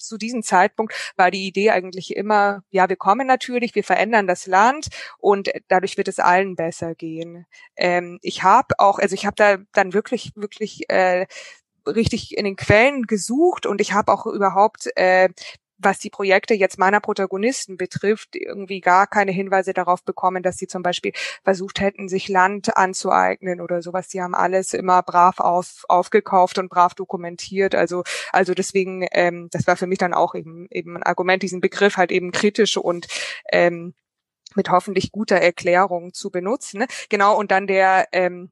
zu 0.00 0.16
diesem 0.18 0.42
Zeitpunkt 0.42 0.94
war 1.16 1.30
die 1.30 1.46
Idee 1.46 1.70
eigentlich 1.70 2.16
immer, 2.16 2.62
ja, 2.70 2.88
wir 2.88 2.96
kommen 2.96 3.26
natürlich, 3.26 3.74
wir 3.74 3.84
verändern 3.84 4.26
das 4.26 4.46
Land 4.46 4.88
und 5.18 5.50
dadurch 5.68 5.96
wird 5.96 6.08
es 6.08 6.18
allen 6.18 6.56
besser 6.56 6.94
gehen. 6.94 7.46
Ähm, 7.76 8.18
ich 8.22 8.42
habe 8.42 8.74
auch, 8.78 8.98
also 8.98 9.14
ich 9.14 9.26
habe 9.26 9.36
da 9.36 9.58
dann 9.72 9.92
wirklich, 9.92 10.32
wirklich 10.34 10.88
äh, 10.88 11.26
richtig 11.86 12.36
in 12.36 12.44
den 12.44 12.56
Quellen 12.56 13.04
gesucht 13.04 13.66
und 13.66 13.80
ich 13.80 13.92
habe 13.92 14.12
auch 14.12 14.26
überhaupt 14.26 14.88
äh, 14.96 15.28
was 15.82 15.98
die 15.98 16.10
Projekte 16.10 16.54
jetzt 16.54 16.78
meiner 16.78 17.00
Protagonisten 17.00 17.76
betrifft, 17.76 18.36
irgendwie 18.36 18.80
gar 18.80 19.06
keine 19.06 19.32
Hinweise 19.32 19.72
darauf 19.72 20.04
bekommen, 20.04 20.42
dass 20.42 20.58
sie 20.58 20.66
zum 20.66 20.82
Beispiel 20.82 21.12
versucht 21.42 21.80
hätten, 21.80 22.08
sich 22.08 22.28
Land 22.28 22.76
anzueignen 22.76 23.60
oder 23.60 23.82
sowas. 23.82 24.08
Die 24.08 24.20
haben 24.20 24.34
alles 24.34 24.74
immer 24.74 25.02
brav 25.02 25.40
auf, 25.40 25.84
aufgekauft 25.88 26.58
und 26.58 26.68
brav 26.68 26.94
dokumentiert. 26.94 27.74
Also, 27.74 28.04
also 28.32 28.54
deswegen, 28.54 29.06
ähm, 29.12 29.48
das 29.50 29.66
war 29.66 29.76
für 29.76 29.86
mich 29.86 29.98
dann 29.98 30.14
auch 30.14 30.34
eben, 30.34 30.66
eben 30.70 30.96
ein 30.96 31.02
Argument, 31.02 31.42
diesen 31.42 31.60
Begriff 31.60 31.96
halt 31.96 32.12
eben 32.12 32.32
kritisch 32.32 32.76
und 32.76 33.06
ähm, 33.52 33.94
mit 34.54 34.70
hoffentlich 34.70 35.12
guter 35.12 35.36
Erklärung 35.36 36.12
zu 36.12 36.30
benutzen. 36.30 36.84
Genau, 37.08 37.38
und 37.38 37.50
dann 37.50 37.66
der 37.66 38.08
ähm, 38.12 38.50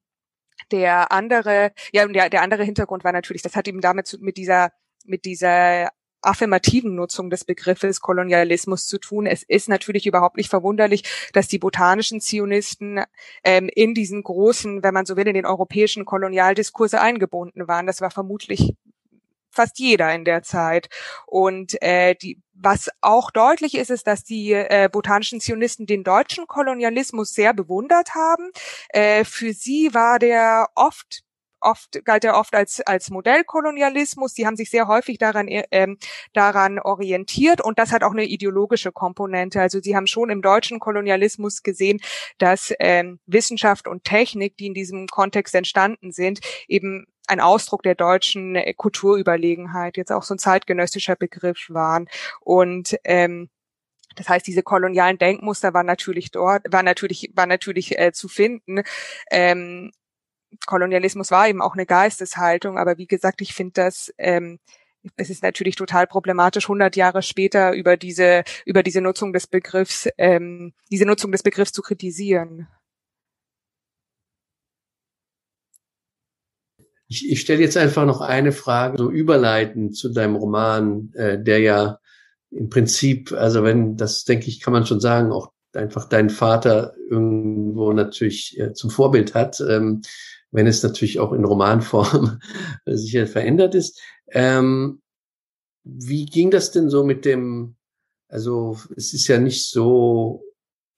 der 0.73 1.12
andere, 1.12 1.73
ja, 1.93 2.05
und 2.05 2.12
der, 2.12 2.31
der 2.31 2.43
andere 2.43 2.64
Hintergrund 2.64 3.05
war 3.05 3.12
natürlich, 3.12 3.43
das 3.43 3.57
hat 3.57 3.69
eben 3.69 3.81
damit 3.81 4.07
zu, 4.07 4.19
mit 4.19 4.37
dieser 4.37 4.73
mit 5.05 5.25
dieser 5.25 5.91
affirmativen 6.23 6.95
Nutzung 6.95 7.31
des 7.31 7.45
Begriffes 7.45 8.01
Kolonialismus 8.01 8.87
zu 8.87 8.99
tun. 8.99 9.27
Es 9.27 9.43
ist 9.43 9.69
natürlich 9.69 10.07
überhaupt 10.07 10.37
nicht 10.37 10.51
verwunderlich, 10.51 11.05
dass 11.33 11.49
die 11.49 11.59
botanischen 11.59 12.21
Zionisten 12.21 13.03
ähm, 13.45 13.69
in 13.75 13.95
diesen 13.95 14.23
großen, 14.23 14.83
wenn 14.83 14.95
man 14.95 15.07
so 15.07 15.17
will, 15.17 15.29
in 15.29 15.35
den 15.35 15.47
europäischen 15.47 16.05
Kolonialdiskurse 16.05 17.01
eingebunden 17.01 17.69
waren. 17.69 17.87
Das 17.87 18.01
war 18.01 18.11
vermutlich 18.11 18.75
fast 19.51 19.79
jeder 19.79 20.15
in 20.15 20.25
der 20.25 20.43
Zeit. 20.43 20.89
Und 21.27 21.81
äh, 21.83 22.15
die, 22.15 22.41
was 22.55 22.91
auch 23.01 23.31
deutlich 23.31 23.77
ist, 23.77 23.91
ist, 23.91 24.07
dass 24.07 24.25
die 24.25 24.53
äh, 24.53 24.89
botanischen 24.91 25.41
Zionisten 25.41 25.87
den 25.87 26.05
deutschen 26.05 26.47
Kolonialismus 26.47 27.33
sehr 27.33 27.55
bewundert 27.55 28.15
haben. 28.15 28.51
Äh, 28.91 29.25
für 29.25 29.53
sie 29.53 29.95
war 29.95 30.19
der 30.19 30.69
oft 30.75 31.23
oft 31.61 32.05
galt 32.05 32.25
er 32.25 32.37
oft 32.37 32.55
als 32.55 32.81
als 32.81 33.11
Modellkolonialismus. 33.11 34.35
Die 34.35 34.47
haben 34.47 34.57
sich 34.57 34.71
sehr 34.71 34.88
häufig 34.88 35.18
daran 35.18 35.49
äh, 35.49 35.64
ähm, 35.71 35.99
daran 36.33 36.79
orientiert 36.79 37.61
und 37.61 37.79
das 37.79 37.92
hat 37.92 38.03
auch 38.03 38.12
eine 38.12 38.25
ideologische 38.25 38.92
Komponente. 38.92 39.61
Also 39.61 39.81
sie 39.81 39.97
haben 39.97 40.07
schon 40.07 40.31
im 40.31 40.42
deutschen 40.42 40.81
Kolonialismus 40.81 41.62
gesehen, 41.62 42.01
dass 42.38 42.73
ähm, 42.81 43.21
Wissenschaft 43.27 43.88
und 43.88 44.05
Technik, 44.05 44.57
die 44.57 44.66
in 44.66 44.75
diesem 44.75 45.07
Kontext 45.09 45.55
entstanden 45.55 46.12
sind, 46.12 46.40
eben 46.68 47.07
ein 47.27 47.40
Ausdruck 47.40 47.83
der 47.83 47.94
deutschen 47.94 48.57
äh, 48.57 48.73
Kulturüberlegenheit, 48.75 49.97
jetzt 49.97 50.12
auch 50.12 50.23
so 50.23 50.35
ein 50.35 50.38
zeitgenössischer 50.38 51.16
Begriff 51.16 51.66
waren 51.68 52.09
und 52.40 52.97
ähm, 53.05 53.51
das 54.18 54.29
heißt, 54.29 54.47
diese 54.47 54.62
kolonialen 54.62 55.18
Denkmuster 55.18 55.75
waren 55.75 55.87
natürlich 55.87 56.31
dort, 56.31 56.64
war 56.71 56.83
natürlich, 56.83 57.31
war 57.35 57.47
natürlich 57.47 57.99
äh, 57.99 58.12
zu 58.12 58.29
finden. 58.29 58.83
Ähm, 59.31 59.92
Kolonialismus 60.67 61.31
war 61.31 61.49
eben 61.49 61.63
auch 61.63 61.75
eine 61.75 61.87
Geisteshaltung, 61.87 62.79
aber 62.79 62.99
wie 62.99 63.07
gesagt, 63.07 63.41
ich 63.41 63.55
finde 63.55 63.73
das, 63.75 64.13
ähm, 64.19 64.59
es 65.17 65.31
ist 65.31 65.43
natürlich 65.43 65.77
total 65.77 66.07
problematisch, 66.07 66.64
100 66.64 66.97
Jahre 66.97 67.22
später 67.22 67.72
über 67.72 67.97
diese 67.97 68.45
über 68.64 68.83
diese 68.83 69.01
Nutzung 69.01 69.33
des 69.33 69.47
Begriffs 69.47 70.09
ähm, 70.18 70.72
diese 70.91 71.07
Nutzung 71.07 71.33
des 71.33 71.43
Begriffs 71.43 71.72
zu 71.72 71.83
kritisieren. 71.83 72.68
Ich, 77.09 77.31
ich 77.31 77.41
stelle 77.41 77.62
jetzt 77.62 77.77
einfach 77.77 78.05
noch 78.05 78.20
eine 78.20 78.53
Frage, 78.53 78.99
so 78.99 79.11
überleiten 79.11 79.93
zu 79.93 80.11
deinem 80.11 80.37
Roman, 80.37 81.11
äh, 81.14 81.43
der 81.43 81.61
ja 81.61 81.99
im 82.51 82.68
Prinzip, 82.68 83.33
also 83.33 83.62
wenn, 83.62 83.97
das 83.97 84.25
denke 84.25 84.49
ich, 84.49 84.61
kann 84.61 84.72
man 84.72 84.87
schon 84.87 85.01
sagen, 85.01 85.33
auch 85.33 85.53
einfach 85.72 86.09
deinen 86.09 86.31
Vater 86.31 86.95
irgendwo 87.11 87.93
natürlich 87.93 88.59
äh, 88.59 88.72
zum 88.72 88.91
Vorbild 88.91 89.35
hat, 89.35 89.61
ähm, 89.61 90.03
wenn 90.51 90.66
es 90.66 90.82
natürlich 90.82 91.20
auch 91.20 91.32
in 91.32 91.44
Romanform 91.44 92.40
sicher 92.86 93.26
verändert 93.26 93.74
ist. 93.74 94.01
Ähm, 94.30 95.01
wie 95.84 96.26
ging 96.26 96.51
das 96.51 96.70
denn 96.70 96.90
so 96.90 97.05
mit 97.05 97.24
dem, 97.24 97.76
also 98.28 98.78
es 98.96 99.14
ist 99.14 99.28
ja 99.28 99.38
nicht 99.38 99.68
so 99.68 100.42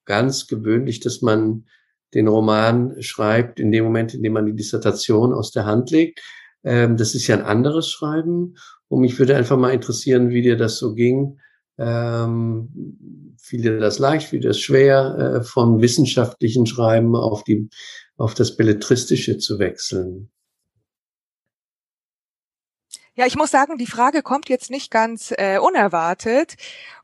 ganz 0.05 0.47
gewöhnlich, 0.47 1.01
dass 1.01 1.23
man 1.23 1.67
den 2.15 2.27
Roman 2.27 3.01
schreibt 3.01 3.61
in 3.61 3.71
dem 3.71 3.85
Moment, 3.85 4.15
in 4.15 4.23
dem 4.23 4.33
man 4.33 4.47
die 4.47 4.57
Dissertation 4.57 5.33
aus 5.33 5.53
der 5.53 5.65
Hand 5.65 5.91
legt. 5.91 6.21
Ähm, 6.65 6.97
das 6.97 7.15
ist 7.15 7.27
ja 7.29 7.37
ein 7.37 7.45
anderes 7.45 7.89
Schreiben. 7.89 8.57
Und 8.89 9.01
mich 9.01 9.19
würde 9.19 9.37
einfach 9.37 9.57
mal 9.57 9.73
interessieren, 9.73 10.31
wie 10.31 10.43
dir 10.43 10.57
das 10.57 10.79
so 10.79 10.95
ging. 10.95 11.39
Ähm, 11.79 13.37
fiel 13.41 13.63
dir 13.63 13.79
das 13.79 13.99
leicht, 13.99 14.29
fiel 14.29 14.41
dir 14.41 14.49
das 14.49 14.61
schwer, 14.61 15.37
äh, 15.37 15.43
von 15.43 15.81
wissenschaftlichen 15.81 16.67
Schreiben 16.67 17.15
auf 17.17 17.45
die, 17.45 17.69
auf 18.21 18.35
das 18.35 18.57
Belletristische 18.57 19.39
zu 19.39 19.59
wechseln? 19.59 20.31
Ja, 23.15 23.27
ich 23.27 23.37
muss 23.37 23.51
sagen, 23.51 23.79
die 23.79 23.87
Frage 23.87 24.23
kommt 24.23 24.49
jetzt 24.49 24.71
nicht 24.71 24.91
ganz 24.91 25.33
äh, 25.37 25.59
unerwartet. 25.59 26.57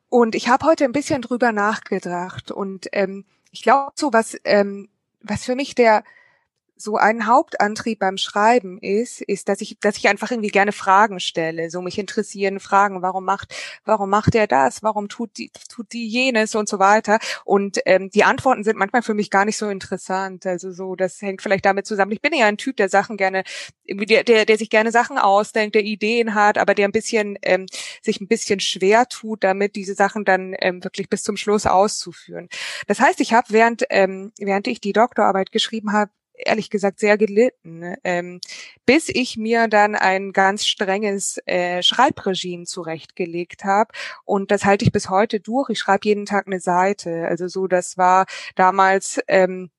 Und 0.08 0.34
ich 0.34 0.48
habe 0.48 0.66
heute 0.66 0.84
ein 0.84 0.92
bisschen 0.92 1.22
drüber 1.22 1.52
nachgedacht. 1.52 2.50
Und 2.50 2.86
ähm, 2.92 3.24
ich 3.50 3.62
glaube, 3.62 3.92
so 3.96 4.12
was 4.12 4.36
ähm, 4.44 4.88
was 5.20 5.44
für 5.44 5.56
mich 5.56 5.74
der 5.74 6.04
so 6.76 6.96
ein 6.96 7.26
Hauptantrieb 7.26 7.98
beim 7.98 8.18
Schreiben 8.18 8.78
ist, 8.78 9.22
ist, 9.22 9.48
dass 9.48 9.60
ich, 9.60 9.78
dass 9.80 9.96
ich 9.96 10.08
einfach 10.08 10.30
irgendwie 10.30 10.50
gerne 10.50 10.72
Fragen 10.72 11.20
stelle, 11.20 11.70
so 11.70 11.80
mich 11.80 11.98
interessieren 11.98 12.60
Fragen, 12.60 13.02
warum 13.02 13.24
macht, 13.24 13.54
warum 13.84 14.10
macht 14.10 14.34
er 14.34 14.46
das, 14.46 14.82
warum 14.82 15.08
tut 15.08 15.38
die, 15.38 15.50
tut 15.70 15.92
die 15.92 16.06
jenes 16.06 16.54
und 16.54 16.68
so 16.68 16.78
weiter. 16.78 17.18
Und 17.44 17.78
ähm, 17.86 18.10
die 18.10 18.24
Antworten 18.24 18.62
sind 18.62 18.76
manchmal 18.76 19.02
für 19.02 19.14
mich 19.14 19.30
gar 19.30 19.44
nicht 19.44 19.56
so 19.56 19.68
interessant. 19.68 20.44
Also 20.46 20.70
so, 20.70 20.96
das 20.96 21.20
hängt 21.22 21.42
vielleicht 21.42 21.64
damit 21.64 21.86
zusammen. 21.86 22.12
Ich 22.12 22.20
bin 22.20 22.34
ja 22.34 22.46
ein 22.46 22.58
Typ, 22.58 22.76
der 22.76 22.88
Sachen 22.88 23.16
gerne, 23.16 23.44
der, 23.88 24.24
der, 24.24 24.44
der 24.44 24.58
sich 24.58 24.70
gerne 24.70 24.92
Sachen 24.92 25.18
ausdenkt, 25.18 25.74
der 25.74 25.84
Ideen 25.84 26.34
hat, 26.34 26.58
aber 26.58 26.74
der 26.74 26.86
ein 26.86 26.92
bisschen 26.92 27.38
ähm, 27.42 27.66
sich 28.02 28.20
ein 28.20 28.28
bisschen 28.28 28.60
schwer 28.60 29.06
tut, 29.08 29.44
damit 29.44 29.76
diese 29.76 29.94
Sachen 29.94 30.24
dann 30.24 30.54
ähm, 30.60 30.84
wirklich 30.84 31.08
bis 31.08 31.22
zum 31.22 31.36
Schluss 31.36 31.66
auszuführen. 31.66 32.48
Das 32.86 33.00
heißt, 33.00 33.20
ich 33.20 33.32
habe 33.32 33.48
während 33.50 33.84
ähm, 33.90 34.32
während 34.38 34.66
ich 34.66 34.80
die 34.80 34.92
Doktorarbeit 34.92 35.52
geschrieben 35.52 35.92
habe, 35.92 36.10
ehrlich 36.36 36.70
gesagt 36.70 37.00
sehr 37.00 37.16
gelitten, 37.18 37.78
ne? 37.80 37.98
ähm, 38.04 38.40
bis 38.84 39.08
ich 39.08 39.36
mir 39.36 39.68
dann 39.68 39.94
ein 39.94 40.32
ganz 40.32 40.66
strenges 40.66 41.38
äh, 41.46 41.82
Schreibregime 41.82 42.64
zurechtgelegt 42.64 43.64
habe. 43.64 43.92
Und 44.24 44.50
das 44.50 44.64
halte 44.64 44.84
ich 44.84 44.92
bis 44.92 45.10
heute 45.10 45.40
durch. 45.40 45.70
Ich 45.70 45.78
schreibe 45.78 46.06
jeden 46.06 46.26
Tag 46.26 46.46
eine 46.46 46.60
Seite. 46.60 47.26
Also 47.28 47.48
so, 47.48 47.66
das 47.66 47.96
war 47.98 48.26
damals, 48.54 49.20
ähm, 49.28 49.70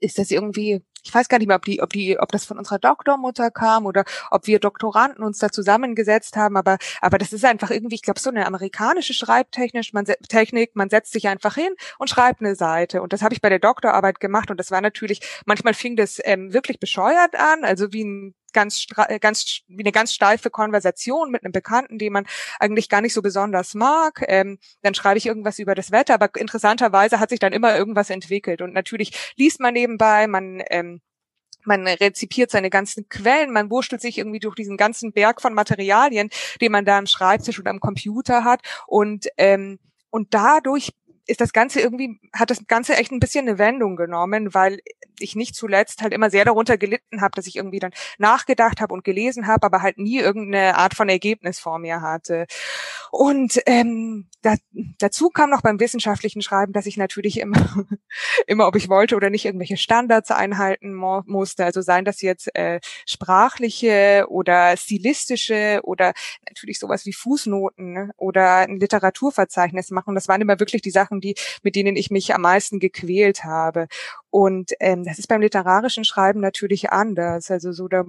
ist 0.00 0.18
das 0.18 0.30
irgendwie 0.30 0.82
ich 1.04 1.14
weiß 1.14 1.28
gar 1.28 1.38
nicht 1.38 1.46
mehr, 1.46 1.56
ob 1.56 1.64
die, 1.64 1.82
ob 1.82 1.92
die, 1.92 2.18
ob 2.18 2.32
das 2.32 2.44
von 2.44 2.58
unserer 2.58 2.78
Doktormutter 2.78 3.50
kam 3.50 3.86
oder 3.86 4.04
ob 4.30 4.46
wir 4.46 4.58
Doktoranden 4.58 5.22
uns 5.22 5.38
da 5.38 5.50
zusammengesetzt 5.50 6.36
haben, 6.36 6.56
aber, 6.56 6.78
aber 7.00 7.18
das 7.18 7.32
ist 7.32 7.44
einfach 7.44 7.70
irgendwie, 7.70 7.96
ich 7.96 8.02
glaube, 8.02 8.20
so 8.20 8.30
eine 8.30 8.46
amerikanische 8.46 9.14
Schreibtechnik, 9.14 9.92
man, 9.92 10.06
Technik, 10.28 10.74
man 10.74 10.90
setzt 10.90 11.12
sich 11.12 11.28
einfach 11.28 11.54
hin 11.54 11.74
und 11.98 12.08
schreibt 12.08 12.40
eine 12.40 12.54
Seite. 12.54 13.02
Und 13.02 13.12
das 13.12 13.22
habe 13.22 13.34
ich 13.34 13.40
bei 13.40 13.50
der 13.50 13.58
Doktorarbeit 13.58 14.20
gemacht 14.20 14.50
und 14.50 14.58
das 14.58 14.70
war 14.70 14.80
natürlich, 14.80 15.20
manchmal 15.46 15.74
fing 15.74 15.96
das 15.96 16.20
ähm, 16.24 16.52
wirklich 16.52 16.80
bescheuert 16.80 17.34
an, 17.36 17.64
also 17.64 17.92
wie 17.92 18.04
ein 18.04 18.34
ganz, 18.54 18.86
äh, 18.96 19.18
ganz, 19.18 19.60
wie 19.68 19.82
eine 19.82 19.92
ganz 19.92 20.14
steife 20.14 20.48
Konversation 20.48 21.30
mit 21.30 21.44
einem 21.44 21.52
Bekannten, 21.52 21.98
den 21.98 22.14
man 22.14 22.26
eigentlich 22.58 22.88
gar 22.88 23.02
nicht 23.02 23.12
so 23.12 23.20
besonders 23.20 23.74
mag. 23.74 24.24
Ähm, 24.28 24.58
dann 24.82 24.94
schreibe 24.94 25.18
ich 25.18 25.26
irgendwas 25.26 25.58
über 25.58 25.74
das 25.74 25.90
Wetter, 25.90 26.14
aber 26.14 26.30
interessanterweise 26.36 27.20
hat 27.20 27.28
sich 27.28 27.40
dann 27.40 27.52
immer 27.52 27.76
irgendwas 27.76 28.08
entwickelt. 28.08 28.62
Und 28.62 28.72
natürlich 28.72 29.34
liest 29.36 29.60
man 29.60 29.74
nebenbei, 29.74 30.26
man 30.26 30.62
ähm, 30.70 31.02
man 31.66 31.86
rezipiert 31.86 32.50
seine 32.50 32.70
ganzen 32.70 33.08
Quellen, 33.08 33.52
man 33.52 33.70
wurstelt 33.70 34.02
sich 34.02 34.18
irgendwie 34.18 34.38
durch 34.38 34.54
diesen 34.54 34.76
ganzen 34.76 35.12
Berg 35.12 35.40
von 35.40 35.54
Materialien, 35.54 36.28
den 36.60 36.72
man 36.72 36.84
da 36.84 36.98
am 36.98 37.06
Schreibtisch 37.06 37.58
oder 37.58 37.70
am 37.70 37.80
Computer 37.80 38.44
hat 38.44 38.60
und 38.86 39.28
ähm, 39.38 39.78
und 40.10 40.32
dadurch 40.32 40.92
ist 41.26 41.40
das 41.40 41.52
Ganze 41.52 41.80
irgendwie, 41.80 42.20
hat 42.32 42.50
das 42.50 42.66
Ganze 42.66 42.96
echt 42.96 43.12
ein 43.12 43.20
bisschen 43.20 43.48
eine 43.48 43.58
Wendung 43.58 43.96
genommen, 43.96 44.54
weil 44.54 44.80
ich 45.18 45.36
nicht 45.36 45.54
zuletzt 45.54 46.02
halt 46.02 46.12
immer 46.12 46.30
sehr 46.30 46.44
darunter 46.44 46.76
gelitten 46.76 47.20
habe, 47.20 47.32
dass 47.34 47.46
ich 47.46 47.56
irgendwie 47.56 47.78
dann 47.78 47.92
nachgedacht 48.18 48.80
habe 48.80 48.92
und 48.92 49.04
gelesen 49.04 49.46
habe, 49.46 49.64
aber 49.66 49.82
halt 49.82 49.98
nie 49.98 50.18
irgendeine 50.18 50.76
Art 50.76 50.94
von 50.94 51.08
Ergebnis 51.08 51.58
vor 51.60 51.78
mir 51.78 52.00
hatte. 52.00 52.46
Und 53.10 53.60
ähm, 53.66 54.28
da, 54.42 54.56
dazu 54.98 55.30
kam 55.30 55.50
noch 55.50 55.62
beim 55.62 55.80
wissenschaftlichen 55.80 56.42
Schreiben, 56.42 56.72
dass 56.72 56.86
ich 56.86 56.96
natürlich 56.96 57.40
immer, 57.40 57.56
immer, 58.46 58.66
ob 58.66 58.76
ich 58.76 58.88
wollte 58.88 59.16
oder 59.16 59.30
nicht, 59.30 59.44
irgendwelche 59.44 59.76
Standards 59.76 60.30
einhalten 60.30 60.92
musste. 60.94 61.64
Also 61.64 61.80
seien 61.80 62.04
das 62.04 62.20
jetzt 62.20 62.54
äh, 62.54 62.80
sprachliche 63.06 64.26
oder 64.28 64.76
stilistische 64.76 65.80
oder 65.84 66.12
natürlich 66.48 66.78
sowas 66.78 67.06
wie 67.06 67.12
Fußnoten 67.12 67.92
ne? 67.92 68.10
oder 68.16 68.58
ein 68.58 68.78
Literaturverzeichnis 68.78 69.90
machen. 69.90 70.14
Das 70.14 70.28
waren 70.28 70.40
immer 70.40 70.60
wirklich 70.60 70.82
die 70.82 70.90
Sachen, 70.90 71.13
die 71.20 71.34
mit 71.62 71.76
denen 71.76 71.96
ich 71.96 72.10
mich 72.10 72.34
am 72.34 72.42
meisten 72.42 72.78
gequält 72.78 73.44
habe. 73.44 73.88
Und 74.30 74.72
ähm, 74.80 75.04
das 75.04 75.18
ist 75.18 75.28
beim 75.28 75.40
literarischen 75.40 76.04
Schreiben 76.04 76.40
natürlich 76.40 76.90
anders. 76.90 77.50
Also 77.50 77.72
so 77.72 77.88
da 77.88 78.04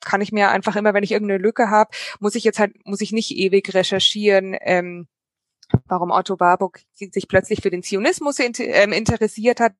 kann 0.00 0.20
ich 0.20 0.32
mir 0.32 0.50
einfach 0.50 0.76
immer, 0.76 0.94
wenn 0.94 1.04
ich 1.04 1.12
irgendeine 1.12 1.42
Lücke 1.42 1.70
habe, 1.70 1.90
muss 2.20 2.34
ich 2.34 2.44
jetzt 2.44 2.58
halt, 2.58 2.74
muss 2.86 3.00
ich 3.00 3.12
nicht 3.12 3.32
ewig 3.32 3.74
recherchieren. 3.74 4.56
Ähm, 4.60 5.08
warum 5.86 6.10
Otto 6.10 6.40
Warburg 6.40 6.80
sich 6.92 7.28
plötzlich 7.28 7.60
für 7.62 7.70
den 7.70 7.82
Zionismus 7.82 8.38
ähm, 8.40 8.92
interessiert 8.92 9.60
hat 9.60 9.74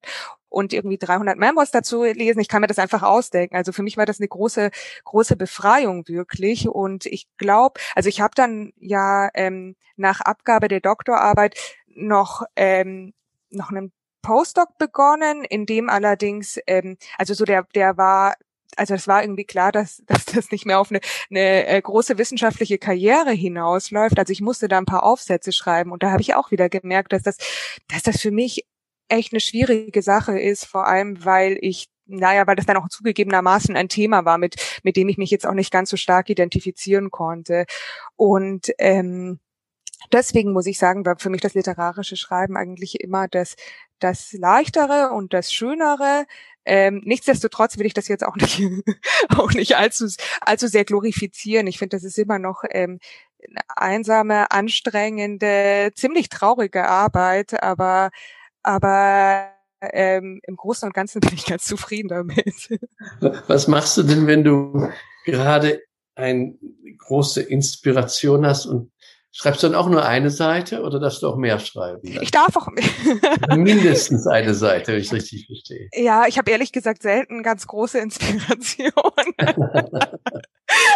und 0.49 0.73
irgendwie 0.73 0.99
300 0.99 1.39
Memos 1.39 1.71
dazu 1.71 2.05
lesen. 2.05 2.41
Ich 2.41 2.49
kann 2.49 2.61
mir 2.61 2.67
das 2.67 2.79
einfach 2.79 3.03
ausdenken. 3.03 3.57
Also 3.57 3.73
für 3.73 3.83
mich 3.83 3.97
war 3.97 4.07
das 4.07 4.21
eine 4.21 4.29
große, 4.29 4.71
große 5.05 5.37
Befreiung 5.37 6.07
wirklich. 6.09 6.69
Und 6.69 7.07
ich 7.07 7.29
glaube, 7.39 7.81
also 7.95 8.09
ich 8.09 8.21
habe 8.21 8.33
dann 8.35 8.73
ja 8.79 9.31
ähm, 9.35 9.77
nach 9.97 10.21
Abgabe 10.21 10.69
der 10.69 10.81
Doktorarbeit 10.81 11.55
noch 11.95 12.43
ähm, 12.57 13.13
noch 13.51 13.71
einen 13.71 13.93
Postdoc 14.23 14.77
begonnen, 14.79 15.45
in 15.45 15.67
dem 15.67 15.89
allerdings, 15.89 16.59
ähm, 16.67 16.97
also 17.19 17.35
so 17.35 17.45
der, 17.45 17.67
der 17.75 17.97
war 17.97 18.35
also 18.77 18.95
es 18.95 19.09
war 19.09 19.23
irgendwie 19.23 19.45
klar, 19.45 19.73
dass, 19.73 20.03
dass 20.07 20.27
das 20.27 20.51
nicht 20.51 20.67
mehr 20.67 20.81
auf 20.81 20.91
eine, 20.91 21.01
eine 21.31 21.67
äh, 21.67 21.81
große 21.81 22.19
wissenschaftliche 22.19 22.79
Karriere 22.79 23.33
hinausläuft. 23.33 24.19
Also 24.19 24.33
ich 24.33 24.41
musste 24.41 24.69
da 24.69 24.79
ein 24.79 24.87
paar 24.87 25.03
Aufsätze 25.03 25.53
schreiben 25.53 25.93
und 25.93 26.03
da 26.03 26.11
habe 26.11 26.23
ich 26.23 26.35
auch 26.35 26.51
wieder 26.51 26.69
gemerkt, 26.69 27.13
dass 27.13 27.23
das, 27.23 27.37
dass 27.89 28.03
das 28.03 28.21
für 28.21 28.31
mich 28.31 28.67
echt 29.09 29.33
eine 29.33 29.41
schwierige 29.41 30.03
Sache 30.03 30.39
ist, 30.39 30.65
vor 30.67 30.87
allem 30.87 31.25
weil 31.25 31.59
ich 31.61 31.89
naja, 32.13 32.45
weil 32.49 32.57
das 32.57 32.67
dann 32.67 32.77
auch 32.77 32.89
zugegebenermaßen 32.89 33.77
ein 33.77 33.89
Thema 33.89 34.25
war, 34.25 34.37
mit, 34.37 34.57
mit 34.83 34.97
dem 34.97 35.09
ich 35.09 35.17
mich 35.17 35.31
jetzt 35.31 35.47
auch 35.47 35.55
nicht 35.55 35.71
ganz 35.73 35.91
so 35.91 35.97
stark 35.97 36.29
identifizieren 36.29 37.13
konnte. 37.13 37.67
Und 38.17 38.73
ähm, 38.79 39.39
deswegen 40.13 40.53
muss 40.53 40.67
ich 40.67 40.79
sagen, 40.79 41.05
war 41.05 41.19
für 41.19 41.31
mich 41.31 41.41
das 41.41 41.55
literarische 41.55 42.17
Schreiben 42.17 42.57
eigentlich 42.57 43.01
immer 43.01 43.29
das, 43.29 43.57
das 43.99 44.33
leichtere 44.33 45.11
und 45.11 45.33
das 45.33 45.53
schönere. 45.53 46.27
Ähm, 46.65 47.03
nichtsdestotrotz 47.05 47.79
will 47.79 47.87
ich 47.87 47.95
das 47.95 48.09
jetzt 48.09 48.25
auch 48.25 48.37
nicht, 48.37 48.61
auch 49.37 49.53
nicht 49.53 49.77
allzu, 49.77 50.07
allzu 50.41 50.67
sehr 50.67 50.85
glorifizieren. 50.85 51.67
Ich 51.67 51.79
finde, 51.79 51.97
das 51.97 52.05
ist 52.05 52.19
immer 52.19 52.39
noch 52.39 52.65
ähm, 52.71 52.99
eine 53.43 53.61
einsame, 53.77 54.51
anstrengende, 54.51 55.93
ziemlich 55.95 56.29
traurige 56.29 56.87
Arbeit, 56.87 57.63
aber, 57.63 58.11
aber 58.63 59.51
ähm, 59.81 60.41
im 60.47 60.57
Großen 60.57 60.87
und 60.87 60.95
Ganzen 60.95 61.21
bin 61.21 61.35
ich 61.35 61.47
ganz 61.47 61.65
zufrieden 61.65 62.09
damit. 62.09 62.79
Was 63.47 63.69
machst 63.69 63.97
du 63.97 64.03
denn, 64.03 64.27
wenn 64.27 64.45
du 64.45 64.89
gerade 65.25 65.83
eine 66.15 66.55
große 66.99 67.43
Inspiration 67.43 68.45
hast 68.45 68.67
und 68.67 68.93
Schreibst 69.33 69.63
du 69.63 69.69
dann 69.69 69.77
auch 69.77 69.89
nur 69.89 70.05
eine 70.05 70.29
Seite 70.29 70.83
oder 70.83 70.99
darfst 70.99 71.23
du 71.23 71.29
auch 71.29 71.37
mehr 71.37 71.61
schreiben? 71.61 72.01
Ich 72.03 72.33
darf 72.33 72.57
auch 72.57 72.67
mehr. 72.69 72.85
Mindestens 73.57 74.27
eine 74.27 74.55
Seite, 74.55 74.93
wenn 74.93 75.01
ich 75.01 75.13
richtig 75.13 75.47
verstehe. 75.47 75.89
Ja, 75.95 76.25
ich 76.27 76.37
habe 76.37 76.51
ehrlich 76.51 76.73
gesagt 76.73 77.03
selten 77.03 77.45
ganz 77.45 77.69
große 77.69 78.01
Inspiration. 78.01 78.91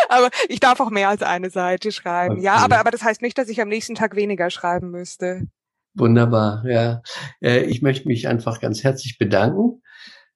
aber 0.08 0.30
ich 0.48 0.58
darf 0.58 0.80
auch 0.80 0.90
mehr 0.90 1.10
als 1.10 1.22
eine 1.22 1.50
Seite 1.50 1.92
schreiben. 1.92 2.36
Okay. 2.36 2.44
Ja, 2.44 2.56
aber, 2.56 2.80
aber 2.80 2.90
das 2.90 3.04
heißt 3.04 3.22
nicht, 3.22 3.38
dass 3.38 3.48
ich 3.48 3.60
am 3.60 3.68
nächsten 3.68 3.94
Tag 3.94 4.16
weniger 4.16 4.50
schreiben 4.50 4.90
müsste. 4.90 5.46
Wunderbar, 5.94 6.64
ja. 6.66 7.02
Äh, 7.40 7.66
ich 7.66 7.82
möchte 7.82 8.08
mich 8.08 8.26
einfach 8.26 8.60
ganz 8.60 8.82
herzlich 8.82 9.16
bedanken. 9.16 9.80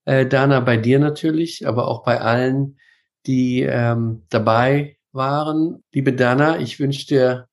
Äh, 0.05 0.25
Dana, 0.27 0.61
bei 0.61 0.77
dir 0.77 1.01
natürlich, 1.01 1.67
aber 1.67 1.89
auch 1.89 2.05
bei 2.05 2.21
allen, 2.21 2.79
die 3.27 3.63
ähm, 3.63 4.25
dabei 4.31 4.99
waren. 5.11 5.83
Liebe 5.93 6.13
Dana, 6.13 6.61
ich 6.61 6.79
wünsche 6.79 7.07
dir 7.07 7.49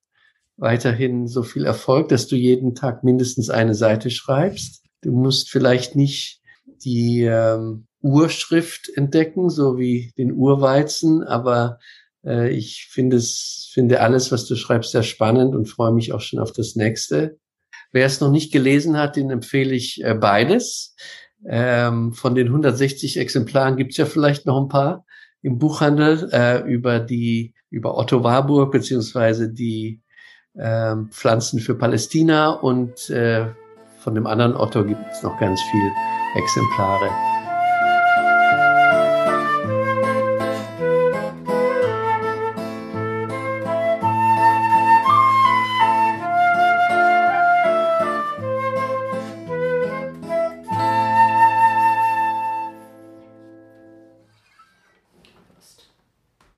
weiterhin 0.56 1.26
so 1.26 1.42
viel 1.42 1.64
Erfolg, 1.64 2.08
dass 2.08 2.28
du 2.28 2.36
jeden 2.36 2.74
Tag 2.74 3.04
mindestens 3.04 3.50
eine 3.50 3.74
Seite 3.74 4.10
schreibst. 4.10 4.84
Du 5.02 5.12
musst 5.12 5.50
vielleicht 5.50 5.96
nicht 5.96 6.40
die 6.84 7.22
ähm, 7.22 7.86
Urschrift 8.00 8.90
entdecken, 8.94 9.50
so 9.50 9.78
wie 9.78 10.12
den 10.16 10.32
Urweizen, 10.32 11.22
aber 11.22 11.78
äh, 12.24 12.50
ich 12.50 12.88
finde 12.90 13.16
es, 13.16 13.70
finde 13.72 14.00
alles, 14.00 14.32
was 14.32 14.46
du 14.46 14.56
schreibst, 14.56 14.92
sehr 14.92 15.02
spannend 15.02 15.54
und 15.54 15.68
freue 15.68 15.92
mich 15.92 16.12
auch 16.12 16.20
schon 16.20 16.38
auf 16.38 16.52
das 16.52 16.76
nächste. 16.76 17.38
Wer 17.92 18.06
es 18.06 18.20
noch 18.20 18.30
nicht 18.30 18.52
gelesen 18.52 18.96
hat, 18.96 19.16
den 19.16 19.30
empfehle 19.30 19.74
ich 19.74 20.02
äh, 20.02 20.14
beides. 20.14 20.96
Ähm, 21.46 22.12
von 22.12 22.34
den 22.34 22.48
160 22.48 23.18
Exemplaren 23.18 23.76
gibt 23.76 23.92
es 23.92 23.98
ja 23.98 24.06
vielleicht 24.06 24.46
noch 24.46 24.60
ein 24.60 24.68
paar 24.68 25.04
im 25.42 25.58
Buchhandel 25.58 26.28
äh, 26.32 26.62
über 26.62 26.98
die 26.98 27.54
über 27.70 27.96
Otto 27.98 28.24
Warburg 28.24 28.72
beziehungsweise 28.72 29.52
die 29.52 30.00
äh, 30.56 30.96
Pflanzen 31.10 31.60
für 31.60 31.74
Palästina 31.74 32.50
und 32.50 33.10
äh, 33.10 33.46
von 33.98 34.14
dem 34.14 34.26
anderen 34.26 34.56
Otto 34.56 34.84
gibt 34.84 35.00
es 35.12 35.22
noch 35.22 35.38
ganz 35.38 35.60
viel 35.60 35.90
Exemplare. 36.36 37.35